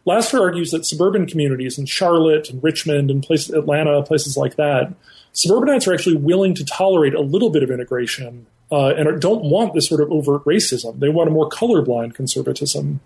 Lassiter 0.06 0.42
argues 0.42 0.72
that 0.72 0.86
suburban 0.86 1.26
communities 1.26 1.78
in 1.78 1.86
Charlotte 1.86 2.50
and 2.50 2.64
Richmond 2.64 3.12
and 3.12 3.24
places, 3.24 3.52
Atlanta, 3.52 4.02
places 4.02 4.36
like 4.36 4.56
that, 4.56 4.94
suburbanites 5.34 5.88
are 5.88 5.94
actually 5.94 6.16
willing 6.16 6.56
to 6.56 6.66
tolerate 6.66 7.14
a 7.14 7.22
little 7.22 7.50
bit 7.50 7.64
of 7.64 7.70
integration 7.70 8.48
uh, 8.72 8.94
and 8.96 9.22
don't 9.22 9.44
want 9.44 9.74
this 9.74 9.88
sort 9.88 10.02
of 10.02 10.12
overt 10.12 10.44
racism. 10.46 11.00
They 11.00 11.10
want 11.10 11.30
a 11.30 11.32
more 11.32 11.50
colorblind 11.50 12.16
conservatism. 12.16 13.02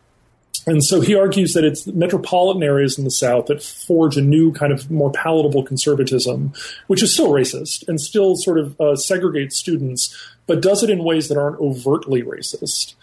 And 0.68 0.84
so 0.84 1.02
he 1.02 1.16
argues 1.16 1.54
that 1.54 1.64
it's 1.64 1.86
metropolitan 1.86 2.64
areas 2.64 2.98
in 2.98 3.04
the 3.04 3.12
South 3.12 3.48
that 3.48 3.62
forge 3.62 4.18
a 4.18 4.22
new 4.22 4.52
kind 4.52 4.74
of 4.74 4.90
more 4.90 5.12
palatable 5.12 5.64
conservatism, 5.64 6.54
which 6.88 7.04
is 7.04 7.14
still 7.14 7.30
racist 7.30 7.88
and 7.88 8.02
still 8.02 8.36
sort 8.36 8.58
of 8.58 8.72
uh, 8.80 8.96
segregates 8.96 9.54
students, 9.54 10.16
but 10.48 10.62
does 10.62 10.82
it 10.82 10.90
in 10.90 11.04
ways 11.04 11.28
that 11.28 11.38
aren't 11.38 11.60
overtly 11.60 12.24
racist. 12.24 12.96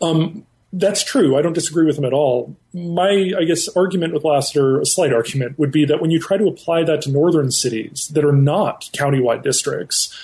Um, 0.00 0.46
that's 0.72 1.04
true. 1.04 1.36
I 1.36 1.42
don't 1.42 1.52
disagree 1.52 1.84
with 1.84 1.98
him 1.98 2.04
at 2.04 2.14
all. 2.14 2.56
My, 2.72 3.32
I 3.38 3.44
guess, 3.44 3.68
argument 3.76 4.14
with 4.14 4.24
Lassiter, 4.24 4.80
a 4.80 4.86
slight 4.86 5.12
argument, 5.12 5.58
would 5.58 5.70
be 5.70 5.84
that 5.84 6.00
when 6.00 6.10
you 6.10 6.18
try 6.18 6.38
to 6.38 6.46
apply 6.46 6.84
that 6.84 7.02
to 7.02 7.10
northern 7.10 7.50
cities 7.50 8.08
that 8.14 8.24
are 8.24 8.32
not 8.32 8.88
countywide 8.94 9.42
districts, 9.42 10.16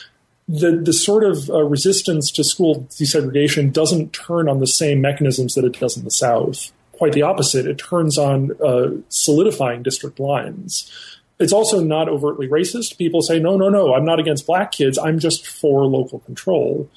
the 0.48 0.72
the 0.72 0.94
sort 0.94 1.24
of 1.24 1.50
uh, 1.50 1.62
resistance 1.62 2.30
to 2.32 2.42
school 2.42 2.86
desegregation 2.90 3.70
doesn't 3.70 4.14
turn 4.14 4.48
on 4.48 4.60
the 4.60 4.66
same 4.66 5.02
mechanisms 5.02 5.54
that 5.54 5.64
it 5.64 5.78
does 5.78 5.98
in 5.98 6.04
the 6.04 6.10
South. 6.10 6.72
Quite 6.92 7.12
the 7.12 7.22
opposite. 7.22 7.66
It 7.66 7.78
turns 7.78 8.16
on 8.16 8.50
uh, 8.64 8.90
solidifying 9.10 9.82
district 9.82 10.18
lines. 10.18 10.90
It's 11.38 11.52
also 11.52 11.80
not 11.80 12.08
overtly 12.08 12.48
racist. 12.48 12.98
People 12.98 13.22
say, 13.22 13.38
no, 13.38 13.56
no, 13.56 13.68
no, 13.68 13.94
I'm 13.94 14.04
not 14.04 14.18
against 14.18 14.46
black 14.46 14.72
kids. 14.72 14.98
I'm 14.98 15.18
just 15.18 15.46
for 15.46 15.84
local 15.84 16.18
control. 16.20 16.90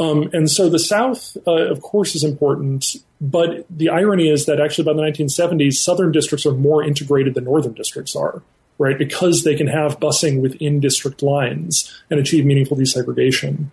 Um, 0.00 0.28
and 0.32 0.50
so 0.50 0.68
the 0.68 0.78
South, 0.78 1.36
uh, 1.46 1.70
of 1.70 1.80
course, 1.82 2.14
is 2.14 2.24
important. 2.24 2.96
But 3.20 3.64
the 3.70 3.88
irony 3.88 4.28
is 4.28 4.46
that 4.46 4.60
actually 4.60 4.84
by 4.84 4.92
the 4.92 5.02
1970s, 5.02 5.74
Southern 5.74 6.10
districts 6.12 6.44
are 6.46 6.52
more 6.52 6.82
integrated 6.82 7.34
than 7.34 7.44
Northern 7.44 7.74
districts 7.74 8.16
are, 8.16 8.42
right? 8.78 8.98
Because 8.98 9.44
they 9.44 9.54
can 9.54 9.68
have 9.68 10.00
busing 10.00 10.42
within 10.42 10.80
district 10.80 11.22
lines 11.22 11.96
and 12.10 12.18
achieve 12.18 12.44
meaningful 12.44 12.76
desegregation. 12.76 13.70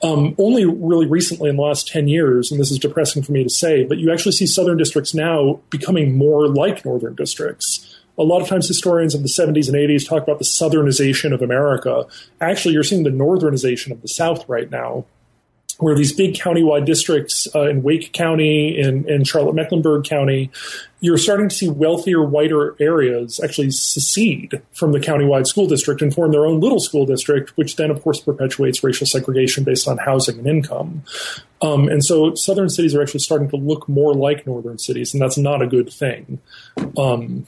Um, 0.00 0.36
only 0.38 0.64
really 0.64 1.06
recently 1.06 1.50
in 1.50 1.56
the 1.56 1.62
last 1.62 1.88
10 1.88 2.06
years, 2.06 2.52
and 2.52 2.60
this 2.60 2.70
is 2.70 2.78
depressing 2.78 3.24
for 3.24 3.32
me 3.32 3.42
to 3.42 3.50
say, 3.50 3.84
but 3.84 3.98
you 3.98 4.12
actually 4.12 4.32
see 4.32 4.46
Southern 4.46 4.76
districts 4.76 5.12
now 5.12 5.60
becoming 5.70 6.16
more 6.16 6.46
like 6.46 6.84
Northern 6.84 7.16
districts 7.16 7.97
a 8.18 8.24
lot 8.24 8.42
of 8.42 8.48
times 8.48 8.66
historians 8.66 9.14
of 9.14 9.22
the 9.22 9.28
70s 9.28 9.68
and 9.68 9.76
80s 9.76 10.06
talk 10.06 10.22
about 10.22 10.38
the 10.38 10.44
southernization 10.44 11.32
of 11.32 11.40
America. 11.40 12.04
Actually, 12.40 12.74
you're 12.74 12.82
seeing 12.82 13.04
the 13.04 13.10
northernization 13.10 13.92
of 13.92 14.02
the 14.02 14.08
South 14.08 14.48
right 14.48 14.70
now, 14.70 15.04
where 15.78 15.94
these 15.94 16.12
big 16.12 16.34
countywide 16.34 16.84
districts 16.84 17.46
uh, 17.54 17.68
in 17.68 17.84
Wake 17.84 18.12
County, 18.12 18.76
in, 18.76 19.08
in 19.08 19.22
Charlotte 19.22 19.54
Mecklenburg 19.54 20.04
County, 20.04 20.50
you're 20.98 21.18
starting 21.18 21.48
to 21.48 21.54
see 21.54 21.68
wealthier, 21.68 22.24
whiter 22.24 22.74
areas 22.80 23.38
actually 23.38 23.70
secede 23.70 24.60
from 24.72 24.90
the 24.90 24.98
countywide 24.98 25.46
school 25.46 25.68
district 25.68 26.02
and 26.02 26.12
form 26.12 26.32
their 26.32 26.44
own 26.44 26.58
little 26.58 26.80
school 26.80 27.06
district, 27.06 27.56
which 27.56 27.76
then, 27.76 27.92
of 27.92 28.02
course, 28.02 28.20
perpetuates 28.20 28.82
racial 28.82 29.06
segregation 29.06 29.62
based 29.62 29.86
on 29.86 29.98
housing 29.98 30.38
and 30.38 30.48
income. 30.48 31.04
Um, 31.62 31.88
and 31.88 32.04
so 32.04 32.34
southern 32.34 32.68
cities 32.68 32.96
are 32.96 33.02
actually 33.02 33.20
starting 33.20 33.48
to 33.50 33.56
look 33.56 33.88
more 33.88 34.14
like 34.14 34.44
northern 34.48 34.78
cities, 34.78 35.14
and 35.14 35.22
that's 35.22 35.38
not 35.38 35.62
a 35.62 35.68
good 35.68 35.92
thing. 35.92 36.40
Um, 36.96 37.46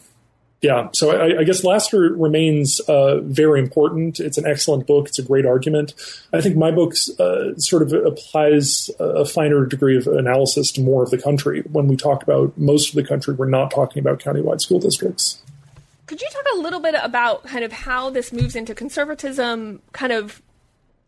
yeah, 0.62 0.88
so 0.92 1.10
I, 1.10 1.40
I, 1.40 1.44
guess 1.44 1.64
Lassiter 1.64 2.12
remains 2.12 2.80
uh, 2.80 3.20
very 3.20 3.60
important. 3.60 4.20
It's 4.20 4.36
an 4.36 4.44
excellent 4.46 4.86
book. 4.86 5.08
It's 5.08 5.18
a 5.18 5.22
great 5.22 5.46
argument. 5.46 5.94
I 6.34 6.42
think 6.42 6.56
my 6.56 6.70
book 6.70 6.92
uh, 7.18 7.54
sort 7.56 7.82
of 7.82 7.94
applies 7.94 8.90
a 8.98 9.24
finer 9.24 9.64
degree 9.64 9.96
of 9.96 10.06
analysis 10.06 10.70
to 10.72 10.82
more 10.82 11.02
of 11.02 11.10
the 11.10 11.16
country. 11.16 11.62
When 11.72 11.88
we 11.88 11.96
talk 11.96 12.22
about 12.22 12.58
most 12.58 12.90
of 12.90 12.94
the 12.94 13.04
country, 13.04 13.32
we're 13.32 13.48
not 13.48 13.70
talking 13.70 14.00
about 14.00 14.20
countywide 14.20 14.60
school 14.60 14.78
districts. 14.78 15.40
Could 16.06 16.20
you 16.20 16.28
talk 16.30 16.44
a 16.54 16.58
little 16.58 16.80
bit 16.80 16.94
about 17.00 17.44
kind 17.44 17.64
of 17.64 17.72
how 17.72 18.10
this 18.10 18.30
moves 18.30 18.54
into 18.54 18.74
conservatism, 18.74 19.80
kind 19.92 20.12
of 20.12 20.42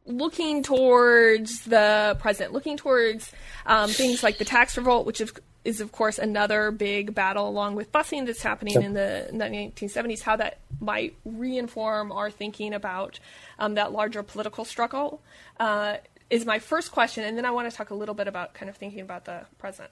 looking 0.06 0.62
towards 0.62 1.64
the 1.64 2.16
present, 2.20 2.54
looking 2.54 2.78
towards 2.78 3.30
um, 3.66 3.90
things 3.90 4.22
like 4.22 4.38
the 4.38 4.46
tax 4.46 4.78
revolt, 4.78 5.04
which 5.04 5.20
is 5.20 5.30
is 5.64 5.80
of 5.80 5.92
course 5.92 6.18
another 6.18 6.70
big 6.70 7.14
battle 7.14 7.48
along 7.48 7.74
with 7.74 7.90
busing 7.92 8.26
that's 8.26 8.42
happening 8.42 8.74
yep. 8.74 8.82
in, 8.84 8.92
the, 8.94 9.28
1970s 9.32 10.22
how 10.22 10.36
that 10.36 10.58
might 10.80 11.14
reinform 11.26 12.14
our 12.14 12.30
thinking 12.30 12.74
about 12.74 13.20
um, 13.58 13.74
that 13.74 13.92
larger 13.92 14.22
political 14.22 14.64
struggle 14.64 15.20
uh, 15.60 15.96
is 16.30 16.44
my 16.44 16.58
first 16.58 16.92
question 16.92 17.24
and 17.24 17.36
then 17.36 17.44
i 17.44 17.50
want 17.50 17.70
to 17.70 17.76
talk 17.76 17.90
a 17.90 17.94
little 17.94 18.14
bit 18.14 18.28
about 18.28 18.54
kind 18.54 18.68
of 18.68 18.76
thinking 18.76 19.00
about 19.00 19.24
the 19.24 19.42
present 19.58 19.90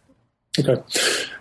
Okay. 0.59 0.83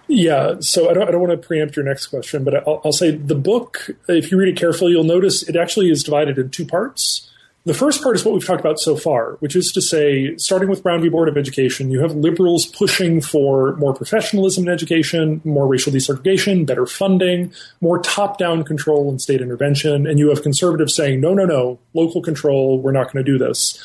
Yeah. 0.07 0.57
So 0.59 0.89
I 0.89 0.93
don't, 0.93 1.07
I 1.07 1.11
don't 1.11 1.21
want 1.21 1.31
to 1.31 1.47
preempt 1.47 1.75
your 1.75 1.85
next 1.85 2.07
question, 2.07 2.43
but 2.43 2.67
I'll, 2.67 2.81
I'll 2.85 2.91
say 2.91 3.11
the 3.11 3.35
book, 3.35 3.89
if 4.07 4.31
you 4.31 4.37
read 4.37 4.49
it 4.49 4.57
carefully, 4.57 4.91
you'll 4.91 5.03
notice 5.03 5.41
it 5.43 5.55
actually 5.55 5.89
is 5.89 6.03
divided 6.03 6.37
in 6.37 6.49
two 6.51 6.65
parts. 6.65 7.28
The 7.69 7.75
first 7.75 8.01
part 8.01 8.15
is 8.15 8.25
what 8.25 8.34
we've 8.34 8.43
talked 8.43 8.62
about 8.62 8.79
so 8.79 8.95
far, 8.95 9.34
which 9.41 9.55
is 9.55 9.71
to 9.73 9.79
say, 9.79 10.36
starting 10.38 10.69
with 10.69 10.82
Brown 10.82 11.03
v. 11.03 11.10
Board 11.10 11.29
of 11.29 11.38
Education, 11.38 11.91
you 11.91 11.99
have 11.99 12.15
liberals 12.15 12.65
pushing 12.65 13.21
for 13.21 13.75
more 13.75 13.93
professionalism 13.93 14.63
in 14.63 14.73
education, 14.73 15.39
more 15.43 15.67
racial 15.67 15.93
desegregation, 15.93 16.65
better 16.65 16.88
funding, 16.88 17.53
more 17.79 17.99
top 17.99 18.39
down 18.39 18.63
control 18.63 19.08
and 19.08 19.21
state 19.21 19.39
intervention. 19.39 20.08
And 20.08 20.17
you 20.17 20.29
have 20.29 20.41
conservatives 20.41 20.95
saying, 20.95 21.21
no, 21.21 21.36
no, 21.36 21.45
no, 21.45 21.77
local 21.93 22.23
control, 22.23 22.82
we're 22.82 22.91
not 22.91 23.13
going 23.13 23.23
to 23.23 23.32
do 23.32 23.38
this. 23.38 23.79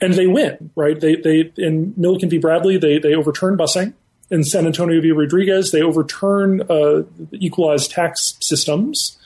And 0.00 0.14
they 0.14 0.26
win, 0.26 0.70
right? 0.74 0.98
They, 0.98 1.16
they, 1.16 1.52
in 1.58 1.92
Milliken 1.98 2.30
v. 2.30 2.38
Bradley, 2.38 2.78
they, 2.78 2.98
they 2.98 3.14
overturn 3.14 3.58
busing. 3.58 3.92
In 4.30 4.44
San 4.44 4.64
Antonio 4.64 4.98
v. 5.02 5.12
Rodriguez, 5.12 5.72
they 5.72 5.82
overturn 5.82 6.62
uh, 6.70 7.02
equalized 7.32 7.90
tax 7.90 8.38
systems. 8.40 9.18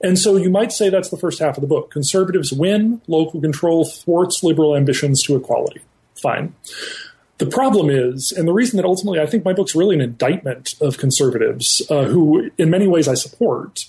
And 0.00 0.18
so 0.18 0.36
you 0.36 0.50
might 0.50 0.72
say 0.72 0.90
that's 0.90 1.10
the 1.10 1.16
first 1.16 1.40
half 1.40 1.56
of 1.56 1.60
the 1.60 1.66
book. 1.66 1.90
Conservatives 1.90 2.52
win, 2.52 3.00
local 3.08 3.40
control 3.40 3.84
thwarts 3.84 4.42
liberal 4.42 4.76
ambitions 4.76 5.22
to 5.24 5.36
equality. 5.36 5.80
Fine. 6.20 6.54
The 7.38 7.46
problem 7.46 7.88
is, 7.88 8.32
and 8.32 8.48
the 8.48 8.52
reason 8.52 8.76
that 8.76 8.84
ultimately 8.84 9.20
I 9.20 9.26
think 9.26 9.44
my 9.44 9.52
book's 9.52 9.74
really 9.74 9.94
an 9.94 10.00
indictment 10.00 10.74
of 10.80 10.98
conservatives, 10.98 11.82
uh, 11.88 12.04
who 12.04 12.50
in 12.58 12.70
many 12.70 12.86
ways 12.88 13.06
I 13.06 13.14
support, 13.14 13.84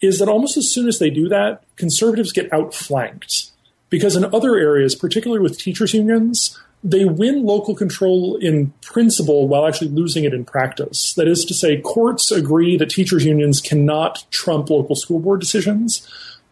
is 0.00 0.18
that 0.18 0.28
almost 0.28 0.56
as 0.56 0.72
soon 0.72 0.88
as 0.88 0.98
they 0.98 1.10
do 1.10 1.28
that, 1.28 1.62
conservatives 1.76 2.32
get 2.32 2.52
outflanked. 2.52 3.50
Because 3.88 4.16
in 4.16 4.24
other 4.34 4.56
areas, 4.56 4.94
particularly 4.94 5.42
with 5.42 5.58
teachers' 5.58 5.94
unions, 5.94 6.58
they 6.84 7.04
win 7.04 7.44
local 7.44 7.74
control 7.74 8.36
in 8.36 8.72
principle 8.80 9.48
while 9.48 9.66
actually 9.66 9.88
losing 9.88 10.24
it 10.24 10.34
in 10.34 10.44
practice. 10.44 11.14
That 11.14 11.28
is 11.28 11.44
to 11.46 11.54
say, 11.54 11.80
courts 11.80 12.30
agree 12.30 12.76
that 12.76 12.90
teachers' 12.90 13.24
unions 13.24 13.60
cannot 13.60 14.24
trump 14.30 14.70
local 14.70 14.94
school 14.94 15.18
board 15.18 15.40
decisions, 15.40 16.06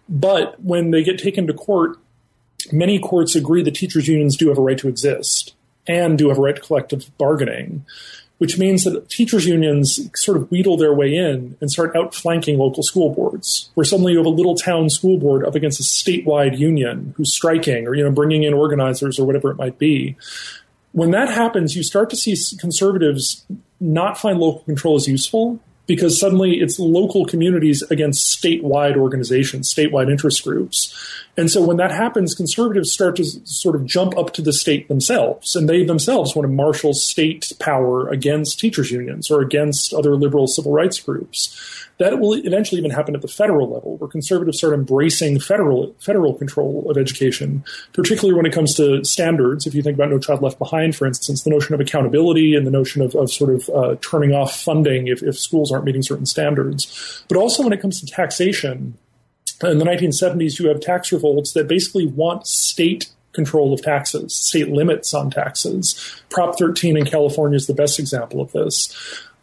but 0.09 0.61
when 0.62 0.91
they 0.91 1.05
get 1.05 1.18
taken 1.18 1.47
to 1.47 1.55
court, 1.55 1.99
many 2.72 2.99
courts 2.99 3.35
agree 3.35 3.62
that 3.62 3.75
teachers' 3.75 4.09
unions 4.09 4.37
do 4.37 4.49
have 4.49 4.59
a 4.59 4.62
right 4.62 4.79
to 4.79 4.89
exist 4.89 5.55
and 5.87 6.18
do 6.18 6.29
have 6.29 6.39
a 6.39 6.41
right 6.41 6.57
to 6.57 6.62
collective 6.62 7.16
bargaining 7.18 7.85
which 8.45 8.59
means 8.59 8.85
that 8.85 9.09
teachers' 9.09 9.47
unions 9.47 10.11
sort 10.15 10.37
of 10.37 10.51
wheedle 10.51 10.77
their 10.77 10.93
way 10.93 11.17
in 11.17 11.57
and 11.63 11.71
start 11.71 11.97
outflanking 11.97 12.59
local 12.59 12.83
school 12.83 13.09
boards, 13.15 13.71
where 13.73 13.87
suddenly 13.87 14.13
you 14.13 14.19
have 14.19 14.27
a 14.27 14.29
little 14.29 14.55
town 14.55 14.91
school 14.91 15.17
board 15.17 15.47
up 15.47 15.55
against 15.55 15.81
a 15.81 15.83
statewide 15.83 16.59
union 16.59 17.15
who's 17.17 17.33
striking 17.33 17.87
or 17.87 17.95
you 17.95 18.05
know 18.05 18.11
bringing 18.11 18.43
in 18.43 18.53
organizers 18.53 19.19
or 19.19 19.25
whatever 19.25 19.51
it 19.51 19.57
might 19.57 19.79
be. 19.79 20.15
When 20.93 21.11
that 21.13 21.31
happens, 21.31 21.75
you 21.75 21.83
start 21.83 22.11
to 22.11 22.17
see 22.17 22.37
conservatives 22.59 23.47
not 23.81 24.19
find 24.19 24.39
local 24.39 24.61
control 24.65 24.97
as 24.97 25.09
useful 25.09 25.59
because 25.87 26.18
suddenly 26.18 26.61
it's 26.61 26.78
local 26.78 27.26
communities 27.26 27.82
against 27.91 28.41
statewide 28.41 28.97
organizations, 28.97 29.72
statewide 29.72 30.11
interest 30.11 30.43
groups. 30.43 30.95
And 31.37 31.51
so 31.51 31.62
when 31.62 31.76
that 31.78 31.91
happens, 31.91 32.35
conservatives 32.35 32.93
start 32.93 33.16
to 33.16 33.24
sort 33.24 33.74
of 33.74 33.85
jump 33.85 34.16
up 34.16 34.32
to 34.35 34.43
the 34.43 34.53
state 34.53 34.89
themselves, 34.89 35.57
and 35.57 35.68
they 35.68 35.85
themselves 35.85 36.35
want 36.35 36.49
to 36.49 36.53
marshal 36.53 36.95
state 36.95 37.53
power 37.59 38.09
against 38.09 38.59
teachers' 38.61 38.91
unions 38.91 39.30
or 39.30 39.41
against 39.41 39.93
other 39.93 40.16
liberal 40.16 40.47
civil 40.47 40.72
rights 40.72 41.01
groups. 41.01 41.87
That 41.99 42.19
will 42.19 42.35
eventually 42.35 42.81
even 42.81 42.91
happen 42.91 43.15
at 43.15 43.23
the 43.23 43.29
federal 43.29 43.71
level, 43.71 43.97
where 43.99 44.09
conservatives 44.09 44.59
start 44.59 44.75
embracing 44.75 45.39
federal 45.39 45.95
federal 46.01 46.35
control 46.35 46.91
of 46.91 46.97
education, 46.97 47.65
particularly 47.93 48.37
when 48.37 48.47
it 48.47 48.53
comes 48.53 48.75
to 48.75 49.05
standards. 49.05 49.67
If 49.67 49.75
you 49.75 49.83
think 49.83 49.95
about 49.95 50.11
No 50.11 50.19
Child 50.19 50.43
Left 50.43 50.59
Behind, 50.59 50.97
for 50.97 51.07
instance, 51.07 51.43
the 51.43 51.51
notion 51.51 51.75
of 51.75 51.81
accountability 51.81 52.57
and 52.57 52.67
the 52.67 52.71
notion 52.71 53.01
of, 53.01 53.15
of 53.15 53.31
sort 53.31 53.51
of 53.51 53.71
uh, 53.71 53.97
turning 54.01 54.33
off 54.33 54.61
funding 54.61 55.07
if, 55.07 55.23
if 55.23 55.39
schools 55.39 55.71
aren't 55.71 55.85
meeting 55.85 56.03
certain 56.03 56.27
standards, 56.27 57.25
but 57.29 57.37
also 57.37 57.63
when 57.63 57.73
it 57.73 57.81
comes 57.81 58.01
to 58.01 58.07
taxation. 58.07 58.99
In 59.63 59.79
the 59.79 59.85
1970s, 59.85 60.59
you 60.59 60.69
have 60.69 60.81
tax 60.81 61.13
revolts 61.13 61.53
that 61.53 61.69
basically 61.69 62.07
want 62.07 62.47
state 62.47 63.09
control 63.35 63.73
of 63.73 63.83
taxes, 63.83 64.35
state 64.35 64.69
limits 64.69 65.13
on 65.13 65.31
taxes. 65.31 66.23
Prop 66.31 66.59
13 66.59 66.97
in 66.97 67.05
California 67.05 67.57
is 67.57 67.67
the 67.67 67.75
best 67.75 67.99
example 67.99 68.41
of 68.41 68.53
this. 68.53 68.93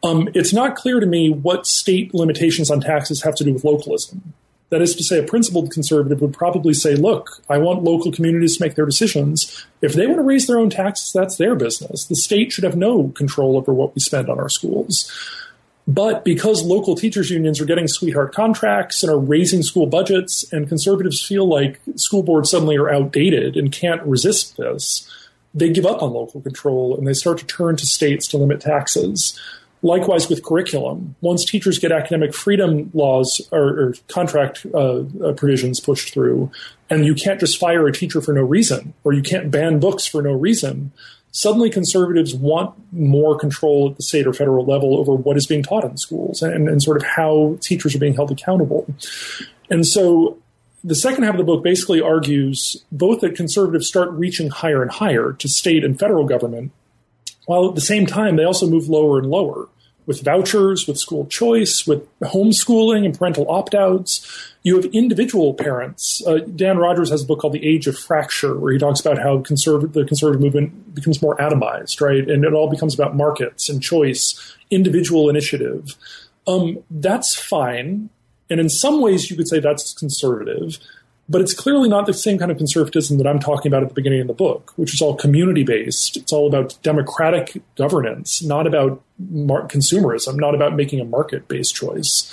Um, 0.03 0.29
it's 0.33 0.53
not 0.53 0.75
clear 0.75 0.99
to 0.99 1.05
me 1.05 1.29
what 1.29 1.67
state 1.67 2.13
limitations 2.13 2.71
on 2.71 2.81
taxes 2.81 3.21
have 3.23 3.35
to 3.35 3.43
do 3.43 3.53
with 3.53 3.63
localism. 3.63 4.33
That 4.69 4.81
is 4.81 4.95
to 4.95 5.03
say, 5.03 5.19
a 5.19 5.23
principled 5.23 5.69
conservative 5.71 6.21
would 6.21 6.33
probably 6.33 6.73
say, 6.73 6.95
look, 6.95 7.41
I 7.49 7.57
want 7.57 7.83
local 7.83 8.11
communities 8.11 8.57
to 8.57 8.63
make 8.63 8.75
their 8.75 8.85
decisions. 8.85 9.65
If 9.81 9.93
they 9.93 10.07
want 10.07 10.19
to 10.19 10.23
raise 10.23 10.47
their 10.47 10.57
own 10.57 10.69
taxes, 10.69 11.11
that's 11.13 11.35
their 11.35 11.55
business. 11.55 12.05
The 12.05 12.15
state 12.15 12.53
should 12.53 12.63
have 12.63 12.77
no 12.77 13.09
control 13.09 13.57
over 13.57 13.73
what 13.73 13.93
we 13.93 13.99
spend 13.99 14.29
on 14.29 14.39
our 14.39 14.47
schools. 14.47 15.11
But 15.87 16.23
because 16.23 16.63
local 16.63 16.95
teachers 16.95 17.29
unions 17.29 17.59
are 17.59 17.65
getting 17.65 17.87
sweetheart 17.87 18.33
contracts 18.33 19.03
and 19.03 19.11
are 19.11 19.19
raising 19.19 19.61
school 19.61 19.87
budgets, 19.87 20.45
and 20.53 20.69
conservatives 20.69 21.25
feel 21.25 21.47
like 21.47 21.81
school 21.95 22.23
boards 22.23 22.51
suddenly 22.51 22.77
are 22.77 22.89
outdated 22.89 23.57
and 23.57 23.73
can't 23.73 24.01
resist 24.03 24.55
this, 24.55 25.09
they 25.53 25.69
give 25.69 25.85
up 25.85 26.01
on 26.01 26.13
local 26.13 26.39
control 26.39 26.95
and 26.95 27.05
they 27.05 27.13
start 27.13 27.39
to 27.39 27.45
turn 27.45 27.75
to 27.75 27.85
states 27.85 28.27
to 28.29 28.37
limit 28.37 28.61
taxes. 28.61 29.37
Likewise 29.83 30.29
with 30.29 30.43
curriculum, 30.43 31.15
once 31.21 31.43
teachers 31.43 31.79
get 31.79 31.91
academic 31.91 32.35
freedom 32.35 32.91
laws 32.93 33.41
or, 33.51 33.79
or 33.79 33.93
contract 34.07 34.65
uh, 34.73 34.99
uh, 35.23 35.33
provisions 35.33 35.79
pushed 35.79 36.13
through, 36.13 36.51
and 36.89 37.05
you 37.05 37.15
can't 37.15 37.39
just 37.39 37.57
fire 37.57 37.87
a 37.87 37.91
teacher 37.91 38.21
for 38.21 38.33
no 38.33 38.43
reason, 38.43 38.93
or 39.03 39.13
you 39.13 39.23
can't 39.23 39.49
ban 39.49 39.79
books 39.79 40.05
for 40.05 40.21
no 40.21 40.33
reason, 40.33 40.91
suddenly 41.31 41.69
conservatives 41.69 42.35
want 42.35 42.75
more 42.91 43.37
control 43.37 43.89
at 43.89 43.97
the 43.97 44.03
state 44.03 44.27
or 44.27 44.33
federal 44.33 44.65
level 44.65 44.97
over 44.99 45.13
what 45.13 45.37
is 45.37 45.47
being 45.47 45.63
taught 45.63 45.83
in 45.83 45.97
schools 45.97 46.41
and, 46.41 46.67
and 46.69 46.83
sort 46.83 46.97
of 46.97 47.03
how 47.03 47.57
teachers 47.61 47.95
are 47.95 47.99
being 47.99 48.13
held 48.13 48.31
accountable. 48.31 48.85
And 49.69 49.87
so 49.87 50.37
the 50.83 50.95
second 50.95 51.23
half 51.23 51.33
of 51.33 51.37
the 51.37 51.43
book 51.43 51.63
basically 51.63 52.01
argues 52.01 52.83
both 52.91 53.21
that 53.21 53.35
conservatives 53.35 53.87
start 53.87 54.11
reaching 54.11 54.49
higher 54.49 54.81
and 54.81 54.91
higher 54.91 55.33
to 55.33 55.47
state 55.47 55.83
and 55.83 55.97
federal 55.97 56.25
government 56.25 56.71
while 57.45 57.69
at 57.69 57.75
the 57.75 57.81
same 57.81 58.05
time, 58.05 58.35
they 58.35 58.43
also 58.43 58.69
move 58.69 58.87
lower 58.89 59.19
and 59.19 59.29
lower 59.29 59.67
with 60.05 60.23
vouchers, 60.23 60.87
with 60.87 60.97
school 60.97 61.25
choice, 61.27 61.85
with 61.85 62.07
homeschooling 62.19 63.05
and 63.05 63.17
parental 63.17 63.49
opt 63.49 63.75
outs. 63.75 64.53
You 64.63 64.75
have 64.75 64.85
individual 64.93 65.53
parents. 65.53 66.21
Uh, 66.25 66.39
Dan 66.39 66.77
Rodgers 66.77 67.09
has 67.09 67.23
a 67.23 67.25
book 67.25 67.39
called 67.39 67.53
The 67.53 67.65
Age 67.65 67.87
of 67.87 67.97
Fracture, 67.97 68.57
where 68.57 68.73
he 68.73 68.79
talks 68.79 68.99
about 68.99 69.19
how 69.19 69.39
conserv- 69.39 69.93
the 69.93 70.05
conservative 70.05 70.41
movement 70.41 70.95
becomes 70.95 71.21
more 71.21 71.37
atomized, 71.37 72.01
right? 72.01 72.29
And 72.29 72.43
it 72.43 72.53
all 72.53 72.69
becomes 72.69 72.93
about 72.93 73.15
markets 73.15 73.69
and 73.69 73.81
choice, 73.81 74.55
individual 74.69 75.29
initiative. 75.29 75.95
Um, 76.47 76.83
that's 76.89 77.35
fine. 77.35 78.09
And 78.49 78.59
in 78.59 78.69
some 78.69 79.01
ways, 79.01 79.29
you 79.29 79.37
could 79.37 79.47
say 79.47 79.59
that's 79.59 79.93
conservative. 79.93 80.77
But 81.31 81.39
it's 81.39 81.53
clearly 81.53 81.87
not 81.87 82.07
the 82.07 82.13
same 82.13 82.37
kind 82.37 82.51
of 82.51 82.57
conservatism 82.57 83.17
that 83.17 83.25
I'm 83.25 83.39
talking 83.39 83.71
about 83.71 83.83
at 83.83 83.89
the 83.89 83.95
beginning 83.95 84.19
of 84.19 84.27
the 84.27 84.33
book, 84.33 84.73
which 84.75 84.93
is 84.93 85.01
all 85.01 85.15
community 85.15 85.63
based. 85.63 86.17
It's 86.17 86.33
all 86.33 86.45
about 86.45 86.77
democratic 86.83 87.61
governance, 87.77 88.43
not 88.43 88.67
about 88.67 89.01
mar- 89.17 89.65
consumerism, 89.67 90.35
not 90.35 90.55
about 90.55 90.75
making 90.75 90.99
a 90.99 91.05
market 91.05 91.47
based 91.47 91.73
choice. 91.73 92.29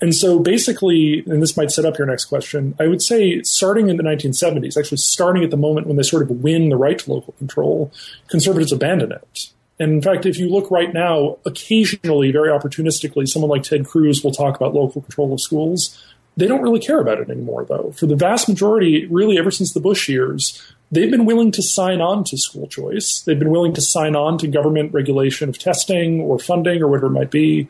And 0.00 0.14
so 0.14 0.38
basically, 0.38 1.22
and 1.26 1.42
this 1.42 1.58
might 1.58 1.70
set 1.70 1.84
up 1.84 1.98
your 1.98 2.06
next 2.06 2.24
question, 2.24 2.74
I 2.80 2.86
would 2.86 3.02
say 3.02 3.42
starting 3.42 3.90
in 3.90 3.98
the 3.98 4.02
1970s, 4.02 4.78
actually 4.78 4.96
starting 4.96 5.44
at 5.44 5.50
the 5.50 5.58
moment 5.58 5.86
when 5.86 5.96
they 5.96 6.02
sort 6.02 6.22
of 6.22 6.30
win 6.30 6.70
the 6.70 6.76
right 6.76 6.98
to 6.98 7.12
local 7.12 7.34
control, 7.34 7.92
conservatives 8.28 8.72
abandon 8.72 9.12
it. 9.12 9.50
And 9.78 9.92
in 9.92 10.00
fact, 10.02 10.24
if 10.24 10.38
you 10.38 10.48
look 10.48 10.70
right 10.70 10.94
now, 10.94 11.36
occasionally, 11.44 12.32
very 12.32 12.48
opportunistically, 12.48 13.28
someone 13.28 13.50
like 13.50 13.64
Ted 13.64 13.84
Cruz 13.84 14.22
will 14.24 14.32
talk 14.32 14.56
about 14.56 14.74
local 14.74 15.02
control 15.02 15.34
of 15.34 15.40
schools. 15.40 16.02
They 16.36 16.46
don't 16.46 16.62
really 16.62 16.80
care 16.80 17.00
about 17.00 17.18
it 17.18 17.28
anymore, 17.28 17.64
though. 17.64 17.92
For 17.96 18.06
the 18.06 18.16
vast 18.16 18.48
majority, 18.48 19.06
really 19.06 19.38
ever 19.38 19.50
since 19.50 19.74
the 19.74 19.80
Bush 19.80 20.08
years, 20.08 20.60
they've 20.90 21.10
been 21.10 21.26
willing 21.26 21.52
to 21.52 21.62
sign 21.62 22.00
on 22.00 22.24
to 22.24 22.38
school 22.38 22.66
choice. 22.66 23.20
They've 23.20 23.38
been 23.38 23.50
willing 23.50 23.74
to 23.74 23.82
sign 23.82 24.16
on 24.16 24.38
to 24.38 24.48
government 24.48 24.94
regulation 24.94 25.48
of 25.48 25.58
testing 25.58 26.20
or 26.20 26.38
funding 26.38 26.82
or 26.82 26.88
whatever 26.88 27.08
it 27.08 27.10
might 27.10 27.30
be. 27.30 27.68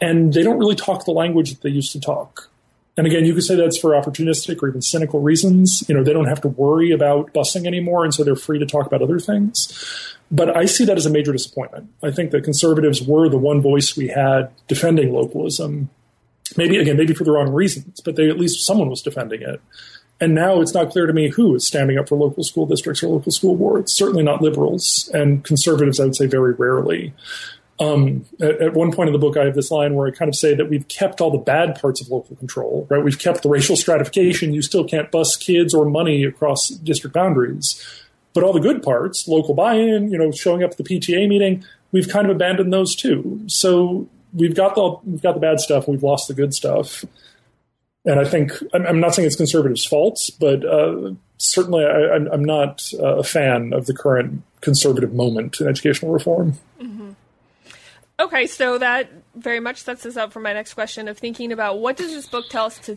And 0.00 0.34
they 0.34 0.42
don't 0.42 0.58
really 0.58 0.74
talk 0.74 1.06
the 1.06 1.12
language 1.12 1.50
that 1.50 1.62
they 1.62 1.70
used 1.70 1.92
to 1.92 2.00
talk. 2.00 2.50
And 2.98 3.06
again, 3.06 3.24
you 3.24 3.34
could 3.34 3.44
say 3.44 3.56
that's 3.56 3.78
for 3.78 3.90
opportunistic 3.90 4.62
or 4.62 4.68
even 4.68 4.80
cynical 4.80 5.20
reasons. 5.20 5.84
You 5.86 5.94
know, 5.94 6.02
they 6.02 6.14
don't 6.14 6.28
have 6.28 6.40
to 6.42 6.48
worry 6.48 6.92
about 6.92 7.32
busing 7.34 7.66
anymore, 7.66 8.04
and 8.04 8.14
so 8.14 8.24
they're 8.24 8.36
free 8.36 8.58
to 8.58 8.66
talk 8.66 8.86
about 8.86 9.02
other 9.02 9.18
things. 9.18 10.16
But 10.30 10.56
I 10.56 10.64
see 10.64 10.84
that 10.86 10.96
as 10.96 11.04
a 11.04 11.10
major 11.10 11.32
disappointment. 11.32 11.90
I 12.02 12.10
think 12.10 12.30
that 12.30 12.42
conservatives 12.44 13.02
were 13.02 13.28
the 13.28 13.36
one 13.36 13.60
voice 13.60 13.96
we 13.96 14.08
had 14.08 14.50
defending 14.66 15.12
localism 15.12 15.90
maybe 16.56 16.76
again, 16.78 16.96
maybe 16.96 17.14
for 17.14 17.24
the 17.24 17.32
wrong 17.32 17.52
reasons, 17.52 18.00
but 18.00 18.16
they 18.16 18.28
at 18.28 18.38
least 18.38 18.64
someone 18.64 18.90
was 18.90 19.02
defending 19.02 19.42
it. 19.42 19.60
And 20.20 20.34
now 20.34 20.60
it's 20.60 20.72
not 20.72 20.90
clear 20.90 21.06
to 21.06 21.12
me 21.12 21.28
who 21.28 21.54
is 21.54 21.66
standing 21.66 21.98
up 21.98 22.08
for 22.08 22.16
local 22.16 22.42
school 22.42 22.64
districts 22.64 23.02
or 23.02 23.08
local 23.08 23.32
school 23.32 23.54
boards. 23.54 23.92
Certainly 23.92 24.22
not 24.22 24.40
liberals 24.40 25.10
and 25.12 25.44
conservatives. 25.44 26.00
I 26.00 26.04
would 26.04 26.16
say 26.16 26.26
very 26.26 26.54
rarely. 26.54 27.12
Um, 27.78 28.24
at, 28.40 28.62
at, 28.62 28.72
one 28.72 28.90
point 28.90 29.08
in 29.08 29.12
the 29.12 29.18
book, 29.18 29.36
I 29.36 29.44
have 29.44 29.54
this 29.54 29.70
line 29.70 29.94
where 29.94 30.06
I 30.06 30.10
kind 30.10 30.30
of 30.30 30.34
say 30.34 30.54
that 30.54 30.70
we've 30.70 30.88
kept 30.88 31.20
all 31.20 31.30
the 31.30 31.36
bad 31.36 31.78
parts 31.78 32.00
of 32.00 32.08
local 32.08 32.34
control, 32.36 32.86
right? 32.88 33.04
We've 33.04 33.18
kept 33.18 33.42
the 33.42 33.50
racial 33.50 33.76
stratification. 33.76 34.54
You 34.54 34.62
still 34.62 34.84
can't 34.84 35.10
bus 35.10 35.36
kids 35.36 35.74
or 35.74 35.84
money 35.84 36.24
across 36.24 36.68
district 36.68 37.12
boundaries. 37.12 37.84
But 38.32 38.44
all 38.44 38.54
the 38.54 38.60
good 38.60 38.82
parts, 38.82 39.28
local 39.28 39.52
buy-in, 39.54 40.10
you 40.10 40.16
know, 40.16 40.30
showing 40.30 40.62
up 40.62 40.70
at 40.70 40.76
the 40.78 40.84
PTA 40.84 41.28
meeting, 41.28 41.64
we've 41.92 42.08
kind 42.08 42.26
of 42.26 42.34
abandoned 42.34 42.72
those 42.72 42.96
too. 42.96 43.42
So 43.46 44.08
we've 44.32 44.54
got 44.54 44.74
the 44.74 44.96
we've 45.04 45.22
got 45.22 45.34
the 45.34 45.40
bad 45.40 45.60
stuff. 45.60 45.88
We've 45.88 46.02
lost 46.02 46.28
the 46.28 46.34
good 46.34 46.54
stuff. 46.54 47.04
And 48.06 48.20
I 48.20 48.24
think 48.24 48.52
I'm, 48.72 49.00
not 49.00 49.16
saying 49.16 49.26
it's 49.26 49.34
conservatives' 49.34 49.84
faults, 49.84 50.30
but 50.30 50.64
uh, 50.64 51.14
certainly 51.38 51.84
I, 51.84 52.14
am 52.14 52.44
not 52.44 52.88
uh, 52.94 53.16
a 53.16 53.24
fan 53.24 53.72
of 53.72 53.86
the 53.86 53.94
current 53.94 54.44
conservative 54.60 55.12
moment 55.12 55.60
in 55.60 55.66
educational 55.66 56.12
reform. 56.12 56.52
Mm-hmm. 56.80 57.10
Okay, 58.18 58.46
so 58.46 58.78
that 58.78 59.10
very 59.34 59.60
much 59.60 59.82
sets 59.82 60.06
us 60.06 60.16
up 60.16 60.32
for 60.32 60.40
my 60.40 60.52
next 60.52 60.74
question 60.74 61.08
of 61.08 61.18
thinking 61.18 61.50
about 61.50 61.80
what 61.80 61.96
does 61.96 62.12
this 62.12 62.26
book 62.28 62.46
tell 62.48 62.66
us 62.66 62.78
to, 62.78 62.96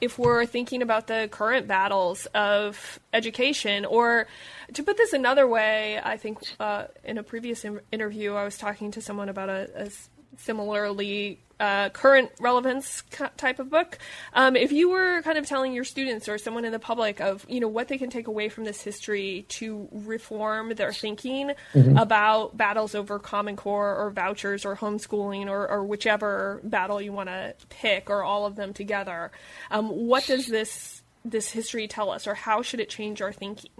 if 0.00 0.18
we're 0.18 0.46
thinking 0.46 0.82
about 0.82 1.06
the 1.06 1.26
current 1.32 1.66
battles 1.66 2.26
of 2.34 3.00
education, 3.14 3.84
or 3.84 4.28
to 4.74 4.82
put 4.82 4.96
this 4.96 5.12
another 5.14 5.48
way, 5.48 6.00
I 6.04 6.18
think 6.18 6.38
uh, 6.60 6.84
in 7.02 7.18
a 7.18 7.22
previous 7.22 7.64
in- 7.64 7.80
interview 7.90 8.34
I 8.34 8.44
was 8.44 8.58
talking 8.58 8.90
to 8.92 9.00
someone 9.00 9.28
about 9.28 9.48
a, 9.48 9.70
a 9.74 9.90
similarly 10.38 11.40
uh, 11.60 11.88
current 11.90 12.30
relevance 12.40 13.02
type 13.36 13.58
of 13.58 13.70
book. 13.70 13.98
Um, 14.32 14.56
if 14.56 14.72
you 14.72 14.90
were 14.90 15.22
kind 15.22 15.38
of 15.38 15.46
telling 15.46 15.72
your 15.72 15.84
students 15.84 16.28
or 16.28 16.36
someone 16.38 16.64
in 16.64 16.72
the 16.72 16.78
public 16.78 17.20
of 17.20 17.46
you 17.48 17.60
know 17.60 17.68
what 17.68 17.88
they 17.88 17.98
can 17.98 18.10
take 18.10 18.26
away 18.26 18.48
from 18.48 18.64
this 18.64 18.82
history 18.82 19.46
to 19.50 19.88
reform 19.92 20.74
their 20.74 20.92
thinking 20.92 21.52
mm-hmm. 21.72 21.96
about 21.96 22.56
battles 22.56 22.94
over 22.94 23.18
Common 23.18 23.56
Core 23.56 23.94
or 23.94 24.10
vouchers 24.10 24.64
or 24.64 24.76
homeschooling 24.76 25.46
or, 25.46 25.68
or 25.68 25.84
whichever 25.84 26.60
battle 26.64 27.00
you 27.00 27.12
want 27.12 27.28
to 27.28 27.54
pick 27.68 28.10
or 28.10 28.22
all 28.22 28.46
of 28.46 28.56
them 28.56 28.72
together, 28.72 29.30
um, 29.70 29.88
what 29.88 30.26
does 30.26 30.46
this 30.46 31.02
this 31.24 31.50
history 31.50 31.88
tell 31.88 32.10
us, 32.10 32.26
or 32.26 32.34
how 32.34 32.62
should 32.62 32.80
it 32.80 32.90
change 32.90 33.22
our 33.22 33.32
thinking? 33.32 33.70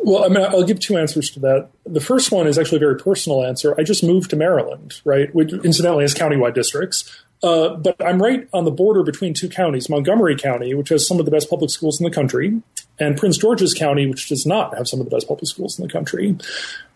Well, 0.00 0.24
I 0.24 0.28
mean, 0.28 0.44
I'll 0.44 0.64
give 0.64 0.80
two 0.80 0.96
answers 0.96 1.28
to 1.30 1.40
that. 1.40 1.70
The 1.84 2.00
first 2.00 2.30
one 2.30 2.46
is 2.46 2.58
actually 2.58 2.76
a 2.76 2.80
very 2.80 2.96
personal 2.96 3.44
answer. 3.44 3.74
I 3.78 3.82
just 3.82 4.04
moved 4.04 4.30
to 4.30 4.36
Maryland, 4.36 5.00
right, 5.04 5.34
which 5.34 5.52
incidentally 5.52 6.04
has 6.04 6.14
countywide 6.14 6.54
districts. 6.54 7.24
Uh, 7.42 7.70
but 7.76 7.96
I'm 8.04 8.20
right 8.20 8.48
on 8.52 8.64
the 8.64 8.70
border 8.70 9.02
between 9.02 9.34
two 9.34 9.48
counties 9.48 9.88
Montgomery 9.88 10.36
County, 10.36 10.74
which 10.74 10.88
has 10.88 11.06
some 11.06 11.18
of 11.18 11.24
the 11.24 11.30
best 11.30 11.48
public 11.48 11.70
schools 11.70 12.00
in 12.00 12.04
the 12.04 12.10
country, 12.10 12.60
and 12.98 13.16
Prince 13.16 13.38
George's 13.38 13.74
County, 13.74 14.06
which 14.06 14.28
does 14.28 14.44
not 14.44 14.76
have 14.76 14.88
some 14.88 15.00
of 15.00 15.06
the 15.06 15.14
best 15.14 15.28
public 15.28 15.46
schools 15.46 15.78
in 15.78 15.86
the 15.86 15.92
country. 15.92 16.36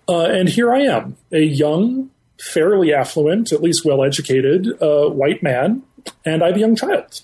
Uh, 0.09 0.24
and 0.24 0.48
here 0.48 0.72
I 0.72 0.80
am, 0.80 1.16
a 1.30 1.40
young, 1.40 2.11
fairly 2.40 2.92
affluent, 2.92 3.53
at 3.53 3.62
least 3.62 3.84
well 3.84 4.03
educated 4.03 4.66
uh, 4.82 5.09
white 5.09 5.42
man, 5.42 5.82
and 6.24 6.42
I 6.42 6.48
have 6.48 6.57
a 6.57 6.61
young 6.61 6.76
child. 6.76 7.22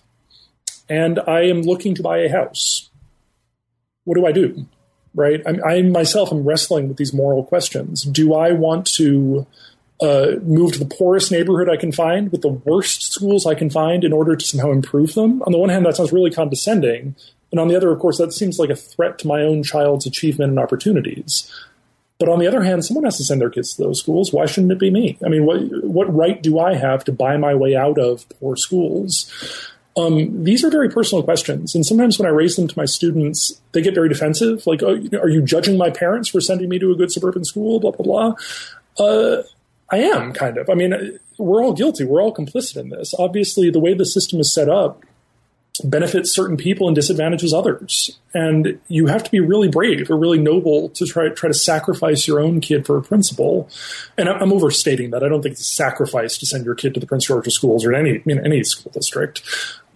And 0.88 1.18
I 1.26 1.42
am 1.42 1.62
looking 1.62 1.94
to 1.96 2.02
buy 2.02 2.18
a 2.18 2.30
house. 2.30 2.88
What 4.04 4.14
do 4.14 4.26
I 4.26 4.32
do? 4.32 4.66
Right? 5.14 5.42
I, 5.46 5.76
I 5.76 5.82
myself 5.82 6.32
am 6.32 6.44
wrestling 6.44 6.88
with 6.88 6.96
these 6.96 7.12
moral 7.12 7.44
questions. 7.44 8.02
Do 8.02 8.34
I 8.34 8.52
want 8.52 8.86
to 8.94 9.46
uh, 10.00 10.36
move 10.42 10.72
to 10.74 10.78
the 10.78 10.94
poorest 10.94 11.32
neighborhood 11.32 11.68
I 11.68 11.76
can 11.76 11.92
find 11.92 12.30
with 12.30 12.42
the 12.42 12.48
worst 12.48 13.12
schools 13.12 13.46
I 13.46 13.54
can 13.54 13.70
find 13.70 14.04
in 14.04 14.12
order 14.12 14.36
to 14.36 14.44
somehow 14.44 14.70
improve 14.70 15.14
them? 15.14 15.42
On 15.42 15.52
the 15.52 15.58
one 15.58 15.70
hand, 15.70 15.86
that 15.86 15.96
sounds 15.96 16.12
really 16.12 16.30
condescending. 16.30 17.16
And 17.50 17.58
on 17.58 17.68
the 17.68 17.76
other, 17.76 17.90
of 17.90 17.98
course, 17.98 18.18
that 18.18 18.32
seems 18.32 18.58
like 18.58 18.70
a 18.70 18.76
threat 18.76 19.18
to 19.20 19.26
my 19.26 19.42
own 19.42 19.62
child's 19.62 20.06
achievement 20.06 20.50
and 20.50 20.58
opportunities. 20.58 21.50
But 22.18 22.28
on 22.28 22.40
the 22.40 22.48
other 22.48 22.62
hand, 22.62 22.84
someone 22.84 23.04
has 23.04 23.16
to 23.18 23.24
send 23.24 23.40
their 23.40 23.50
kids 23.50 23.74
to 23.74 23.82
those 23.84 24.00
schools. 24.00 24.32
Why 24.32 24.46
shouldn't 24.46 24.72
it 24.72 24.78
be 24.78 24.90
me? 24.90 25.18
I 25.24 25.28
mean, 25.28 25.46
what 25.46 25.60
what 25.84 26.12
right 26.14 26.42
do 26.42 26.58
I 26.58 26.74
have 26.74 27.04
to 27.04 27.12
buy 27.12 27.36
my 27.36 27.54
way 27.54 27.76
out 27.76 27.98
of 27.98 28.28
poor 28.40 28.56
schools? 28.56 29.32
Um, 29.98 30.44
these 30.44 30.64
are 30.64 30.70
very 30.70 30.88
personal 30.88 31.24
questions, 31.24 31.74
and 31.74 31.84
sometimes 31.84 32.18
when 32.18 32.26
I 32.26 32.30
raise 32.30 32.54
them 32.54 32.68
to 32.68 32.78
my 32.78 32.84
students, 32.84 33.60
they 33.72 33.82
get 33.82 33.94
very 33.94 34.08
defensive. 34.08 34.64
Like, 34.66 34.82
oh, 34.82 35.02
are 35.20 35.28
you 35.28 35.42
judging 35.42 35.76
my 35.76 35.90
parents 35.90 36.28
for 36.28 36.40
sending 36.40 36.68
me 36.68 36.78
to 36.78 36.92
a 36.92 36.94
good 36.94 37.10
suburban 37.10 37.44
school? 37.44 37.80
Blah 37.80 37.90
blah 37.90 38.04
blah. 38.04 39.04
Uh, 39.04 39.42
I 39.90 39.98
am 39.98 40.32
kind 40.32 40.56
of. 40.56 40.70
I 40.70 40.74
mean, 40.74 41.18
we're 41.36 41.62
all 41.62 41.72
guilty. 41.72 42.04
We're 42.04 42.22
all 42.22 42.34
complicit 42.34 42.76
in 42.76 42.90
this. 42.90 43.12
Obviously, 43.18 43.70
the 43.70 43.80
way 43.80 43.94
the 43.94 44.04
system 44.04 44.38
is 44.38 44.52
set 44.52 44.68
up, 44.68 45.02
benefits 45.84 46.32
certain 46.32 46.56
people 46.56 46.86
and 46.86 46.94
disadvantages 46.94 47.54
others. 47.54 48.18
And 48.34 48.80
you 48.88 49.06
have 49.06 49.24
to 49.24 49.30
be 49.30 49.40
really 49.40 49.68
brave 49.68 50.10
or 50.10 50.18
really 50.18 50.38
noble 50.38 50.90
to 50.90 51.06
try 51.06 51.28
try 51.30 51.48
to 51.48 51.54
sacrifice 51.54 52.26
your 52.26 52.40
own 52.40 52.60
kid 52.60 52.86
for 52.86 52.96
a 52.96 53.02
principle. 53.02 53.68
And 54.16 54.28
I'm 54.28 54.52
overstating 54.52 55.10
that. 55.10 55.22
I 55.22 55.28
don't 55.28 55.42
think 55.42 55.52
it's 55.52 55.62
a 55.62 55.74
sacrifice 55.74 56.36
to 56.38 56.46
send 56.46 56.64
your 56.64 56.74
kid 56.74 56.94
to 56.94 57.00
the 57.00 57.06
Prince 57.06 57.26
George's 57.26 57.54
schools 57.54 57.84
or 57.84 57.94
any 57.94 58.22
in 58.26 58.44
any 58.44 58.62
school 58.64 58.92
district. 58.92 59.42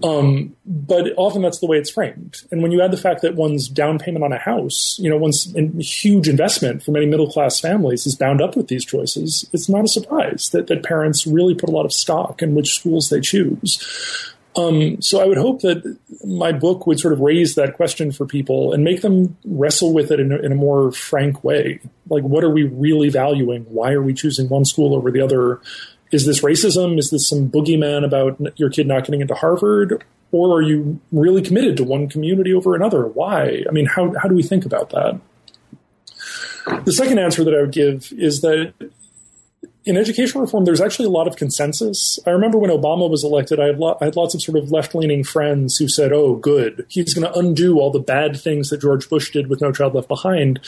Um, 0.05 0.57
but 0.67 1.13
often 1.17 1.43
that's 1.43 1.61
the 1.61 1.67
way 1.67 1.79
it's 1.79 1.91
framed. 1.91 2.43
And 2.51 2.63
when 2.63 2.73
you 2.73 2.83
add 2.83 2.91
the 2.91 2.97
fact 2.97 3.23
that 3.23 3.35
one's 3.35 3.69
down 3.69 3.99
payment 3.99 4.25
on 4.25 4.33
a 4.33 4.39
house, 4.39 4.99
you 4.99 5.09
know, 5.09 5.17
one's 5.17 5.53
huge 5.79 6.29
investment 6.29 6.83
for 6.83 6.91
many 6.91 7.07
middle 7.07 7.31
class 7.31 7.61
families 7.61 8.07
is 8.07 8.17
bound 8.17 8.41
up 8.41 8.57
with 8.57 8.69
these 8.69 8.85
choices, 8.85 9.49
it's 9.53 9.69
not 9.69 9.85
a 9.85 9.89
surprise 9.89 10.51
that, 10.51 10.67
that 10.67 10.83
parents 10.83 11.27
really 11.27 11.55
put 11.55 11.69
a 11.69 11.73
lot 11.73 11.85
of 11.85 11.93
stock 11.93 12.43
in 12.43 12.55
which 12.55 12.75
schools 12.75 13.11
they 13.11 13.21
choose. 13.21 14.33
Um, 14.55 15.01
so 15.01 15.21
I 15.21 15.27
would 15.27 15.39
hope 15.39 15.63
that 15.63 15.97
my 16.25 16.53
book 16.53 16.87
would 16.87 17.01
sort 17.01 17.15
of 17.15 17.21
raise 17.21 17.55
that 17.55 17.75
question 17.75 18.13
for 18.13 18.27
people 18.27 18.75
and 18.75 18.85
make 18.85 19.01
them 19.01 19.37
wrestle 19.45 19.95
with 19.95 20.11
it 20.11 20.21
in 20.21 20.31
a, 20.31 20.37
in 20.37 20.53
a, 20.53 20.55
more 20.55 20.93
frank 20.93 21.43
way. 21.43 21.81
Like, 22.11 22.23
what 22.23 22.45
are 22.45 22.51
we 22.51 22.65
really 22.65 23.09
valuing? 23.09 23.63
Why 23.65 23.93
are 23.93 24.03
we 24.03 24.13
choosing 24.13 24.51
one 24.51 24.67
school 24.67 24.95
over 24.95 25.11
the 25.11 25.23
other? 25.23 25.61
Is 26.13 26.27
this 26.27 26.43
racism? 26.43 26.99
Is 26.99 27.11
this 27.11 27.29
some 27.29 27.49
boogeyman 27.49 28.05
about 28.05 28.39
your 28.59 28.71
kid 28.71 28.87
not 28.87 29.05
getting 29.05 29.23
into 29.23 29.35
Harvard? 29.35 30.05
Or 30.31 30.59
are 30.59 30.63
you 30.63 31.01
really 31.11 31.43
committed 31.43 31.77
to 31.79 31.85
one 31.85 32.09
community 32.09 32.55
over 32.55 32.75
another? 32.75 33.07
Why? 33.07 33.65
I 33.69 33.73
mean, 33.73 33.87
how, 33.87 34.15
how 34.21 34.29
do 34.29 34.35
we 34.35 34.43
think 34.43 34.65
about 34.65 34.91
that? 34.91 35.21
The 36.85 36.93
second 36.93 37.19
answer 37.19 37.45
that 37.45 37.55
I 37.55 37.61
would 37.61 37.73
give 37.73 38.13
is 38.13 38.41
that 38.43 38.73
in 39.85 39.97
education 39.97 40.41
reform, 40.41 40.65
there's 40.65 40.81
actually 40.81 41.07
a 41.07 41.11
lot 41.11 41.27
of 41.27 41.37
consensus. 41.37 42.19
I 42.25 42.31
remember 42.31 42.57
when 42.57 42.71
Obama 42.71 43.11
was 43.11 43.25
elected, 43.25 43.59
I 43.59 43.67
had, 43.67 43.79
lo- 43.79 43.99
I 44.01 44.07
had 44.07 44.17
lots 44.17 44.35
of 44.35 44.41
sort 44.41 44.57
of 44.57 44.71
left 44.71 44.95
leaning 44.95 45.25
friends 45.25 45.77
who 45.77 45.89
said, 45.89 46.13
oh, 46.13 46.37
good, 46.37 46.87
he's 46.89 47.15
going 47.15 47.31
to 47.31 47.39
undo 47.39 47.81
all 47.81 47.91
the 47.91 47.99
bad 47.99 48.39
things 48.39 48.71
that 48.71 48.81
George 48.81 49.09
Bush 49.09 49.33
did 49.33 49.49
with 49.49 49.61
No 49.61 49.73
Child 49.73 49.95
Left 49.95 50.07
Behind. 50.07 50.61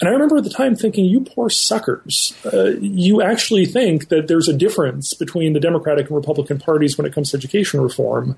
And 0.00 0.08
I 0.08 0.12
remember 0.12 0.36
at 0.36 0.44
the 0.44 0.50
time 0.50 0.76
thinking, 0.76 1.06
you 1.06 1.22
poor 1.22 1.50
suckers. 1.50 2.36
Uh, 2.52 2.76
you 2.80 3.20
actually 3.20 3.66
think 3.66 4.08
that 4.08 4.28
there's 4.28 4.48
a 4.48 4.56
difference 4.56 5.12
between 5.12 5.54
the 5.54 5.60
Democratic 5.60 6.06
and 6.06 6.16
Republican 6.16 6.58
parties 6.58 6.96
when 6.96 7.06
it 7.06 7.12
comes 7.12 7.30
to 7.30 7.36
education 7.36 7.80
reform. 7.80 8.36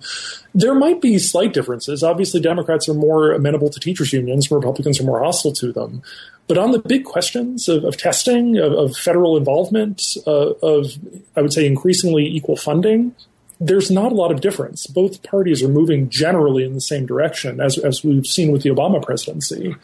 There 0.54 0.74
might 0.74 1.02
be 1.02 1.18
slight 1.18 1.52
differences. 1.52 2.02
Obviously, 2.02 2.40
Democrats 2.40 2.88
are 2.88 2.94
more 2.94 3.32
amenable 3.32 3.68
to 3.68 3.80
teachers' 3.80 4.12
unions, 4.12 4.50
Republicans 4.50 5.00
are 5.00 5.04
more 5.04 5.22
hostile 5.22 5.52
to 5.52 5.72
them. 5.72 6.02
But 6.46 6.58
on 6.58 6.72
the 6.72 6.78
big 6.78 7.04
questions 7.04 7.68
of, 7.68 7.84
of 7.84 7.96
testing, 7.96 8.58
of, 8.58 8.72
of, 8.72 8.96
federal 8.96 9.36
involvement, 9.36 10.02
uh, 10.26 10.50
of, 10.62 10.92
I 11.36 11.40
would 11.40 11.52
say, 11.52 11.66
increasingly 11.66 12.26
equal 12.26 12.56
funding, 12.56 13.14
there's 13.60 13.90
not 13.90 14.12
a 14.12 14.14
lot 14.14 14.30
of 14.30 14.40
difference. 14.40 14.86
Both 14.86 15.22
parties 15.22 15.62
are 15.62 15.68
moving 15.68 16.10
generally 16.10 16.64
in 16.64 16.74
the 16.74 16.82
same 16.82 17.06
direction, 17.06 17.60
as, 17.60 17.78
as 17.78 18.04
we've 18.04 18.26
seen 18.26 18.52
with 18.52 18.62
the 18.62 18.70
Obama 18.70 19.02
presidency. 19.02 19.74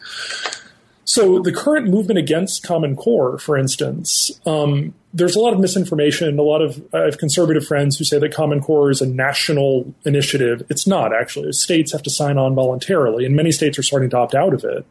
So 1.03 1.39
the 1.39 1.51
current 1.51 1.87
movement 1.89 2.19
against 2.19 2.63
Common 2.63 2.95
Core, 2.95 3.39
for 3.39 3.57
instance, 3.57 4.31
um, 4.45 4.93
there's 5.13 5.35
a 5.35 5.39
lot 5.39 5.51
of 5.51 5.59
misinformation. 5.59 6.37
A 6.39 6.43
lot 6.43 6.61
of 6.61 6.81
I 6.93 6.99
have 6.99 7.17
conservative 7.17 7.65
friends 7.65 7.97
who 7.97 8.05
say 8.05 8.19
that 8.19 8.33
Common 8.33 8.61
Core 8.61 8.91
is 8.91 9.01
a 9.01 9.07
national 9.07 9.93
initiative. 10.05 10.63
It's 10.69 10.87
not 10.87 11.13
actually. 11.13 11.51
States 11.53 11.91
have 11.91 12.03
to 12.03 12.09
sign 12.09 12.37
on 12.37 12.55
voluntarily, 12.55 13.25
and 13.25 13.35
many 13.35 13.51
states 13.51 13.77
are 13.77 13.83
starting 13.83 14.09
to 14.11 14.17
opt 14.17 14.35
out 14.35 14.53
of 14.53 14.63
it. 14.63 14.85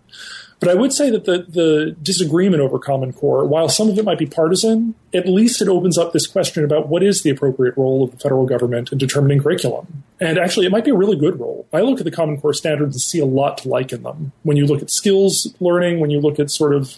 But 0.60 0.68
I 0.68 0.74
would 0.74 0.92
say 0.92 1.08
that 1.10 1.24
the, 1.24 1.46
the 1.48 1.96
disagreement 2.02 2.62
over 2.62 2.78
Common 2.78 3.14
Core, 3.14 3.46
while 3.46 3.70
some 3.70 3.88
of 3.88 3.98
it 3.98 4.04
might 4.04 4.18
be 4.18 4.26
partisan, 4.26 4.94
at 5.14 5.26
least 5.26 5.62
it 5.62 5.68
opens 5.68 5.96
up 5.96 6.12
this 6.12 6.26
question 6.26 6.64
about 6.64 6.88
what 6.88 7.02
is 7.02 7.22
the 7.22 7.30
appropriate 7.30 7.78
role 7.78 8.04
of 8.04 8.10
the 8.10 8.18
federal 8.18 8.44
government 8.44 8.92
in 8.92 8.98
determining 8.98 9.42
curriculum. 9.42 10.04
And 10.20 10.38
actually, 10.38 10.66
it 10.66 10.72
might 10.72 10.84
be 10.84 10.90
a 10.90 10.96
really 10.96 11.16
good 11.16 11.40
role. 11.40 11.66
I 11.72 11.80
look 11.80 11.98
at 11.98 12.04
the 12.04 12.10
Common 12.10 12.38
Core 12.38 12.52
standards 12.52 12.94
and 12.94 13.00
see 13.00 13.20
a 13.20 13.24
lot 13.24 13.56
to 13.58 13.68
like 13.70 13.90
in 13.90 14.02
them. 14.02 14.32
When 14.42 14.58
you 14.58 14.66
look 14.66 14.82
at 14.82 14.90
skills 14.90 15.52
learning, 15.60 15.98
when 15.98 16.10
you 16.10 16.20
look 16.20 16.38
at 16.38 16.50
sort 16.50 16.74
of 16.74 16.94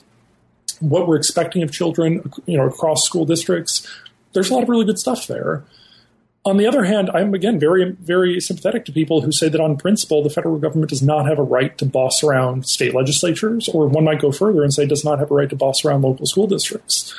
what 0.81 1.07
we're 1.07 1.17
expecting 1.17 1.63
of 1.63 1.71
children, 1.71 2.33
you 2.47 2.57
know, 2.57 2.67
across 2.67 3.05
school 3.05 3.25
districts, 3.25 3.87
there's 4.33 4.51
a 4.51 4.55
lot 4.55 4.65
of 4.65 4.69
really 4.69 4.85
good 4.85 4.99
stuff 4.99 5.29
there. 5.29 5.63
On 6.45 6.57
the 6.57 6.67
other 6.67 6.83
hand, 6.83 7.09
I'm 7.15 7.35
again 7.35 7.61
very, 7.61 7.93
very 7.93 8.41
sympathetic 8.41 8.85
to 8.87 8.93
people 8.93 9.21
who 9.21 9.31
say 9.31 9.49
that 9.49 9.61
on 9.61 9.77
principle, 9.77 10.25
the 10.25 10.31
federal 10.31 10.59
government 10.59 10.91
does 10.91 11.03
not 11.03 11.27
have 11.27 11.39
a 11.39 11.43
right 11.43 11.77
to 11.79 11.87
boss 11.87 12.25
around 12.25 12.67
state 12.67 12.95
legislatures, 12.95 13.69
or 13.69 13.87
one 13.87 14.05
might 14.05 14.21
go 14.21 14.33
further 14.33 14.65
and 14.65 14.75
say 14.75 14.85
does 14.85 15.05
not 15.05 15.21
have 15.21 15.31
a 15.31 15.35
right 15.35 15.51
to 15.51 15.57
boss 15.57 15.85
around 15.85 16.03
local 16.03 16.27
school 16.27 16.49
districts. 16.49 17.15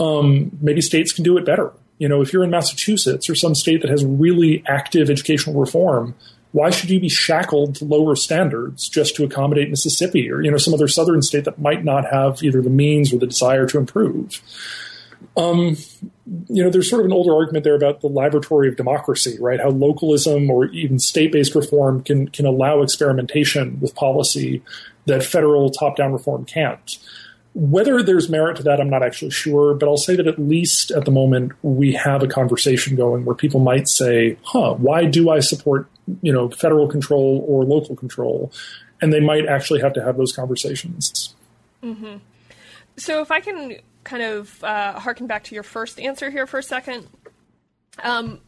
Um, 0.00 0.50
maybe 0.60 0.80
states 0.80 1.12
can 1.12 1.22
do 1.22 1.38
it 1.38 1.44
better. 1.44 1.72
You 1.98 2.08
know, 2.08 2.20
if 2.20 2.32
you're 2.32 2.44
in 2.44 2.50
Massachusetts 2.50 3.30
or 3.30 3.36
some 3.36 3.54
state 3.54 3.82
that 3.82 3.90
has 3.90 4.04
really 4.04 4.64
active 4.66 5.08
educational 5.08 5.60
reform, 5.60 6.14
why 6.52 6.70
should 6.70 6.90
you 6.90 6.98
be 6.98 7.08
shackled 7.08 7.76
to 7.76 7.84
lower 7.84 8.16
standards 8.16 8.88
just 8.88 9.14
to 9.16 9.24
accommodate 9.24 9.70
Mississippi 9.70 10.30
or 10.30 10.42
you 10.42 10.50
know 10.50 10.56
some 10.56 10.74
other 10.74 10.88
southern 10.88 11.22
state 11.22 11.44
that 11.44 11.60
might 11.60 11.84
not 11.84 12.06
have 12.10 12.42
either 12.42 12.60
the 12.60 12.70
means 12.70 13.12
or 13.12 13.18
the 13.18 13.26
desire 13.26 13.66
to 13.66 13.78
improve? 13.78 14.40
Um, 15.38 15.76
you 16.48 16.64
know, 16.64 16.68
there's 16.68 16.90
sort 16.90 17.00
of 17.00 17.06
an 17.06 17.12
older 17.12 17.32
argument 17.32 17.62
there 17.62 17.76
about 17.76 18.00
the 18.00 18.08
laboratory 18.08 18.68
of 18.68 18.76
democracy, 18.76 19.38
right? 19.40 19.60
How 19.60 19.70
localism 19.70 20.50
or 20.50 20.66
even 20.66 20.98
state-based 20.98 21.54
reform 21.54 22.02
can 22.02 22.28
can 22.28 22.44
allow 22.44 22.82
experimentation 22.82 23.78
with 23.80 23.94
policy 23.94 24.62
that 25.06 25.22
federal 25.22 25.70
top-down 25.70 26.12
reform 26.12 26.44
can't. 26.44 26.98
Whether 27.54 28.02
there's 28.02 28.28
merit 28.28 28.56
to 28.58 28.62
that, 28.64 28.80
I'm 28.80 28.90
not 28.90 29.02
actually 29.02 29.30
sure, 29.30 29.74
but 29.74 29.88
I'll 29.88 29.96
say 29.96 30.16
that 30.16 30.26
at 30.26 30.38
least 30.38 30.90
at 30.90 31.04
the 31.04 31.10
moment 31.10 31.52
we 31.62 31.92
have 31.92 32.22
a 32.22 32.28
conversation 32.28 32.96
going 32.96 33.24
where 33.24 33.34
people 33.34 33.60
might 33.60 33.88
say, 33.88 34.36
"Huh, 34.42 34.74
why 34.74 35.04
do 35.04 35.30
I 35.30 35.38
support 35.38 35.88
you 36.20 36.32
know 36.32 36.50
federal 36.50 36.88
control 36.88 37.44
or 37.48 37.64
local 37.64 37.94
control?" 37.94 38.52
And 39.00 39.12
they 39.12 39.20
might 39.20 39.46
actually 39.46 39.80
have 39.80 39.92
to 39.94 40.02
have 40.02 40.16
those 40.16 40.32
conversations. 40.32 41.34
Mm-hmm. 41.82 42.16
So 42.96 43.22
if 43.22 43.30
I 43.30 43.38
can 43.40 43.78
kind 44.04 44.22
of 44.22 44.62
uh, 44.64 44.98
harken 44.98 45.26
back 45.26 45.44
to 45.44 45.54
your 45.54 45.64
first 45.64 46.00
answer 46.00 46.30
here 46.30 46.46
for 46.46 46.58
a 46.58 46.62
second. 46.62 47.06
Um, 48.02 48.40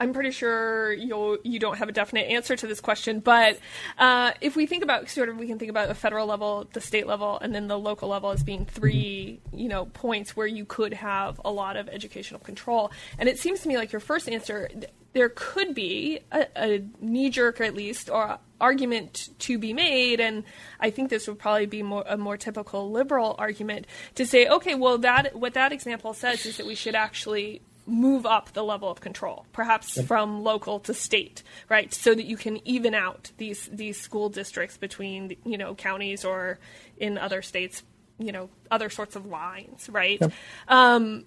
I'm 0.00 0.12
pretty 0.12 0.30
sure 0.30 0.92
you 0.92 1.40
you 1.42 1.58
don't 1.58 1.78
have 1.78 1.88
a 1.88 1.92
definite 1.92 2.30
answer 2.30 2.54
to 2.54 2.66
this 2.68 2.80
question, 2.80 3.18
but 3.18 3.58
uh, 3.98 4.32
if 4.40 4.54
we 4.54 4.66
think 4.66 4.84
about 4.84 5.08
sort 5.08 5.28
of 5.28 5.36
we 5.36 5.48
can 5.48 5.58
think 5.58 5.70
about 5.70 5.88
the 5.88 5.94
federal 5.94 6.26
level, 6.26 6.68
the 6.72 6.80
state 6.80 7.06
level, 7.08 7.38
and 7.40 7.52
then 7.52 7.66
the 7.66 7.78
local 7.78 8.08
level 8.08 8.30
as 8.30 8.44
being 8.44 8.64
three 8.64 9.40
you 9.52 9.68
know 9.68 9.86
points 9.86 10.36
where 10.36 10.46
you 10.46 10.64
could 10.64 10.92
have 10.92 11.40
a 11.44 11.50
lot 11.50 11.76
of 11.76 11.88
educational 11.88 12.38
control. 12.40 12.92
And 13.18 13.28
it 13.28 13.38
seems 13.38 13.60
to 13.60 13.68
me 13.68 13.76
like 13.76 13.90
your 13.90 14.00
first 14.00 14.28
answer, 14.28 14.68
there 15.14 15.30
could 15.34 15.74
be 15.74 16.20
a, 16.30 16.46
a 16.54 16.84
knee 17.00 17.30
jerk 17.30 17.60
at 17.60 17.74
least 17.74 18.08
or 18.08 18.38
argument 18.60 19.30
to 19.40 19.58
be 19.58 19.72
made, 19.72 20.20
and 20.20 20.44
I 20.78 20.90
think 20.90 21.10
this 21.10 21.26
would 21.26 21.40
probably 21.40 21.66
be 21.66 21.82
more, 21.82 22.04
a 22.06 22.16
more 22.16 22.36
typical 22.36 22.90
liberal 22.92 23.34
argument 23.36 23.86
to 24.14 24.24
say, 24.24 24.46
okay, 24.46 24.76
well, 24.76 24.98
that 24.98 25.34
what 25.34 25.54
that 25.54 25.72
example 25.72 26.14
says 26.14 26.46
is 26.46 26.56
that 26.58 26.66
we 26.66 26.76
should 26.76 26.94
actually 26.94 27.62
move 27.88 28.26
up 28.26 28.52
the 28.52 28.62
level 28.62 28.90
of 28.90 29.00
control, 29.00 29.46
perhaps 29.52 29.96
yep. 29.96 30.06
from 30.06 30.42
local 30.44 30.78
to 30.80 30.94
state, 30.94 31.42
right, 31.68 31.92
so 31.92 32.14
that 32.14 32.26
you 32.26 32.36
can 32.36 32.66
even 32.66 32.94
out 32.94 33.32
these 33.38 33.68
these 33.72 34.00
school 34.00 34.28
districts 34.28 34.76
between 34.76 35.36
you 35.44 35.58
know 35.58 35.74
counties 35.74 36.24
or 36.24 36.58
in 36.98 37.18
other 37.18 37.42
states, 37.42 37.82
you 38.18 38.32
know, 38.32 38.50
other 38.70 38.90
sorts 38.90 39.16
of 39.16 39.26
lines, 39.26 39.88
right? 39.90 40.20
Yep. 40.20 40.32
Um, 40.68 41.24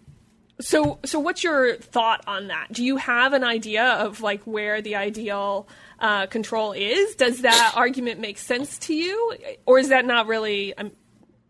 so, 0.60 1.00
so 1.04 1.20
what's 1.20 1.44
your 1.44 1.76
thought 1.78 2.24
on 2.28 2.48
that? 2.48 2.68
Do 2.72 2.84
you 2.84 2.98
have 2.98 3.34
an 3.34 3.44
idea 3.44 3.84
of 3.84 4.22
like 4.22 4.44
where 4.44 4.82
the 4.82 4.96
ideal 4.96 5.68
uh, 6.00 6.28
control 6.28 6.72
is? 6.74 7.16
Does 7.16 7.42
that 7.42 7.74
argument 7.76 8.20
make 8.20 8.38
sense 8.38 8.78
to 8.80 8.94
you, 8.94 9.36
or 9.66 9.80
is 9.80 9.90
that 9.90 10.06
not 10.06 10.28
really? 10.28 10.76
Um, 10.78 10.92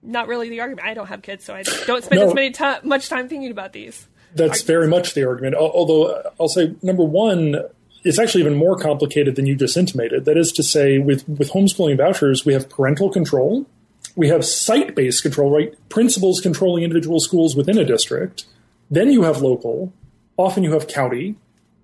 not 0.04 0.28
really 0.28 0.50
the 0.50 0.62
argument. 0.62 0.88
I 0.88 0.96
don't 0.96 1.08
have 1.08 1.22
kids, 1.22 1.44
so 1.44 1.54
I 1.54 1.62
don't 1.86 2.04
spend 2.04 2.22
No. 2.22 2.28
as 2.30 2.34
many 2.34 2.50
ti 2.50 2.66
much 2.84 3.08
time 3.08 3.30
thinking 3.30 3.52
about 3.52 3.72
these. 3.72 4.08
That's 4.36 4.62
very 4.62 4.88
much 4.88 5.14
the 5.14 5.26
argument. 5.26 5.56
Although 5.56 6.32
I'll 6.40 6.48
say, 6.48 6.76
number 6.82 7.04
one, 7.04 7.56
it's 8.04 8.20
actually 8.20 8.42
even 8.42 8.56
more 8.56 8.78
complicated 8.78 9.36
than 9.36 9.46
you 9.46 9.56
just 9.56 9.78
intimated. 9.78 10.26
That 10.26 10.38
is 10.38 10.52
to 10.54 10.64
say, 10.64 10.98
with, 10.98 11.28
with 11.28 11.52
homeschooling 11.52 11.98
vouchers, 11.98 12.46
we 12.46 12.54
have 12.54 12.70
parental 12.70 13.10
control, 13.10 13.68
we 14.16 14.28
have 14.30 14.46
site 14.46 14.96
based 14.96 15.22
control, 15.22 15.52
right? 15.52 15.74
Principals 15.90 16.42
controlling 16.42 16.84
individual 16.84 17.20
schools 17.20 17.56
within 17.56 17.78
a 17.78 17.86
district. 17.86 18.46
Then 18.90 19.12
you 19.12 19.24
have 19.24 19.42
local, 19.42 19.94
often 20.38 20.64
you 20.64 20.74
have 20.74 20.88
county, 20.88 21.36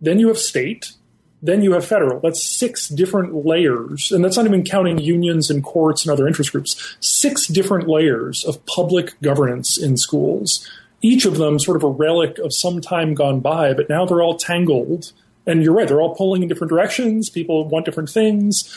then 0.01 0.19
you 0.19 0.27
have 0.27 0.37
state, 0.37 0.93
then 1.41 1.61
you 1.61 1.73
have 1.73 1.85
federal. 1.85 2.19
That's 2.19 2.43
six 2.43 2.89
different 2.89 3.45
layers. 3.45 4.11
And 4.11 4.25
that's 4.25 4.37
not 4.37 4.45
even 4.45 4.63
counting 4.63 4.97
unions 4.97 5.49
and 5.49 5.63
courts 5.63 6.03
and 6.03 6.11
other 6.11 6.27
interest 6.27 6.51
groups. 6.51 6.97
Six 6.99 7.47
different 7.47 7.87
layers 7.87 8.43
of 8.43 8.65
public 8.65 9.19
governance 9.21 9.77
in 9.77 9.97
schools. 9.97 10.67
Each 11.01 11.25
of 11.25 11.37
them 11.37 11.59
sort 11.59 11.77
of 11.77 11.83
a 11.83 11.89
relic 11.89 12.39
of 12.39 12.53
some 12.53 12.81
time 12.81 13.13
gone 13.13 13.39
by, 13.39 13.73
but 13.73 13.89
now 13.89 14.05
they're 14.05 14.21
all 14.21 14.37
tangled. 14.37 15.11
And 15.45 15.63
you're 15.63 15.73
right, 15.73 15.87
they're 15.87 16.01
all 16.01 16.15
pulling 16.15 16.41
in 16.41 16.49
different 16.49 16.69
directions. 16.69 17.29
People 17.29 17.67
want 17.69 17.85
different 17.85 18.09
things. 18.09 18.75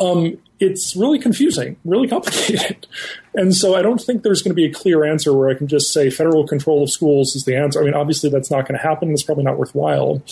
Um, 0.00 0.38
it's 0.58 0.96
really 0.96 1.18
confusing, 1.18 1.76
really 1.84 2.08
complicated. 2.08 2.86
And 3.38 3.54
so 3.54 3.74
I 3.74 3.82
don't 3.82 4.00
think 4.00 4.22
there's 4.22 4.40
going 4.40 4.52
to 4.52 4.54
be 4.54 4.64
a 4.64 4.72
clear 4.72 5.04
answer 5.04 5.30
where 5.34 5.50
I 5.50 5.54
can 5.54 5.66
just 5.66 5.92
say 5.92 6.08
federal 6.08 6.46
control 6.46 6.82
of 6.82 6.88
schools 6.88 7.36
is 7.36 7.44
the 7.44 7.54
answer. 7.54 7.82
I 7.82 7.84
mean, 7.84 7.92
obviously 7.92 8.30
that's 8.30 8.50
not 8.50 8.66
going 8.66 8.80
to 8.80 8.82
happen. 8.82 9.10
It's 9.10 9.22
probably 9.22 9.44
not 9.44 9.58
worthwhile. 9.58 10.22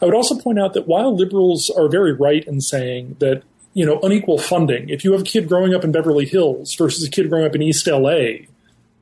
I 0.00 0.06
would 0.06 0.14
also 0.14 0.38
point 0.38 0.58
out 0.58 0.72
that 0.72 0.88
while 0.88 1.14
liberals 1.14 1.68
are 1.76 1.86
very 1.86 2.14
right 2.14 2.42
in 2.46 2.62
saying 2.62 3.16
that, 3.18 3.42
you 3.74 3.84
know, 3.84 4.00
unequal 4.00 4.38
funding, 4.38 4.88
if 4.88 5.04
you 5.04 5.12
have 5.12 5.20
a 5.20 5.24
kid 5.24 5.48
growing 5.48 5.74
up 5.74 5.84
in 5.84 5.92
Beverly 5.92 6.24
Hills 6.24 6.74
versus 6.76 7.06
a 7.06 7.10
kid 7.10 7.28
growing 7.28 7.44
up 7.44 7.54
in 7.54 7.60
East 7.60 7.86
LA, 7.86 8.46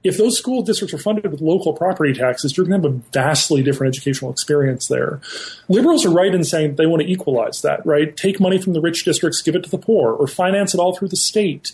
if 0.04 0.18
those 0.18 0.38
school 0.38 0.62
districts 0.62 0.92
are 0.94 0.98
funded 0.98 1.32
with 1.32 1.40
local 1.40 1.72
property 1.72 2.12
taxes, 2.12 2.56
you're 2.56 2.66
going 2.66 2.82
to 2.82 2.88
have 2.88 2.96
a 2.96 3.00
vastly 3.10 3.62
different 3.62 3.96
educational 3.96 4.30
experience 4.30 4.86
there. 4.88 5.20
Liberals 5.68 6.04
are 6.04 6.12
right 6.12 6.34
in 6.34 6.44
saying 6.44 6.76
they 6.76 6.86
want 6.86 7.02
to 7.02 7.10
equalize 7.10 7.62
that, 7.62 7.84
right? 7.86 8.14
Take 8.14 8.38
money 8.38 8.58
from 8.58 8.74
the 8.74 8.82
rich 8.82 9.04
districts, 9.04 9.40
give 9.40 9.56
it 9.56 9.64
to 9.64 9.70
the 9.70 9.78
poor, 9.78 10.12
or 10.12 10.26
finance 10.26 10.74
it 10.74 10.78
all 10.78 10.94
through 10.94 11.08
the 11.08 11.16
state. 11.16 11.72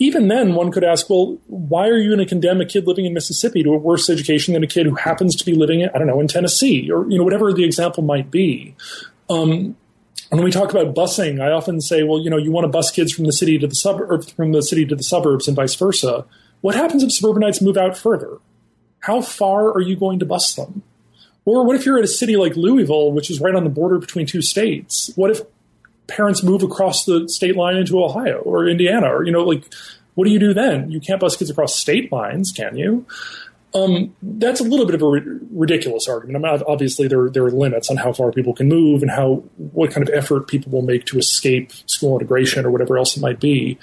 Even 0.00 0.26
then, 0.26 0.54
one 0.56 0.72
could 0.72 0.82
ask, 0.82 1.08
well, 1.08 1.38
why 1.46 1.86
are 1.86 1.96
you 1.96 2.08
going 2.08 2.18
to 2.18 2.26
condemn 2.26 2.60
a 2.60 2.66
kid 2.66 2.88
living 2.88 3.06
in 3.06 3.14
Mississippi 3.14 3.62
to 3.62 3.72
a 3.72 3.78
worse 3.78 4.10
education 4.10 4.52
than 4.52 4.64
a 4.64 4.66
kid 4.66 4.86
who 4.86 4.96
happens 4.96 5.36
to 5.36 5.44
be 5.44 5.54
living, 5.54 5.84
I 5.84 5.98
don't 5.98 6.08
know, 6.08 6.18
in 6.18 6.26
Tennessee, 6.26 6.90
or 6.90 7.08
you 7.08 7.18
know, 7.18 7.24
whatever 7.24 7.52
the 7.52 7.64
example 7.64 8.02
might 8.02 8.32
be? 8.32 8.74
Um, 9.30 9.76
when 10.30 10.42
we 10.42 10.50
talk 10.50 10.72
about 10.72 10.96
busing, 10.96 11.40
I 11.40 11.52
often 11.52 11.80
say, 11.80 12.02
well, 12.02 12.20
you 12.20 12.28
know, 12.28 12.36
you 12.36 12.50
want 12.50 12.64
to 12.64 12.68
bus 12.68 12.90
kids 12.90 13.12
from 13.12 13.26
the 13.26 13.32
city 13.32 13.56
to 13.58 13.68
the 13.68 13.74
suburb, 13.76 14.28
from 14.30 14.50
the 14.50 14.62
city 14.62 14.84
to 14.86 14.96
the 14.96 15.04
suburbs, 15.04 15.46
and 15.46 15.54
vice 15.54 15.76
versa. 15.76 16.24
What 16.64 16.76
happens 16.76 17.02
if 17.02 17.12
suburbanites 17.12 17.60
move 17.60 17.76
out 17.76 17.94
further? 17.94 18.38
How 19.00 19.20
far 19.20 19.70
are 19.70 19.82
you 19.82 19.96
going 19.96 20.18
to 20.20 20.24
bus 20.24 20.54
them? 20.54 20.82
Or 21.44 21.62
what 21.62 21.76
if 21.76 21.84
you're 21.84 21.98
at 21.98 22.04
a 22.04 22.08
city 22.08 22.36
like 22.36 22.56
Louisville, 22.56 23.12
which 23.12 23.30
is 23.30 23.38
right 23.38 23.54
on 23.54 23.64
the 23.64 23.68
border 23.70 23.98
between 23.98 24.24
two 24.24 24.40
states? 24.40 25.10
What 25.14 25.30
if 25.30 25.42
parents 26.06 26.42
move 26.42 26.62
across 26.62 27.04
the 27.04 27.28
state 27.28 27.54
line 27.54 27.76
into 27.76 28.02
Ohio 28.02 28.38
or 28.38 28.66
Indiana? 28.66 29.14
Or, 29.14 29.24
you 29.24 29.30
know, 29.30 29.44
like, 29.44 29.70
what 30.14 30.24
do 30.24 30.30
you 30.30 30.38
do 30.38 30.54
then? 30.54 30.90
You 30.90 31.00
can't 31.00 31.20
bus 31.20 31.36
kids 31.36 31.50
across 31.50 31.78
state 31.78 32.10
lines, 32.10 32.50
can 32.50 32.78
you? 32.78 33.04
Um, 33.74 34.16
that's 34.22 34.60
a 34.60 34.64
little 34.64 34.86
bit 34.86 34.94
of 34.94 35.02
a 35.02 35.06
ri- 35.06 35.40
ridiculous 35.50 36.08
argument. 36.08 36.46
I 36.46 36.50
mean, 36.50 36.62
obviously, 36.66 37.08
there 37.08 37.28
there 37.28 37.44
are 37.44 37.50
limits 37.50 37.90
on 37.90 37.96
how 37.98 38.12
far 38.14 38.30
people 38.32 38.54
can 38.54 38.68
move 38.68 39.02
and 39.02 39.10
how 39.10 39.42
what 39.72 39.90
kind 39.90 40.08
of 40.08 40.14
effort 40.14 40.46
people 40.46 40.70
will 40.70 40.82
make 40.82 41.04
to 41.06 41.18
escape 41.18 41.72
school 41.86 42.16
integration 42.16 42.64
or 42.64 42.70
whatever 42.70 42.96
else 42.96 43.16
it 43.16 43.20
might 43.20 43.40
be. 43.40 43.76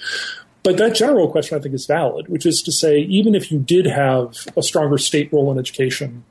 But 0.63 0.77
that 0.77 0.93
general 0.93 1.29
question, 1.29 1.57
I 1.57 1.61
think, 1.61 1.73
is 1.73 1.85
valid, 1.85 2.27
which 2.27 2.45
is 2.45 2.61
to 2.63 2.71
say, 2.71 2.99
even 2.99 3.33
if 3.33 3.51
you 3.51 3.59
did 3.59 3.87
have 3.87 4.35
a 4.55 4.61
stronger 4.61 4.97
state 4.97 5.33
role 5.33 5.51
in 5.51 5.57
education, 5.57 6.23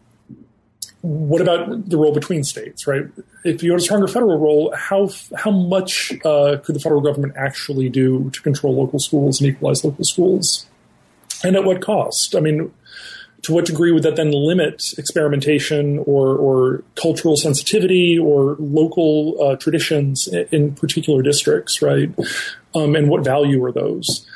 what 1.03 1.41
about 1.41 1.89
the 1.89 1.97
role 1.97 2.13
between 2.13 2.45
states, 2.45 2.87
right? 2.87 3.07
If 3.45 3.63
you 3.63 3.73
had 3.73 3.81
a 3.81 3.83
stronger 3.83 4.07
federal 4.07 4.39
role, 4.39 4.73
how 4.77 5.11
how 5.35 5.51
much 5.51 6.13
uh, 6.25 6.59
could 6.63 6.77
the 6.77 6.81
federal 6.81 7.01
government 7.01 7.33
actually 7.37 7.89
do 7.89 8.31
to 8.31 8.43
control 8.43 8.77
local 8.77 8.99
schools 8.99 9.41
and 9.41 9.51
equalize 9.51 9.83
local 9.83 10.05
schools, 10.05 10.67
and 11.43 11.57
at 11.57 11.65
what 11.65 11.81
cost? 11.81 12.37
I 12.37 12.41
mean, 12.41 12.71
to 13.43 13.53
what 13.53 13.65
degree 13.65 13.93
would 13.93 14.03
that 14.03 14.17
then 14.17 14.31
limit 14.31 14.93
experimentation 14.99 15.99
or, 16.01 16.37
or 16.37 16.85
cultural 16.95 17.37
sensitivity 17.37 18.19
or 18.19 18.57
local 18.59 19.43
uh, 19.43 19.57
traditions 19.57 20.29
in, 20.29 20.47
in 20.53 20.75
particular 20.75 21.23
districts, 21.23 21.81
right? 21.81 22.11
Um, 22.75 22.95
and 22.95 23.09
what 23.09 23.25
value 23.25 23.63
are 23.65 23.73
those? 23.73 24.27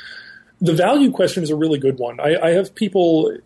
The 0.60 0.72
value 0.72 1.10
question 1.10 1.42
is 1.42 1.50
a 1.50 1.56
really 1.56 1.78
good 1.78 1.98
one. 1.98 2.20
I, 2.20 2.36
I 2.36 2.50
have 2.50 2.74
people 2.74 3.36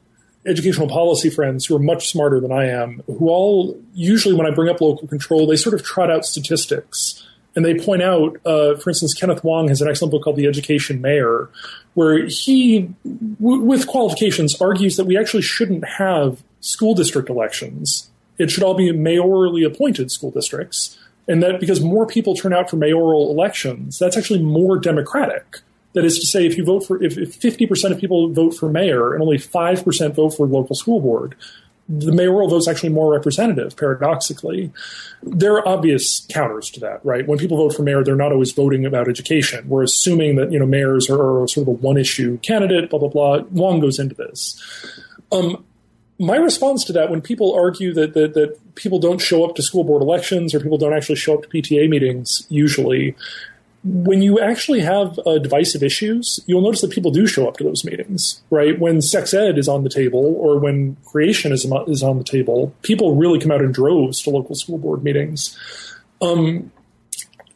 educational 0.47 0.89
policy 0.89 1.30
friends 1.30 1.66
who 1.66 1.76
are 1.76 1.80
much 1.80 2.09
smarter 2.09 2.41
than 2.41 2.53
I 2.53 2.66
am, 2.68 3.03
who 3.07 3.28
all 3.28 3.78
usually, 3.93 4.34
when 4.34 4.47
I 4.47 4.55
bring 4.55 4.70
up 4.70 4.80
local 4.80 5.07
control, 5.09 5.47
they 5.47 5.57
sort 5.57 5.74
of 5.74 5.82
trot 5.82 6.11
out 6.11 6.24
statistics. 6.24 7.24
And 7.57 7.64
they 7.64 7.74
point 7.74 8.03
out, 8.03 8.36
uh, 8.47 8.76
for 8.76 8.91
instance, 8.91 9.14
Kenneth 9.14 9.43
Wong 9.43 9.68
has 9.68 9.82
an 9.82 9.89
excellent 9.89 10.12
book 10.12 10.22
called 10.22 10.36
The 10.36 10.47
Education 10.47 11.01
Mayor, 11.01 11.51
where 11.95 12.26
he, 12.26 12.95
w- 13.41 13.62
with 13.62 13.86
qualifications, 13.89 14.61
argues 14.61 14.97
that 14.97 15.07
we 15.07 15.18
actually 15.18 15.43
shouldn't 15.43 15.84
have 15.84 16.43
school 16.61 16.95
district 16.95 17.28
elections. 17.28 18.11
It 18.39 18.51
should 18.51 18.62
all 18.62 18.74
be 18.74 18.93
mayorally 18.93 19.66
appointed 19.66 20.12
school 20.12 20.30
districts. 20.30 20.97
And 21.28 21.42
that 21.42 21.60
because 21.60 21.80
more 21.82 22.06
people 22.06 22.34
turn 22.34 22.54
out 22.54 22.70
for 22.70 22.76
mayoral 22.76 23.30
elections, 23.30 23.98
that's 23.98 24.16
actually 24.16 24.42
more 24.42 24.78
democratic. 24.78 25.58
That 25.92 26.04
is 26.04 26.18
to 26.18 26.26
say, 26.26 26.46
if 26.46 26.56
you 26.56 26.64
vote 26.64 26.86
for, 26.86 27.02
if, 27.02 27.16
if 27.18 27.38
50% 27.38 27.92
of 27.92 27.98
people 27.98 28.32
vote 28.32 28.54
for 28.54 28.68
mayor 28.68 29.12
and 29.12 29.22
only 29.22 29.36
5% 29.36 30.14
vote 30.14 30.30
for 30.30 30.46
local 30.46 30.74
school 30.74 31.00
board, 31.00 31.34
the 31.88 32.12
mayoral 32.12 32.48
vote 32.48 32.58
is 32.58 32.68
actually 32.68 32.90
more 32.90 33.10
representative, 33.10 33.74
paradoxically. 33.76 34.70
There 35.22 35.54
are 35.54 35.66
obvious 35.66 36.26
counters 36.28 36.70
to 36.70 36.80
that, 36.80 37.04
right? 37.04 37.26
When 37.26 37.38
people 37.38 37.56
vote 37.56 37.74
for 37.74 37.82
mayor, 37.82 38.04
they're 38.04 38.14
not 38.14 38.32
always 38.32 38.52
voting 38.52 38.84
about 38.84 39.08
education. 39.08 39.66
We're 39.68 39.84
assuming 39.84 40.36
that, 40.36 40.52
you 40.52 40.58
know, 40.58 40.66
mayors 40.66 41.08
are, 41.08 41.42
are 41.42 41.48
sort 41.48 41.62
of 41.62 41.68
a 41.68 41.72
one 41.72 41.96
issue 41.96 42.38
candidate, 42.38 42.90
blah, 42.90 42.98
blah, 42.98 43.08
blah. 43.08 43.38
Wong 43.50 43.80
goes 43.80 43.98
into 43.98 44.14
this. 44.14 44.62
Um, 45.32 45.64
my 46.18 46.36
response 46.36 46.84
to 46.84 46.92
that, 46.94 47.10
when 47.10 47.20
people 47.20 47.54
argue 47.54 47.94
that, 47.94 48.14
that, 48.14 48.34
that 48.34 48.74
people 48.74 48.98
don't 48.98 49.20
show 49.20 49.44
up 49.44 49.54
to 49.56 49.62
school 49.62 49.84
board 49.84 50.02
elections 50.02 50.54
or 50.54 50.60
people 50.60 50.78
don't 50.78 50.92
actually 50.92 51.16
show 51.16 51.34
up 51.34 51.42
to 51.42 51.48
PTA 51.48 51.88
meetings, 51.88 52.46
usually, 52.48 53.14
when 53.84 54.20
you 54.20 54.40
actually 54.40 54.80
have 54.80 55.18
uh, 55.24 55.38
divisive 55.38 55.82
issues, 55.82 56.40
you'll 56.46 56.62
notice 56.62 56.80
that 56.80 56.90
people 56.90 57.12
do 57.12 57.26
show 57.26 57.46
up 57.46 57.56
to 57.58 57.64
those 57.64 57.84
meetings, 57.84 58.42
right? 58.50 58.78
When 58.78 59.00
sex 59.00 59.32
ed 59.32 59.56
is 59.56 59.68
on 59.68 59.84
the 59.84 59.90
table 59.90 60.34
or 60.36 60.58
when 60.58 60.96
creationism 61.06 61.88
is, 61.88 62.02
on 62.02 62.18
the 62.18 62.24
table, 62.24 62.74
people 62.82 63.14
really 63.14 63.38
come 63.38 63.52
out 63.52 63.62
in 63.62 63.70
droves 63.70 64.22
to 64.22 64.30
local 64.30 64.56
school 64.56 64.78
board 64.78 65.04
meetings. 65.04 65.56
Um, 66.20 66.72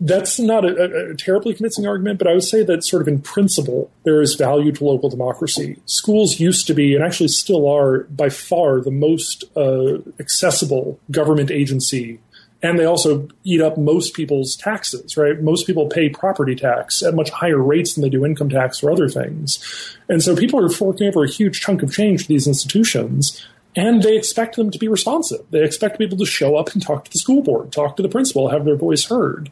that's 0.05 0.39
not 0.39 0.65
a, 0.65 1.11
a, 1.11 1.15
terribly 1.15 1.55
convincing 1.55 1.87
argument, 1.87 2.19
but 2.19 2.27
I 2.27 2.35
would 2.35 2.43
say 2.43 2.65
that 2.65 2.85
sort 2.85 3.03
of 3.03 3.09
in 3.09 3.21
principle, 3.21 3.91
there 4.05 4.21
is 4.21 4.35
value 4.35 4.73
to 4.73 4.85
local 4.85 5.09
democracy. 5.09 5.81
Schools 5.87 6.41
used 6.41 6.67
to 6.67 6.75
be, 6.75 6.95
and 6.95 7.05
actually 7.05 7.29
still 7.29 7.69
are, 7.69 8.05
by 8.05 8.29
far 8.29 8.81
the 8.81 8.91
most 8.91 9.45
uh, 9.57 9.99
accessible 10.19 10.99
government 11.11 11.51
agency 11.51 12.19
and 12.63 12.79
they 12.79 12.85
also 12.85 13.29
eat 13.43 13.61
up 13.61 13.77
most 13.77 14.15
people's 14.15 14.55
taxes, 14.55 15.17
right? 15.17 15.43
Most 15.43 15.67
people 15.67 15.89
pay 15.89 16.09
property 16.09 16.55
tax 16.55 17.03
at 17.03 17.15
much 17.15 17.31
higher 17.31 17.59
rates 17.59 17.95
than 17.95 18.03
they 18.03 18.09
do 18.09 18.25
income 18.25 18.49
tax 18.49 18.83
or 18.83 18.91
other 18.91 19.09
things. 19.09 19.97
And 20.09 20.23
so 20.23 20.37
people 20.37 20.65
are 20.65 20.69
forking 20.69 21.09
over 21.09 21.25
a 21.25 21.29
huge 21.29 21.61
chunk 21.61 21.83
of 21.83 21.93
change 21.93 22.23
to 22.23 22.29
these 22.29 22.47
institutions, 22.47 23.45
and 23.75 24.03
they 24.03 24.17
expect 24.17 24.57
them 24.57 24.71
to 24.71 24.79
be 24.79 24.89
responsive. 24.89 25.45
They 25.51 25.65
expect 25.65 25.99
people 25.99 26.19
to 26.19 26.27
show 26.27 26.57
up 26.57 26.73
and 26.73 26.83
talk 26.83 27.05
to 27.05 27.11
the 27.11 27.19
school 27.19 27.43
board, 27.43 27.73
talk 27.73 27.97
to 27.97 28.03
the 28.03 28.09
principal, 28.09 28.49
have 28.51 28.65
their 28.65 28.77
voice 28.77 29.07
heard. 29.07 29.51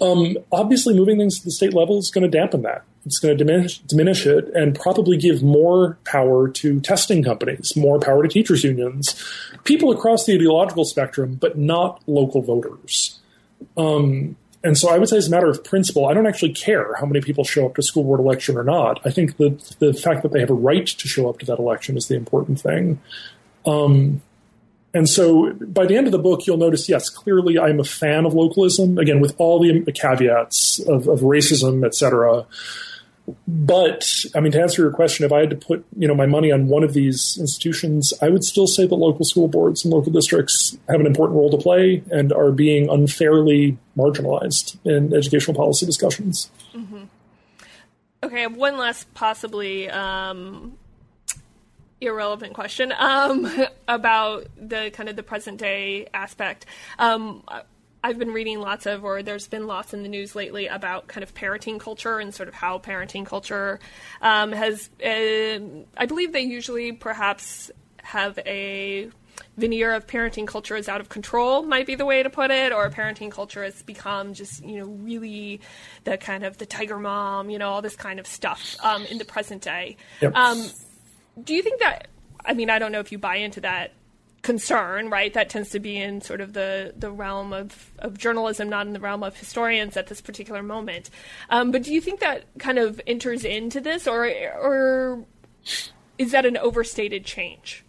Um, 0.00 0.36
obviously, 0.50 0.94
moving 0.94 1.18
things 1.18 1.38
to 1.38 1.44
the 1.44 1.50
state 1.50 1.74
level 1.74 1.98
is 1.98 2.10
going 2.10 2.28
to 2.28 2.38
dampen 2.38 2.62
that. 2.62 2.82
It's 3.06 3.18
going 3.18 3.36
to 3.36 3.44
diminish, 3.44 3.78
diminish 3.80 4.26
it 4.26 4.48
and 4.54 4.74
probably 4.74 5.18
give 5.18 5.42
more 5.42 5.98
power 6.04 6.48
to 6.48 6.80
testing 6.80 7.22
companies, 7.22 7.76
more 7.76 8.00
power 8.00 8.22
to 8.22 8.28
teachers' 8.28 8.64
unions, 8.64 9.22
people 9.64 9.90
across 9.90 10.24
the 10.24 10.34
ideological 10.34 10.84
spectrum, 10.84 11.34
but 11.34 11.58
not 11.58 12.02
local 12.06 12.40
voters. 12.40 13.20
Um, 13.76 14.36
and 14.64 14.78
so 14.78 14.88
I 14.88 14.96
would 14.96 15.10
say, 15.10 15.18
as 15.18 15.28
a 15.28 15.30
matter 15.30 15.50
of 15.50 15.62
principle, 15.62 16.06
I 16.06 16.14
don't 16.14 16.26
actually 16.26 16.54
care 16.54 16.94
how 16.94 17.04
many 17.04 17.20
people 17.20 17.44
show 17.44 17.66
up 17.66 17.76
to 17.76 17.82
school 17.82 18.02
board 18.02 18.20
election 18.20 18.56
or 18.56 18.64
not. 18.64 18.98
I 19.04 19.10
think 19.10 19.36
that 19.36 19.76
the 19.78 19.92
fact 19.92 20.22
that 20.22 20.32
they 20.32 20.40
have 20.40 20.48
a 20.48 20.54
right 20.54 20.86
to 20.86 21.06
show 21.06 21.28
up 21.28 21.38
to 21.40 21.46
that 21.46 21.58
election 21.58 21.98
is 21.98 22.08
the 22.08 22.16
important 22.16 22.62
thing. 22.62 22.98
Um, 23.66 24.22
and 24.92 25.08
so 25.08 25.52
by 25.52 25.86
the 25.86 25.96
end 25.96 26.06
of 26.06 26.12
the 26.12 26.18
book, 26.18 26.46
you'll 26.46 26.56
notice, 26.56 26.88
yes, 26.88 27.10
clearly 27.10 27.58
I'm 27.58 27.80
a 27.80 27.84
fan 27.84 28.26
of 28.26 28.34
localism, 28.34 28.96
again, 28.98 29.20
with 29.20 29.34
all 29.38 29.58
the 29.58 29.90
caveats 29.92 30.78
of, 30.80 31.08
of 31.08 31.20
racism, 31.20 31.84
et 31.84 31.94
cetera. 31.94 32.46
But 33.48 34.06
I 34.34 34.40
mean, 34.40 34.52
to 34.52 34.60
answer 34.60 34.82
your 34.82 34.92
question, 34.92 35.24
if 35.24 35.32
I 35.32 35.40
had 35.40 35.50
to 35.50 35.56
put 35.56 35.84
you 35.96 36.06
know 36.06 36.14
my 36.14 36.26
money 36.26 36.52
on 36.52 36.68
one 36.68 36.84
of 36.84 36.92
these 36.92 37.38
institutions, 37.40 38.12
I 38.20 38.28
would 38.28 38.44
still 38.44 38.66
say 38.66 38.86
that 38.86 38.94
local 38.94 39.24
school 39.24 39.48
boards 39.48 39.82
and 39.82 39.94
local 39.94 40.12
districts 40.12 40.76
have 40.90 41.00
an 41.00 41.06
important 41.06 41.38
role 41.38 41.50
to 41.50 41.56
play 41.56 42.02
and 42.10 42.32
are 42.32 42.52
being 42.52 42.90
unfairly 42.90 43.78
marginalized 43.96 44.76
in 44.84 45.14
educational 45.14 45.56
policy 45.56 45.86
discussions. 45.86 46.50
Mm-hmm. 46.74 47.04
Okay, 48.24 48.46
one 48.46 48.76
last 48.76 49.12
possibly 49.14 49.88
um, 49.88 50.76
irrelevant 52.06 52.54
question 52.54 52.92
um, 52.98 53.50
about 53.88 54.46
the 54.56 54.90
kind 54.92 55.08
of 55.08 55.16
the 55.16 55.22
present 55.22 55.58
day 55.58 56.08
aspect. 56.14 56.66
Um, 56.98 57.42
I've 58.04 58.18
been 58.18 58.32
reading 58.32 58.60
lots 58.60 58.84
of, 58.84 59.02
or 59.02 59.22
there's 59.22 59.48
been 59.48 59.66
lots 59.66 59.94
in 59.94 60.02
the 60.02 60.10
news 60.10 60.36
lately 60.36 60.66
about 60.66 61.06
kind 61.06 61.22
of 61.22 61.32
parenting 61.34 61.80
culture 61.80 62.18
and 62.18 62.34
sort 62.34 62.48
of 62.50 62.54
how 62.54 62.78
parenting 62.78 63.24
culture 63.24 63.80
um, 64.20 64.52
has. 64.52 64.90
Uh, 65.02 65.82
I 65.96 66.04
believe 66.06 66.34
they 66.34 66.42
usually 66.42 66.92
perhaps 66.92 67.70
have 68.02 68.38
a 68.40 69.10
veneer 69.56 69.94
of 69.94 70.06
parenting 70.06 70.46
culture 70.46 70.76
is 70.76 70.88
out 70.88 71.00
of 71.00 71.08
control 71.08 71.62
might 71.62 71.86
be 71.86 71.94
the 71.94 72.04
way 72.04 72.22
to 72.22 72.30
put 72.30 72.50
it 72.50 72.72
or 72.72 72.88
parenting 72.90 73.30
culture 73.30 73.64
has 73.64 73.82
become 73.82 74.34
just 74.34 74.64
you 74.64 74.78
know 74.78 74.86
really 74.86 75.60
the 76.04 76.16
kind 76.16 76.44
of 76.44 76.58
the 76.58 76.66
tiger 76.66 76.98
mom 76.98 77.50
you 77.50 77.58
know 77.58 77.68
all 77.68 77.82
this 77.82 77.96
kind 77.96 78.20
of 78.20 78.26
stuff 78.26 78.76
um, 78.82 79.04
in 79.06 79.18
the 79.18 79.24
present 79.24 79.62
day 79.62 79.96
yep. 80.20 80.34
um, 80.36 80.64
do 81.42 81.54
you 81.54 81.62
think 81.62 81.80
that 81.80 82.08
i 82.44 82.54
mean 82.54 82.70
i 82.70 82.78
don't 82.78 82.92
know 82.92 83.00
if 83.00 83.12
you 83.12 83.18
buy 83.18 83.36
into 83.36 83.60
that 83.60 83.92
concern 84.44 85.08
right? 85.10 85.32
That 85.34 85.48
tends 85.48 85.70
to 85.70 85.80
be 85.80 85.96
in 85.96 86.20
sort 86.20 86.40
of 86.40 86.52
the 86.52 86.92
the 86.96 87.10
realm 87.10 87.52
of, 87.52 87.90
of 87.98 88.16
journalism 88.16 88.68
not 88.68 88.86
in 88.86 88.92
the 88.92 89.00
realm 89.00 89.24
of 89.24 89.36
historians 89.36 89.96
at 89.96 90.06
this 90.06 90.20
particular 90.20 90.62
moment. 90.62 91.10
Um, 91.50 91.72
but 91.72 91.82
do 91.82 91.92
you 91.92 92.00
think 92.00 92.20
that 92.20 92.44
kind 92.58 92.78
of 92.78 93.00
enters 93.06 93.44
into 93.44 93.80
this 93.80 94.06
or 94.06 94.26
or 94.26 95.24
is 96.18 96.30
that 96.30 96.46
an 96.46 96.56
overstated 96.58 97.24
change? 97.24 97.84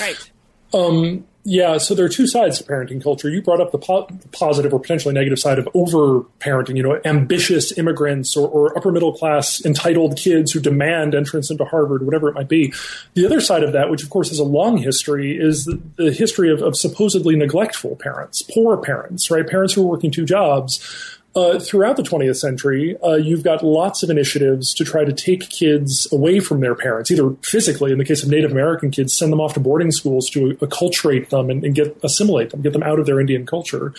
Right 0.00 0.30
um, 0.72 1.24
yeah, 1.48 1.78
so 1.78 1.94
there 1.94 2.04
are 2.04 2.08
two 2.08 2.26
sides 2.26 2.58
to 2.58 2.64
parenting 2.64 3.00
culture. 3.00 3.30
You 3.30 3.40
brought 3.40 3.60
up 3.60 3.70
the, 3.70 3.78
po- 3.78 4.08
positive 4.32 4.74
or 4.74 4.80
potentially 4.80 5.14
negative 5.14 5.38
side 5.38 5.60
of 5.60 5.68
over 5.74 6.22
parenting, 6.40 6.76
you 6.76 6.82
know, 6.82 7.00
ambitious 7.04 7.78
immigrants 7.78 8.36
or, 8.36 8.48
or, 8.48 8.76
upper 8.76 8.90
middle 8.90 9.12
class 9.12 9.64
entitled 9.64 10.16
kids 10.18 10.50
who 10.50 10.58
demand 10.58 11.14
entrance 11.14 11.48
into 11.48 11.64
Harvard, 11.64 12.04
whatever 12.04 12.28
it 12.28 12.34
might 12.34 12.48
be. 12.48 12.74
The 13.14 13.24
other 13.24 13.40
side 13.40 13.62
of 13.62 13.72
that, 13.74 13.90
which 13.90 14.02
of 14.02 14.10
course 14.10 14.30
has 14.30 14.40
a 14.40 14.44
long 14.44 14.76
history, 14.76 15.38
is 15.38 15.66
the, 15.66 15.80
the 15.94 16.10
history 16.10 16.50
of, 16.50 16.62
of 16.62 16.76
supposedly 16.76 17.36
neglectful 17.36 17.94
parents, 17.94 18.42
poor 18.42 18.76
parents, 18.76 19.30
right? 19.30 19.46
Parents 19.46 19.72
who 19.72 19.82
are 19.82 19.86
working 19.86 20.10
two 20.10 20.24
jobs 20.24 21.15
uh, 21.36 21.58
throughout 21.58 21.98
the 21.98 22.02
20th 22.02 22.36
century, 22.36 22.96
uh, 23.04 23.14
you've 23.14 23.44
got 23.44 23.62
lots 23.62 24.02
of 24.02 24.08
initiatives 24.08 24.72
to 24.72 24.84
try 24.84 25.04
to 25.04 25.12
take 25.12 25.50
kids 25.50 26.08
away 26.10 26.40
from 26.40 26.60
their 26.60 26.74
parents, 26.74 27.10
either 27.10 27.36
physically, 27.44 27.92
in 27.92 27.98
the 27.98 28.04
case 28.06 28.22
of 28.22 28.30
Native 28.30 28.50
American 28.50 28.90
kids, 28.90 29.14
send 29.14 29.30
them 29.30 29.40
off 29.40 29.52
to 29.52 29.60
boarding 29.60 29.92
schools 29.92 30.30
to 30.30 30.54
acculturate 30.62 31.28
them 31.28 31.50
and, 31.50 31.62
and 31.62 31.74
get 31.74 31.94
assimilate 32.02 32.50
them, 32.50 32.62
get 32.62 32.72
them 32.72 32.82
out 32.82 32.98
of 32.98 33.04
their 33.04 33.20
Indian 33.20 33.44
culture. 33.44 33.92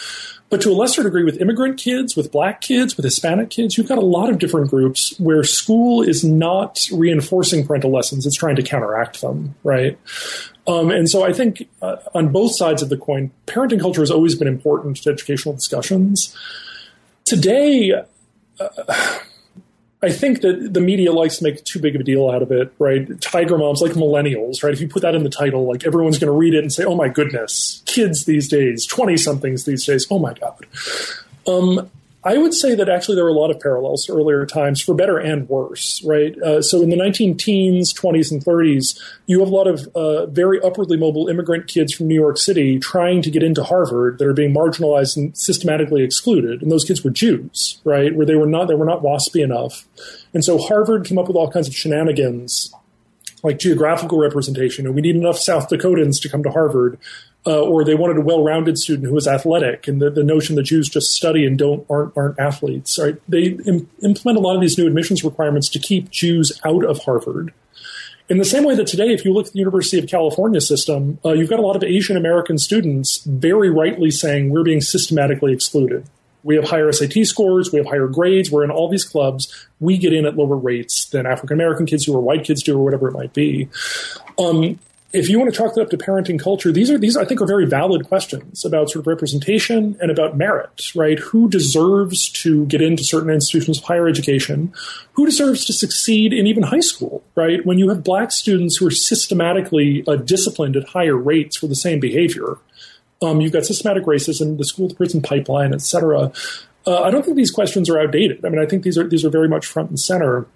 But 0.49 0.61
to 0.61 0.71
a 0.71 0.73
lesser 0.73 1.03
degree, 1.03 1.23
with 1.23 1.39
immigrant 1.39 1.77
kids, 1.77 2.15
with 2.15 2.31
black 2.31 2.61
kids, 2.61 2.97
with 2.97 3.03
Hispanic 3.03 3.51
kids, 3.51 3.77
you've 3.77 3.87
got 3.87 3.99
a 3.99 4.01
lot 4.01 4.29
of 4.29 4.39
different 4.39 4.71
groups 4.71 5.13
where 5.19 5.43
school 5.43 6.01
is 6.01 6.23
not 6.23 6.79
reinforcing 6.91 7.67
parental 7.67 7.91
lessons; 7.91 8.25
it's 8.25 8.35
trying 8.35 8.55
to 8.55 8.63
counteract 8.63 9.21
them, 9.21 9.53
right? 9.63 9.99
Um, 10.65 10.89
and 10.89 11.07
so 11.07 11.23
I 11.23 11.33
think 11.33 11.69
uh, 11.83 11.97
on 12.15 12.31
both 12.31 12.55
sides 12.55 12.81
of 12.81 12.89
the 12.89 12.97
coin, 12.97 13.31
parenting 13.45 13.79
culture 13.79 14.01
has 14.01 14.09
always 14.09 14.33
been 14.33 14.47
important 14.47 14.97
to 15.03 15.11
educational 15.11 15.53
discussions. 15.53 16.35
Today, 17.27 17.91
uh, 18.59 19.19
I 20.01 20.11
think 20.11 20.41
that 20.41 20.73
the 20.73 20.79
media 20.79 21.11
likes 21.11 21.37
to 21.37 21.43
make 21.43 21.63
too 21.63 21.79
big 21.79 21.95
of 21.95 22.01
a 22.01 22.03
deal 22.03 22.29
out 22.29 22.41
of 22.41 22.51
it, 22.51 22.71
right? 22.79 23.19
Tiger 23.19 23.57
moms, 23.57 23.81
like 23.81 23.93
millennials, 23.93 24.63
right? 24.63 24.71
If 24.71 24.79
you 24.79 24.87
put 24.87 25.01
that 25.01 25.13
in 25.13 25.23
the 25.23 25.29
title, 25.29 25.67
like 25.67 25.85
everyone's 25.85 26.19
going 26.19 26.31
to 26.31 26.37
read 26.37 26.53
it 26.53 26.59
and 26.59 26.71
say, 26.71 26.85
"Oh 26.85 26.95
my 26.95 27.09
goodness, 27.09 27.81
kids 27.85 28.25
these 28.25 28.47
days, 28.47 28.85
twenty 28.85 29.17
somethings 29.17 29.65
these 29.65 29.85
days, 29.85 30.07
oh 30.09 30.19
my 30.19 30.33
god." 30.35 30.65
Um, 31.47 31.89
I 32.27 32.37
would 32.37 32.53
say 32.53 32.75
that 32.75 32.89
actually 32.89 33.15
there 33.15 33.23
are 33.23 33.29
a 33.29 33.33
lot 33.33 33.51
of 33.51 33.59
parallels 33.61 34.03
to 34.03 34.11
earlier 34.11 34.45
times, 34.45 34.81
for 34.81 34.93
better 34.93 35.17
and 35.17 35.47
worse, 35.47 36.03
right? 36.03 36.37
Uh, 36.41 36.61
so 36.61 36.81
in 36.81 36.89
the 36.89 36.97
19 36.97 37.37
teens, 37.37 37.93
20s, 37.93 38.33
and 38.33 38.43
30s, 38.43 38.99
you 39.27 39.39
have 39.39 39.47
a 39.47 39.55
lot 39.55 39.65
of 39.65 39.87
uh, 39.95 40.25
very 40.25 40.61
upwardly 40.61 40.97
mobile 40.97 41.29
immigrant 41.29 41.67
kids 41.67 41.93
from 41.93 42.09
New 42.09 42.15
York 42.15 42.37
City 42.37 42.79
trying 42.79 43.21
to 43.21 43.31
get 43.31 43.43
into 43.43 43.63
Harvard 43.63 44.17
that 44.17 44.27
are 44.27 44.33
being 44.33 44.53
marginalized 44.53 45.15
and 45.15 45.37
systematically 45.37 46.03
excluded. 46.03 46.61
And 46.61 46.69
those 46.69 46.83
kids 46.83 47.01
were 47.01 47.11
Jews, 47.11 47.79
right? 47.85 48.13
Where 48.13 48.25
they 48.25 48.35
were 48.35 48.45
not 48.45 48.67
they 48.67 48.75
were 48.75 48.83
not 48.83 49.01
waspy 49.01 49.41
enough. 49.41 49.87
And 50.33 50.43
so 50.43 50.57
Harvard 50.57 51.05
came 51.05 51.17
up 51.17 51.29
with 51.29 51.37
all 51.37 51.49
kinds 51.49 51.69
of 51.69 51.75
shenanigans 51.75 52.73
like 53.41 53.57
geographical 53.57 54.19
representation, 54.19 54.85
and 54.85 54.95
we 54.95 55.01
need 55.01 55.15
enough 55.15 55.37
South 55.37 55.69
Dakotans 55.69 56.21
to 56.21 56.27
come 56.27 56.43
to 56.43 56.51
Harvard 56.51 56.99
uh, 57.45 57.61
or 57.61 57.83
they 57.83 57.95
wanted 57.95 58.17
a 58.17 58.21
well-rounded 58.21 58.77
student 58.77 59.07
who 59.07 59.13
was 59.13 59.27
athletic, 59.27 59.87
and 59.87 60.01
the, 60.01 60.09
the 60.09 60.23
notion 60.23 60.55
that 60.55 60.63
Jews 60.63 60.89
just 60.89 61.11
study 61.11 61.45
and 61.45 61.57
don't 61.57 61.85
aren't, 61.89 62.15
aren't 62.17 62.39
athletes. 62.39 62.97
Right? 62.99 63.15
They 63.27 63.57
Im- 63.65 63.89
implement 64.03 64.37
a 64.37 64.41
lot 64.41 64.55
of 64.55 64.61
these 64.61 64.77
new 64.77 64.87
admissions 64.87 65.23
requirements 65.23 65.69
to 65.69 65.79
keep 65.79 66.09
Jews 66.09 66.59
out 66.65 66.83
of 66.83 67.03
Harvard. 67.03 67.53
In 68.29 68.39
the 68.39 68.45
same 68.45 68.65
way 68.65 68.75
that 68.75 68.87
today, 68.87 69.13
if 69.13 69.23
you 69.23 69.33
look 69.33 69.47
at 69.47 69.53
the 69.53 69.59
University 69.59 69.97
of 69.97 70.07
California 70.07 70.59
system, 70.59 71.17
uh, 71.23 71.31
you've 71.31 71.49
got 71.49 71.59
a 71.59 71.61
lot 71.61 71.77
of 71.77 71.83
Asian 71.83 72.17
American 72.17 72.57
students 72.57 73.23
very 73.23 73.69
rightly 73.69 74.11
saying 74.11 74.49
we're 74.49 74.63
being 74.63 74.81
systematically 74.81 75.53
excluded. 75.53 76.05
We 76.43 76.55
have 76.55 76.65
higher 76.65 76.91
SAT 76.91 77.25
scores, 77.25 77.71
we 77.71 77.77
have 77.77 77.87
higher 77.87 78.07
grades, 78.07 78.51
we're 78.51 78.63
in 78.65 78.71
all 78.71 78.89
these 78.89 79.05
clubs. 79.05 79.67
We 79.79 79.97
get 79.97 80.13
in 80.13 80.25
at 80.25 80.35
lower 80.35 80.57
rates 80.57 81.05
than 81.05 81.25
African 81.25 81.55
American 81.55 81.85
kids 81.85 82.05
who 82.05 82.15
are 82.15 82.21
white 82.21 82.43
kids 82.43 82.63
do, 82.63 82.77
or 82.77 82.83
whatever 82.83 83.07
it 83.07 83.13
might 83.13 83.33
be. 83.33 83.69
Um, 84.37 84.79
if 85.13 85.29
you 85.29 85.39
want 85.39 85.51
to 85.51 85.57
chalk 85.57 85.77
it 85.77 85.81
up 85.81 85.89
to 85.89 85.97
parenting 85.97 86.39
culture, 86.39 86.71
these 86.71 86.91
are 86.91 86.97
these 86.97 87.15
I 87.15 87.23
think 87.23 87.41
are 87.41 87.47
very 87.47 87.65
valid 87.65 88.07
questions 88.07 88.65
about 88.65 88.89
sort 88.89 89.03
of 89.03 89.07
representation 89.07 89.97
and 90.01 90.11
about 90.11 90.35
merit, 90.35 90.91
right? 90.95 91.17
Who 91.17 91.49
deserves 91.49 92.29
to 92.43 92.65
get 92.65 92.81
into 92.81 93.03
certain 93.03 93.29
institutions 93.29 93.77
of 93.77 93.85
higher 93.85 94.07
education? 94.07 94.73
Who 95.13 95.25
deserves 95.25 95.63
to 95.65 95.73
succeed 95.73 96.33
in 96.33 96.45
even 96.45 96.63
high 96.63 96.81
school, 96.81 97.23
right? 97.35 97.65
When 97.65 97.77
you 97.77 97.87
have 97.89 98.03
black 98.03 98.31
students 98.31 98.77
who 98.77 98.87
are 98.87 98.91
systematically 98.91 100.03
uh, 100.07 100.17
disciplined 100.17 100.75
at 100.75 100.89
higher 100.89 101.15
rates 101.15 101.55
for 101.55 101.67
the 101.67 101.75
same 101.75 101.99
behavior, 102.01 102.57
um, 103.21 103.39
you've 103.39 103.53
got 103.53 103.65
systematic 103.65 104.03
racism, 104.03 104.57
the 104.57 104.65
school 104.65 104.89
to 104.89 104.95
prison 104.95 105.21
pipeline, 105.21 105.73
et 105.73 105.81
cetera. 105.81 106.31
Uh, 106.85 107.01
I 107.01 107.11
don't 107.11 107.23
think 107.23 107.37
these 107.37 107.51
questions 107.51 107.89
are 107.89 107.99
outdated. 107.99 108.45
I 108.45 108.49
mean, 108.49 108.59
I 108.59 108.65
think 108.65 108.83
these 108.83 108.97
are 108.97 109.07
these 109.07 109.23
are 109.23 109.29
very 109.29 109.47
much 109.47 109.65
front 109.65 109.89
and 109.89 109.99
center. 109.99 110.47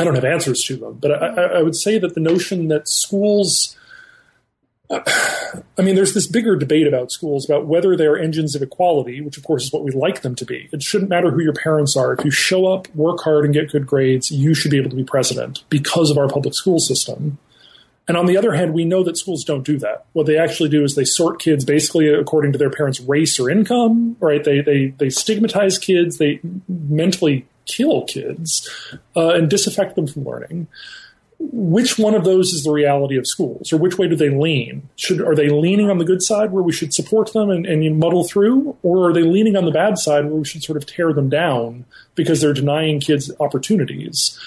I 0.00 0.04
don't 0.04 0.14
have 0.14 0.24
answers 0.24 0.62
to 0.64 0.76
them, 0.76 0.94
but 0.94 1.22
I, 1.22 1.58
I 1.58 1.62
would 1.62 1.76
say 1.76 1.98
that 1.98 2.14
the 2.14 2.20
notion 2.20 2.68
that 2.68 2.88
schools 2.88 3.76
I 4.90 5.82
mean, 5.82 5.94
there's 5.94 6.14
this 6.14 6.26
bigger 6.26 6.56
debate 6.56 6.86
about 6.86 7.12
schools 7.12 7.44
about 7.44 7.66
whether 7.66 7.96
they're 7.96 8.18
engines 8.18 8.56
of 8.56 8.62
equality, 8.62 9.20
which 9.20 9.36
of 9.36 9.44
course 9.44 9.64
is 9.64 9.72
what 9.72 9.84
we 9.84 9.92
like 9.92 10.22
them 10.22 10.34
to 10.36 10.44
be. 10.44 10.68
It 10.72 10.82
shouldn't 10.82 11.10
matter 11.10 11.30
who 11.30 11.42
your 11.42 11.52
parents 11.52 11.96
are. 11.96 12.12
If 12.12 12.24
you 12.24 12.30
show 12.30 12.66
up, 12.66 12.92
work 12.94 13.20
hard, 13.20 13.44
and 13.44 13.54
get 13.54 13.70
good 13.70 13.86
grades, 13.86 14.30
you 14.32 14.52
should 14.52 14.70
be 14.70 14.78
able 14.78 14.90
to 14.90 14.96
be 14.96 15.04
president 15.04 15.62
because 15.68 16.10
of 16.10 16.18
our 16.18 16.28
public 16.28 16.54
school 16.54 16.80
system. 16.80 17.38
And 18.08 18.16
on 18.16 18.26
the 18.26 18.36
other 18.36 18.52
hand, 18.54 18.74
we 18.74 18.84
know 18.84 19.04
that 19.04 19.16
schools 19.16 19.44
don't 19.44 19.64
do 19.64 19.78
that. 19.78 20.06
What 20.12 20.26
they 20.26 20.36
actually 20.36 20.70
do 20.70 20.82
is 20.82 20.96
they 20.96 21.04
sort 21.04 21.38
kids 21.38 21.64
basically 21.64 22.08
according 22.08 22.50
to 22.52 22.58
their 22.58 22.70
parents' 22.70 22.98
race 23.00 23.38
or 23.38 23.48
income, 23.48 24.16
right? 24.18 24.42
They 24.42 24.60
they 24.60 24.88
they 24.98 25.10
stigmatize 25.10 25.78
kids, 25.78 26.18
they 26.18 26.40
mentally 26.68 27.46
kill 27.70 28.04
kids, 28.04 28.68
uh, 29.16 29.30
and 29.30 29.48
disaffect 29.48 29.94
them 29.94 30.06
from 30.06 30.24
learning 30.24 30.66
which 31.40 31.98
one 31.98 32.14
of 32.14 32.24
those 32.24 32.52
is 32.52 32.64
the 32.64 32.70
reality 32.70 33.16
of 33.16 33.26
schools, 33.26 33.72
or 33.72 33.78
which 33.78 33.96
way 33.96 34.06
do 34.06 34.14
they 34.14 34.28
lean? 34.28 34.88
Should 34.96 35.22
are 35.22 35.34
they 35.34 35.48
leaning 35.48 35.88
on 35.88 35.96
the 35.96 36.04
good 36.04 36.22
side 36.22 36.52
where 36.52 36.62
we 36.62 36.72
should 36.72 36.92
support 36.92 37.32
them 37.32 37.48
and, 37.48 37.64
and 37.64 37.98
muddle 37.98 38.24
through, 38.24 38.76
or 38.82 39.08
are 39.08 39.12
they 39.12 39.22
leaning 39.22 39.56
on 39.56 39.64
the 39.64 39.70
bad 39.70 39.98
side 39.98 40.26
where 40.26 40.34
we 40.34 40.44
should 40.44 40.62
sort 40.62 40.76
of 40.76 40.84
tear 40.84 41.14
them 41.14 41.30
down 41.30 41.86
because 42.14 42.42
they're 42.42 42.52
denying 42.52 43.00
kids 43.00 43.30
opportunities? 43.40 44.38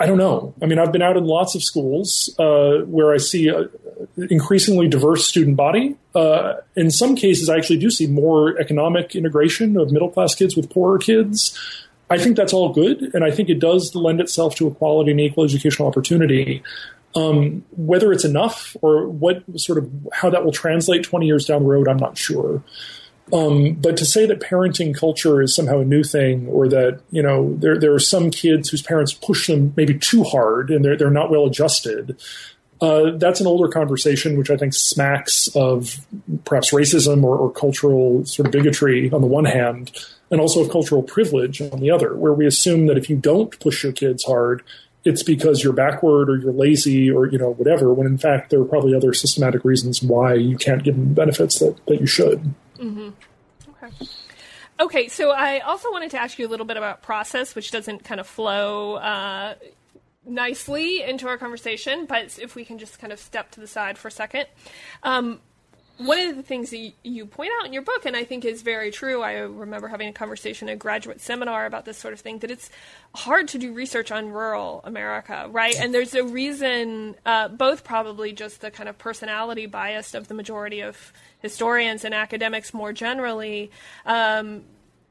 I 0.00 0.06
don't 0.06 0.16
know. 0.16 0.54
I 0.62 0.66
mean, 0.66 0.78
I've 0.78 0.92
been 0.92 1.02
out 1.02 1.18
in 1.18 1.24
lots 1.24 1.54
of 1.54 1.62
schools 1.62 2.34
uh, 2.38 2.78
where 2.86 3.12
I 3.12 3.18
see 3.18 3.48
an 3.48 3.68
increasingly 4.16 4.88
diverse 4.88 5.28
student 5.28 5.58
body. 5.58 5.96
Uh, 6.14 6.54
in 6.74 6.90
some 6.90 7.14
cases, 7.14 7.50
I 7.50 7.58
actually 7.58 7.80
do 7.80 7.90
see 7.90 8.06
more 8.06 8.58
economic 8.58 9.14
integration 9.14 9.76
of 9.76 9.92
middle 9.92 10.08
class 10.08 10.34
kids 10.34 10.56
with 10.56 10.70
poorer 10.70 10.98
kids. 10.98 11.54
I 12.10 12.18
think 12.18 12.36
that's 12.36 12.52
all 12.52 12.72
good, 12.72 13.14
and 13.14 13.24
I 13.24 13.30
think 13.30 13.48
it 13.48 13.60
does 13.60 13.94
lend 13.94 14.20
itself 14.20 14.56
to 14.56 14.66
equality 14.66 15.12
and 15.12 15.20
equal 15.20 15.44
educational 15.44 15.88
opportunity. 15.88 16.62
Um, 17.14 17.64
whether 17.76 18.12
it's 18.12 18.24
enough 18.24 18.76
or 18.82 19.08
what 19.08 19.42
sort 19.58 19.78
of 19.78 19.90
how 20.12 20.30
that 20.30 20.44
will 20.44 20.52
translate 20.52 21.02
20 21.02 21.26
years 21.26 21.44
down 21.44 21.62
the 21.62 21.68
road, 21.68 21.88
I'm 21.88 21.96
not 21.96 22.16
sure. 22.16 22.62
Um, 23.32 23.74
but 23.74 23.96
to 23.96 24.04
say 24.04 24.26
that 24.26 24.40
parenting 24.40 24.96
culture 24.96 25.40
is 25.40 25.54
somehow 25.54 25.80
a 25.80 25.84
new 25.84 26.02
thing, 26.02 26.48
or 26.48 26.68
that 26.68 27.00
you 27.10 27.22
know 27.22 27.54
there 27.56 27.78
there 27.78 27.94
are 27.94 28.00
some 28.00 28.30
kids 28.30 28.68
whose 28.68 28.82
parents 28.82 29.12
push 29.12 29.46
them 29.46 29.72
maybe 29.76 29.96
too 29.96 30.24
hard 30.24 30.70
and 30.70 30.84
they're 30.84 30.96
they're 30.96 31.10
not 31.10 31.30
well 31.30 31.46
adjusted, 31.46 32.20
uh, 32.80 33.10
that's 33.16 33.40
an 33.40 33.46
older 33.46 33.68
conversation, 33.68 34.38
which 34.38 34.50
I 34.50 34.56
think 34.56 34.74
smacks 34.74 35.48
of 35.54 36.04
perhaps 36.44 36.70
racism 36.70 37.22
or, 37.24 37.36
or 37.36 37.52
cultural 37.52 38.24
sort 38.24 38.46
of 38.46 38.52
bigotry 38.52 39.10
on 39.12 39.20
the 39.20 39.26
one 39.26 39.44
hand, 39.44 39.92
and 40.30 40.40
also 40.40 40.62
of 40.64 40.70
cultural 40.70 41.02
privilege 41.02 41.60
on 41.60 41.80
the 41.80 41.90
other, 41.90 42.16
where 42.16 42.32
we 42.32 42.46
assume 42.46 42.86
that 42.86 42.96
if 42.96 43.10
you 43.10 43.16
don't 43.16 43.58
push 43.60 43.82
your 43.82 43.92
kids 43.92 44.24
hard, 44.24 44.62
it's 45.04 45.22
because 45.22 45.62
you're 45.62 45.72
backward 45.72 46.30
or 46.30 46.36
you're 46.36 46.52
lazy 46.52 47.10
or 47.10 47.26
you 47.26 47.38
know 47.38 47.52
whatever. 47.52 47.92
When 47.92 48.06
in 48.06 48.18
fact 48.18 48.50
there 48.50 48.60
are 48.60 48.66
probably 48.66 48.94
other 48.94 49.12
systematic 49.12 49.64
reasons 49.64 50.02
why 50.02 50.34
you 50.34 50.56
can't 50.56 50.82
give 50.82 50.96
them 50.96 51.08
the 51.08 51.14
benefits 51.14 51.58
that 51.58 51.76
that 51.86 52.00
you 52.00 52.06
should. 52.06 52.54
Mm-hmm. 52.78 53.10
Okay. 53.84 54.06
Okay, 54.80 55.08
so 55.08 55.30
I 55.30 55.58
also 55.58 55.90
wanted 55.90 56.12
to 56.12 56.18
ask 56.18 56.38
you 56.38 56.46
a 56.46 56.48
little 56.48 56.64
bit 56.64 56.78
about 56.78 57.02
process, 57.02 57.54
which 57.54 57.70
doesn't 57.70 58.02
kind 58.02 58.18
of 58.18 58.26
flow 58.26 58.94
uh, 58.94 59.54
nicely 60.24 61.02
into 61.02 61.28
our 61.28 61.38
conversation, 61.38 62.06
but 62.06 62.38
if 62.38 62.54
we 62.54 62.64
can 62.64 62.78
just 62.78 62.98
kind 62.98 63.12
of 63.12 63.18
step 63.18 63.50
to 63.52 63.60
the 63.60 63.66
side 63.66 63.98
for 63.98 64.08
a 64.08 64.10
second. 64.12 64.46
Um, 65.02 65.40
one 66.00 66.18
of 66.18 66.36
the 66.36 66.42
things 66.42 66.70
that 66.70 66.92
you 67.04 67.26
point 67.26 67.50
out 67.58 67.66
in 67.66 67.74
your 67.74 67.82
book, 67.82 68.06
and 68.06 68.16
I 68.16 68.24
think 68.24 68.46
is 68.46 68.62
very 68.62 68.90
true, 68.90 69.20
I 69.20 69.34
remember 69.34 69.86
having 69.86 70.08
a 70.08 70.12
conversation 70.12 70.68
at 70.70 70.72
a 70.72 70.76
graduate 70.76 71.20
seminar 71.20 71.66
about 71.66 71.84
this 71.84 71.98
sort 71.98 72.14
of 72.14 72.20
thing, 72.20 72.38
that 72.38 72.50
it's 72.50 72.70
hard 73.14 73.48
to 73.48 73.58
do 73.58 73.74
research 73.74 74.10
on 74.10 74.30
rural 74.30 74.80
America, 74.84 75.46
right? 75.50 75.76
And 75.78 75.92
there's 75.92 76.14
a 76.14 76.24
reason, 76.24 77.16
uh, 77.26 77.48
both 77.48 77.84
probably 77.84 78.32
just 78.32 78.62
the 78.62 78.70
kind 78.70 78.88
of 78.88 78.96
personality 78.96 79.66
bias 79.66 80.14
of 80.14 80.28
the 80.28 80.34
majority 80.34 80.80
of 80.80 81.12
historians 81.40 82.02
and 82.04 82.14
academics 82.14 82.72
more 82.72 82.94
generally. 82.94 83.70
Um, 84.06 84.62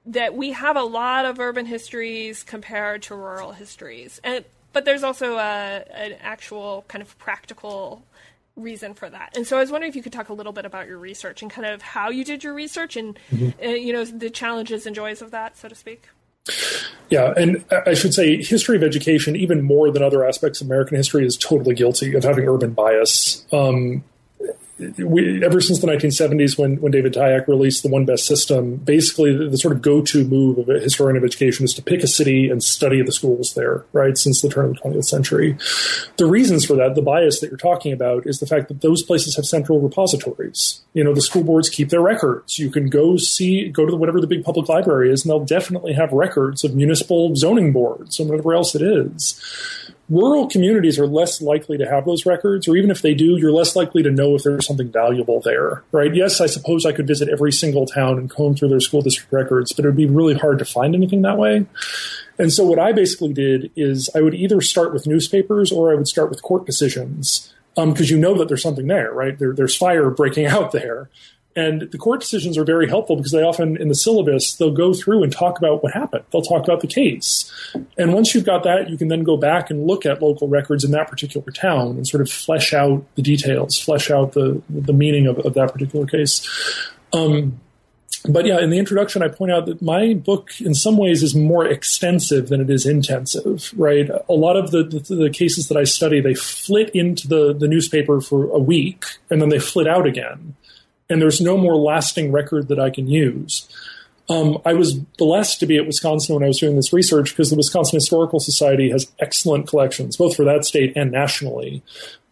that 0.08 0.34
we 0.34 0.54
have 0.54 0.76
a 0.76 0.84
lot 0.84 1.26
of 1.26 1.40
urban 1.40 1.68
histories 1.68 2.42
compared 2.42 3.04
to 3.04 3.16
rural 3.16 3.52
histories, 3.52 4.20
and 4.24 4.44
but 4.74 4.86
there's 4.86 5.04
also 5.04 5.38
a, 5.38 5.84
an 5.94 6.16
actual 6.22 6.86
kind 6.88 7.02
of 7.02 7.18
practical 7.18 8.04
reason 8.56 8.94
for 8.94 9.10
that. 9.10 9.36
And 9.36 9.48
so 9.48 9.58
I 9.58 9.62
was 9.62 9.72
wondering 9.72 9.90
if 9.90 9.96
you 9.96 10.04
could 10.04 10.14
talk 10.14 10.30
a 10.30 10.34
little 10.34 10.52
bit 10.52 10.66
about 10.66 10.88
your 10.88 10.98
research 10.98 11.42
and 11.42 11.50
kind 11.50 11.68
of 11.68 11.82
how 11.82 12.10
you 12.10 12.24
did 12.24 12.44
your 12.44 12.54
research 12.54 12.96
and 12.96 13.18
mm-hmm. 13.32 13.66
uh, 13.66 13.70
you 13.70 13.94
know 13.94 14.06
the 14.06 14.30
challenges 14.30 14.86
and 14.86 14.96
joys 14.96 15.22
of 15.22 15.32
that, 15.32 15.58
so 15.58 15.68
to 15.68 15.76
speak. 15.76 16.10
Yeah, 17.10 17.34
and 17.36 17.64
I 17.86 17.94
should 17.94 18.14
say 18.14 18.38
history 18.42 18.78
of 18.78 18.84
education, 18.84 19.36
even 19.36 19.62
more 19.62 19.92
than 19.92 20.04
other 20.04 20.26
aspects 20.26 20.62
of 20.62 20.68
American 20.68 20.98
history, 20.98 21.26
is 21.26 21.38
totally 21.38 21.76
guilty 21.76 22.16
of 22.16 22.24
having 22.24 22.48
urban 22.48 22.74
bias. 22.74 23.46
Um, 23.52 24.04
we, 24.80 25.44
ever 25.44 25.60
since 25.60 25.80
the 25.80 25.88
1970s, 25.88 26.58
when, 26.58 26.80
when 26.80 26.92
David 26.92 27.14
Tyack 27.14 27.48
released 27.48 27.84
the 27.84 27.90
One 27.90 28.06
Best 28.06 28.26
System, 28.26 28.78
basically 28.78 29.36
the, 29.36 29.50
the, 29.50 29.58
sort 29.58 29.76
of 29.76 29.82
go-to 29.82 30.24
move 30.24 30.58
of 30.58 30.70
a 30.70 30.80
historian 30.80 31.18
of 31.18 31.24
education 31.24 31.66
is 31.66 31.74
to 31.74 31.82
pick 31.82 32.02
a 32.02 32.08
city 32.08 32.50
and 32.50 32.64
study 32.64 33.02
the 33.02 33.12
schools 33.12 33.54
there, 33.56 33.86
right, 33.92 34.18
since 34.18 34.42
the 34.42 34.50
turn 34.50 34.66
of 34.66 34.76
the 34.76 34.80
20th 34.80 35.06
century. 35.06 35.58
The 36.18 36.26
reasons 36.26 36.66
for 36.66 36.76
that, 36.76 36.96
the 36.96 37.02
bias 37.02 37.40
that 37.42 37.50
you're 37.50 37.58
talking 37.58 37.92
about, 37.92 38.26
is 38.26 38.40
the 38.40 38.48
fact 38.48 38.70
that 38.70 38.82
those 38.82 39.04
places 39.04 39.36
have 39.36 39.46
central 39.46 39.82
repositories. 39.82 40.82
You 40.94 41.04
know, 41.04 41.14
the 41.14 41.22
school 41.22 41.44
boards 41.44 41.70
keep 41.70 41.90
their 41.90 42.02
records. 42.02 42.58
You 42.58 42.72
can 42.72 42.90
go 42.90 43.18
see, 43.18 43.70
go 43.70 43.86
to 43.86 43.96
whatever 43.96 44.22
the 44.22 44.28
big 44.28 44.44
public 44.44 44.70
library 44.70 45.12
is, 45.12 45.24
and 45.24 45.30
they'll 45.30 45.46
definitely 45.46 45.94
have 45.94 46.12
records 46.12 46.64
of 46.64 46.76
municipal 46.76 47.36
zoning 47.36 47.74
boards 47.74 48.20
and 48.20 48.30
whatever 48.30 48.54
else 48.54 48.76
it 48.76 48.82
is 48.82 49.94
rural 50.10 50.48
communities 50.48 50.98
are 50.98 51.08
less 51.08 51.42
likely 51.42 51.78
to 51.78 51.86
have 51.86 52.06
those 52.06 52.26
records, 52.26 52.68
or 52.68 52.76
even 52.76 52.92
if 52.92 53.02
they 53.02 53.14
do, 53.14 53.38
you're 53.38 53.52
less 53.52 53.76
likely 53.76 54.04
to 54.04 54.12
know 54.12 54.36
if 54.36 54.44
there's 54.44 54.66
something 54.66 54.92
valuable 54.92 55.40
there, 55.42 55.84
right? 55.92 56.14
Yes, 56.14 56.42
I 56.42 56.48
suppose 56.48 56.86
I 56.86 56.92
could 56.92 57.08
visit 57.08 57.30
every 57.30 57.52
single 57.52 57.86
town 57.86 58.18
and 58.18 58.30
comb 58.30 58.56
through 58.56 58.70
their 58.70 58.80
school 58.80 59.02
district 59.02 59.32
records, 59.32 59.74
but 59.74 59.86
it 59.86 59.88
would 59.88 59.98
be 59.98 60.06
really 60.06 60.34
hard 60.34 60.60
to 60.60 60.66
find 60.66 60.96
anything 60.96 61.22
that 61.22 61.38
way. 61.38 61.66
And 62.38 62.52
so 62.52 62.66
what 62.66 62.80
I 62.80 62.92
basically 62.92 63.34
did 63.34 63.72
is 63.76 64.10
I 64.16 64.22
would 64.22 64.34
either 64.34 64.62
start 64.62 64.94
with 64.94 65.06
newspapers 65.06 65.72
or 65.72 65.92
I 65.92 65.96
would 65.96 66.08
start 66.08 66.30
with 66.30 66.42
court 66.42 66.66
decisions 66.66 67.54
because 67.76 68.12
um, 68.12 68.16
you 68.16 68.18
know 68.18 68.38
that 68.38 68.48
there's 68.48 68.64
something 68.64 68.88
there, 68.88 69.12
right? 69.12 69.38
There, 69.38 69.54
there's 69.54 69.76
fire 69.76 70.10
breaking 70.10 70.46
out 70.48 70.72
there. 70.72 71.10
And 71.60 71.92
the 71.92 71.98
court 71.98 72.22
decisions 72.22 72.58
are 72.58 72.64
very 72.64 72.88
helpful 72.88 73.18
because 73.18 73.34
they 73.34 73.44
often, 73.44 73.76
in 73.76 73.90
the 73.90 73.96
syllabus, 73.96 74.56
they'll 74.56 74.72
go 74.72 74.94
through 74.94 75.24
and 75.24 75.32
talk 75.32 75.58
about 75.58 75.84
what 75.84 75.92
happened. 75.92 76.24
They'll 76.32 76.42
talk 76.42 76.64
about 76.64 76.80
the 76.80 76.88
case. 76.88 77.52
And 77.98 78.14
once 78.14 78.34
you've 78.34 78.46
got 78.46 78.64
that, 78.64 78.90
you 78.90 78.98
can 78.98 79.10
then 79.10 79.24
go 79.24 79.36
back 79.36 79.70
and 79.70 79.86
look 79.86 80.06
at 80.06 80.22
local 80.22 80.48
records 80.48 80.86
in 80.86 80.92
that 80.92 81.10
particular 81.10 81.52
town 81.52 81.98
and 81.98 82.08
sort 82.08 82.22
of 82.22 82.32
flesh 82.32 82.74
out 82.74 83.04
the 83.16 83.22
details, 83.22 83.78
flesh 83.78 84.10
out 84.10 84.32
the, 84.32 84.62
the 84.70 84.94
meaning 84.94 85.28
of, 85.28 85.38
of 85.40 85.54
that 85.56 85.74
particular 85.74 86.06
case. 86.06 86.48
Um, 87.12 87.60
but 88.30 88.46
yeah, 88.46 88.62
in 88.62 88.70
the 88.70 88.80
introduction, 88.80 89.22
I 89.22 89.28
point 89.28 89.52
out 89.52 89.66
that 89.66 89.82
my 89.82 90.14
book, 90.14 90.62
in 90.62 90.74
some 90.74 90.98
ways, 90.98 91.24
is 91.24 91.36
more 91.36 91.66
extensive 91.66 92.48
than 92.48 92.62
it 92.62 92.70
is 92.70 92.86
intensive. 92.86 93.74
Right, 93.76 94.10
a 94.10 94.34
lot 94.34 94.56
of 94.56 94.72
the, 94.72 94.84
the, 94.84 95.16
the 95.16 95.30
cases 95.30 95.68
that 95.68 95.78
I 95.78 95.84
study, 95.84 96.22
they 96.22 96.36
flit 96.36 96.90
into 96.94 97.28
the 97.28 97.54
the 97.54 97.68
newspaper 97.68 98.22
for 98.22 98.50
a 98.50 98.60
week, 98.60 99.06
and 99.30 99.42
then 99.42 99.50
they 99.50 99.60
flit 99.60 99.88
out 99.88 100.06
again 100.06 100.56
and 101.10 101.22
there's 101.22 101.42
no 101.42 101.58
more 101.58 101.76
lasting 101.76 102.32
record 102.32 102.68
that 102.68 102.80
I 102.80 102.90
can 102.90 103.08
use. 103.08 103.68
Um, 104.30 104.60
I 104.64 104.74
was 104.74 104.94
blessed 104.94 105.60
to 105.60 105.66
be 105.66 105.78
at 105.78 105.88
Wisconsin 105.88 106.36
when 106.36 106.44
I 106.44 106.48
was 106.48 106.60
doing 106.60 106.76
this 106.76 106.94
research 106.94 107.32
because 107.32 107.50
the 107.50 107.56
Wisconsin 107.56 107.98
Historical 107.98 108.40
Society 108.40 108.92
has 108.92 109.12
excellent 109.20 109.68
collections, 109.68 110.18
both 110.18 110.36
for 110.36 110.46
that 110.46 110.66
state 110.66 110.94
and 110.96 111.12
nationally. 111.12 111.82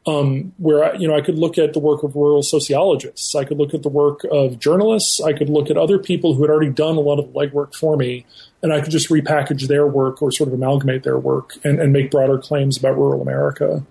Um, 0.06 0.54
where 0.58 0.86
I, 0.86 0.94
you 0.94 1.06
know 1.06 1.18
I 1.18 1.22
could 1.22 1.38
look 1.38 1.58
at 1.58 1.74
the 1.74 1.80
work 1.80 2.02
of 2.02 2.16
rural 2.16 2.42
sociologists, 2.42 3.36
I 3.36 3.44
could 3.44 3.58
look 3.58 3.74
at 3.74 3.84
the 3.84 3.90
work 3.90 4.22
of 4.32 4.58
journalists, 4.58 5.20
I 5.20 5.34
could 5.34 5.50
look 5.50 5.70
at 5.70 5.76
other 5.76 6.00
people 6.00 6.34
who 6.34 6.44
had 6.44 6.50
already 6.50 6.72
done 6.72 6.96
a 6.96 7.02
lot 7.02 7.20
of 7.20 7.34
the 7.34 7.38
legwork 7.38 7.76
for 7.76 7.98
me, 7.98 8.26
and 8.64 8.72
I 8.72 8.80
could 8.80 8.92
just 8.92 9.10
repackage 9.10 9.68
their 9.68 9.86
work 9.86 10.22
or 10.22 10.32
sort 10.32 10.48
of 10.48 10.54
amalgamate 10.54 11.04
their 11.04 11.18
work 11.18 11.56
and, 11.66 11.82
and 11.82 11.92
make 11.92 12.10
broader 12.10 12.38
claims 12.38 12.78
about 12.78 12.96
rural 12.96 13.22
America. 13.22 13.84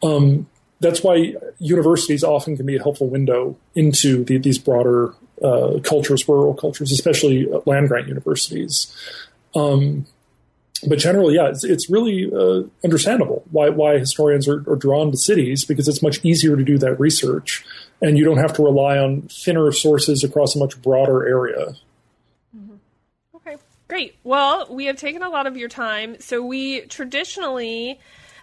Um, 0.00 0.46
that's 0.80 1.02
why 1.02 1.34
universities 1.58 2.22
often 2.22 2.56
can 2.56 2.66
be 2.66 2.76
a 2.76 2.82
helpful 2.82 3.08
window 3.08 3.56
into 3.74 4.24
the, 4.24 4.38
these 4.38 4.58
broader 4.58 5.14
uh, 5.42 5.78
cultures, 5.82 6.28
rural 6.28 6.54
cultures, 6.54 6.92
especially 6.92 7.46
land 7.66 7.88
grant 7.88 8.08
universities. 8.08 8.94
Um, 9.54 10.06
but 10.86 10.98
generally, 10.98 11.34
yeah, 11.34 11.48
it's, 11.48 11.64
it's 11.64 11.90
really 11.90 12.30
uh, 12.32 12.62
understandable 12.84 13.44
why 13.50 13.68
why 13.68 13.98
historians 13.98 14.46
are, 14.46 14.62
are, 14.70 14.76
drawn 14.76 15.10
to 15.10 15.16
cities 15.16 15.64
because 15.64 15.88
it's 15.88 16.02
much 16.02 16.24
easier 16.24 16.56
to 16.56 16.62
do 16.62 16.78
that 16.78 17.00
research, 17.00 17.64
and 18.00 18.16
you 18.16 18.24
don't 18.24 18.38
have 18.38 18.52
to 18.54 18.62
rely 18.62 18.96
on 18.98 19.22
thinner 19.22 19.72
sources 19.72 20.22
across 20.22 20.54
a 20.54 20.58
much 20.58 20.80
broader 20.80 21.26
area. 21.26 21.74
Mm-hmm. 22.56 22.76
Okay, 23.36 23.56
great. 23.88 24.14
Well, 24.22 24.68
we 24.70 24.84
have 24.84 24.96
taken 24.96 25.22
a 25.24 25.28
lot 25.28 25.48
of 25.48 25.56
your 25.56 25.68
time, 25.68 26.20
so 26.20 26.44
we 26.44 26.82
traditionally 26.82 27.98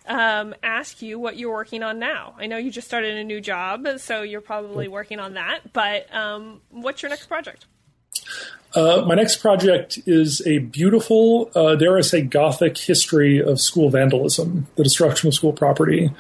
um, 0.08 0.56
ask 0.64 1.02
you 1.02 1.20
what 1.20 1.38
you're 1.38 1.52
working 1.52 1.84
on 1.84 2.00
now. 2.00 2.36
I 2.38 2.48
know 2.48 2.58
you 2.58 2.72
just 2.72 2.88
started 2.88 3.18
a 3.18 3.24
new 3.24 3.42
job, 3.42 3.88
so 3.98 4.22
you're 4.22 4.42
probably 4.42 4.88
working 4.88 5.20
on 5.20 5.34
that. 5.36 5.74
But 5.74 6.14
um, 6.14 6.62
what's 6.70 7.02
your 7.02 7.10
next 7.10 7.28
project? 7.28 7.66
Uh, 8.74 9.04
my 9.06 9.16
next 9.16 9.38
project 9.38 10.00
is 10.06 10.46
a 10.46 10.58
beautiful, 10.60 11.50
uh, 11.56 11.76
dare 11.76 11.98
I 11.98 12.02
say, 12.02 12.22
Gothic 12.22 12.78
history 12.78 13.42
of 13.42 13.62
school 13.62 13.90
vandalism, 13.90 14.68
the 14.76 14.84
destruction 14.84 15.28
of 15.28 15.34
school 15.34 15.54
property. 15.54 16.12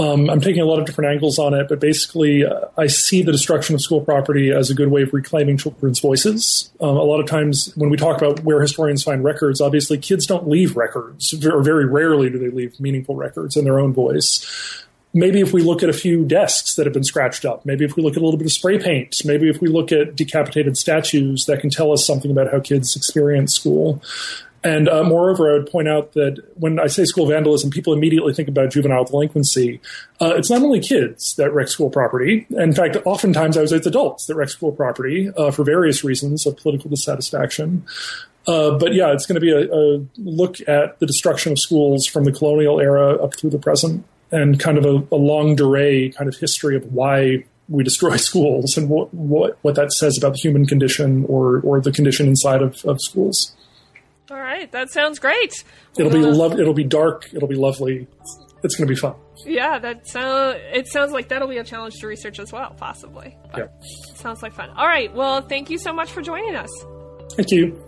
Um, 0.00 0.30
I'm 0.30 0.40
taking 0.40 0.62
a 0.62 0.64
lot 0.64 0.78
of 0.78 0.86
different 0.86 1.10
angles 1.10 1.38
on 1.38 1.52
it, 1.52 1.68
but 1.68 1.78
basically, 1.78 2.42
uh, 2.42 2.68
I 2.78 2.86
see 2.86 3.20
the 3.20 3.32
destruction 3.32 3.74
of 3.74 3.82
school 3.82 4.00
property 4.00 4.50
as 4.50 4.70
a 4.70 4.74
good 4.74 4.88
way 4.88 5.02
of 5.02 5.12
reclaiming 5.12 5.58
children's 5.58 6.00
voices. 6.00 6.70
Um, 6.80 6.96
a 6.96 7.02
lot 7.02 7.20
of 7.20 7.26
times, 7.26 7.70
when 7.76 7.90
we 7.90 7.98
talk 7.98 8.16
about 8.16 8.40
where 8.42 8.62
historians 8.62 9.02
find 9.02 9.22
records, 9.22 9.60
obviously 9.60 9.98
kids 9.98 10.24
don't 10.24 10.48
leave 10.48 10.74
records, 10.74 11.34
or 11.44 11.62
very 11.62 11.84
rarely 11.84 12.30
do 12.30 12.38
they 12.38 12.48
leave 12.48 12.80
meaningful 12.80 13.14
records 13.14 13.58
in 13.58 13.64
their 13.64 13.78
own 13.78 13.92
voice. 13.92 14.86
Maybe 15.12 15.40
if 15.40 15.52
we 15.52 15.62
look 15.62 15.82
at 15.82 15.90
a 15.90 15.92
few 15.92 16.24
desks 16.24 16.76
that 16.76 16.86
have 16.86 16.94
been 16.94 17.04
scratched 17.04 17.44
up, 17.44 17.66
maybe 17.66 17.84
if 17.84 17.94
we 17.94 18.02
look 18.02 18.14
at 18.16 18.22
a 18.22 18.24
little 18.24 18.38
bit 18.38 18.46
of 18.46 18.52
spray 18.52 18.78
paint, 18.78 19.16
maybe 19.26 19.50
if 19.50 19.60
we 19.60 19.68
look 19.68 19.92
at 19.92 20.16
decapitated 20.16 20.78
statues 20.78 21.44
that 21.44 21.60
can 21.60 21.68
tell 21.68 21.92
us 21.92 22.06
something 22.06 22.30
about 22.30 22.50
how 22.50 22.60
kids 22.60 22.96
experience 22.96 23.54
school. 23.54 24.02
And 24.62 24.88
uh, 24.88 25.02
moreover, 25.04 25.50
I 25.50 25.54
would 25.54 25.70
point 25.70 25.88
out 25.88 26.12
that 26.12 26.42
when 26.54 26.78
I 26.78 26.86
say 26.86 27.04
school 27.04 27.26
vandalism, 27.26 27.70
people 27.70 27.94
immediately 27.94 28.34
think 28.34 28.48
about 28.48 28.70
juvenile 28.70 29.04
delinquency. 29.04 29.80
Uh, 30.20 30.34
it's 30.36 30.50
not 30.50 30.62
only 30.62 30.80
kids 30.80 31.34
that 31.36 31.50
wreck 31.52 31.68
school 31.68 31.88
property. 31.88 32.46
In 32.50 32.74
fact, 32.74 32.98
oftentimes 33.06 33.56
I 33.56 33.62
was 33.62 33.72
it's 33.72 33.86
adults 33.86 34.26
that 34.26 34.34
wreck 34.34 34.50
school 34.50 34.72
property 34.72 35.30
uh, 35.36 35.50
for 35.50 35.64
various 35.64 36.04
reasons 36.04 36.46
of 36.46 36.58
political 36.58 36.90
dissatisfaction. 36.90 37.86
Uh, 38.46 38.72
but 38.72 38.92
yeah, 38.92 39.12
it's 39.12 39.26
going 39.26 39.34
to 39.34 39.40
be 39.40 39.52
a, 39.52 39.72
a, 39.72 40.06
look 40.18 40.56
at 40.68 40.98
the 40.98 41.06
destruction 41.06 41.52
of 41.52 41.58
schools 41.58 42.06
from 42.06 42.24
the 42.24 42.32
colonial 42.32 42.80
era 42.80 43.22
up 43.22 43.36
through 43.36 43.50
the 43.50 43.58
present, 43.58 44.04
and 44.30 44.58
kind 44.58 44.78
of 44.78 44.84
a, 44.84 45.14
a 45.14 45.16
longue 45.16 45.58
durée 45.58 46.14
kind 46.14 46.28
of 46.28 46.36
history 46.36 46.74
of 46.74 46.92
why 46.92 47.44
we 47.68 47.84
destroy 47.84 48.16
schools 48.28 48.76
and 48.76 48.88
what, 48.88 49.12
what, 49.14 49.58
what 49.62 49.74
that 49.74 49.92
says 49.92 50.18
about 50.18 50.32
the 50.32 50.38
human 50.38 50.66
condition 50.66 51.24
or 51.26 51.60
or 51.60 51.80
the 51.80 51.92
condition 51.92 52.26
inside 52.28 52.62
of, 52.62 52.84
of 52.84 53.00
schools. 53.00 53.54
All 54.30 54.38
right, 54.38 54.70
that 54.72 54.90
sounds 54.90 55.18
great. 55.18 55.52
It'll 55.98 56.12
be 56.12 56.18
love. 56.20 56.58
It'll 56.58 56.74
be 56.74 56.84
dark. 56.84 57.28
It'll 57.34 57.48
be 57.48 57.56
lovely. 57.56 58.06
It's 58.62 58.76
going 58.76 58.86
to 58.86 58.92
be 58.94 58.96
fun. 58.98 59.14
Yeah, 59.44 59.78
that 59.78 60.06
sound. 60.06 60.58
It 60.72 60.86
sounds 60.86 61.12
like 61.12 61.28
that'll 61.28 61.48
be 61.48 61.58
a 61.58 61.64
challenge 61.64 61.94
to 62.00 62.06
research 62.06 62.38
as 62.38 62.52
well, 62.52 62.74
possibly. 62.76 63.36
yeah, 63.56 63.66
sounds 64.14 64.42
like 64.42 64.54
fun. 64.54 64.70
All 64.70 64.86
right. 64.86 65.12
Well, 65.14 65.40
thank 65.42 65.70
you 65.70 65.78
so 65.78 65.92
much 65.92 66.12
for 66.12 66.22
joining 66.22 66.54
us. 66.54 66.70
Thank 67.36 67.50
you. 67.50 67.82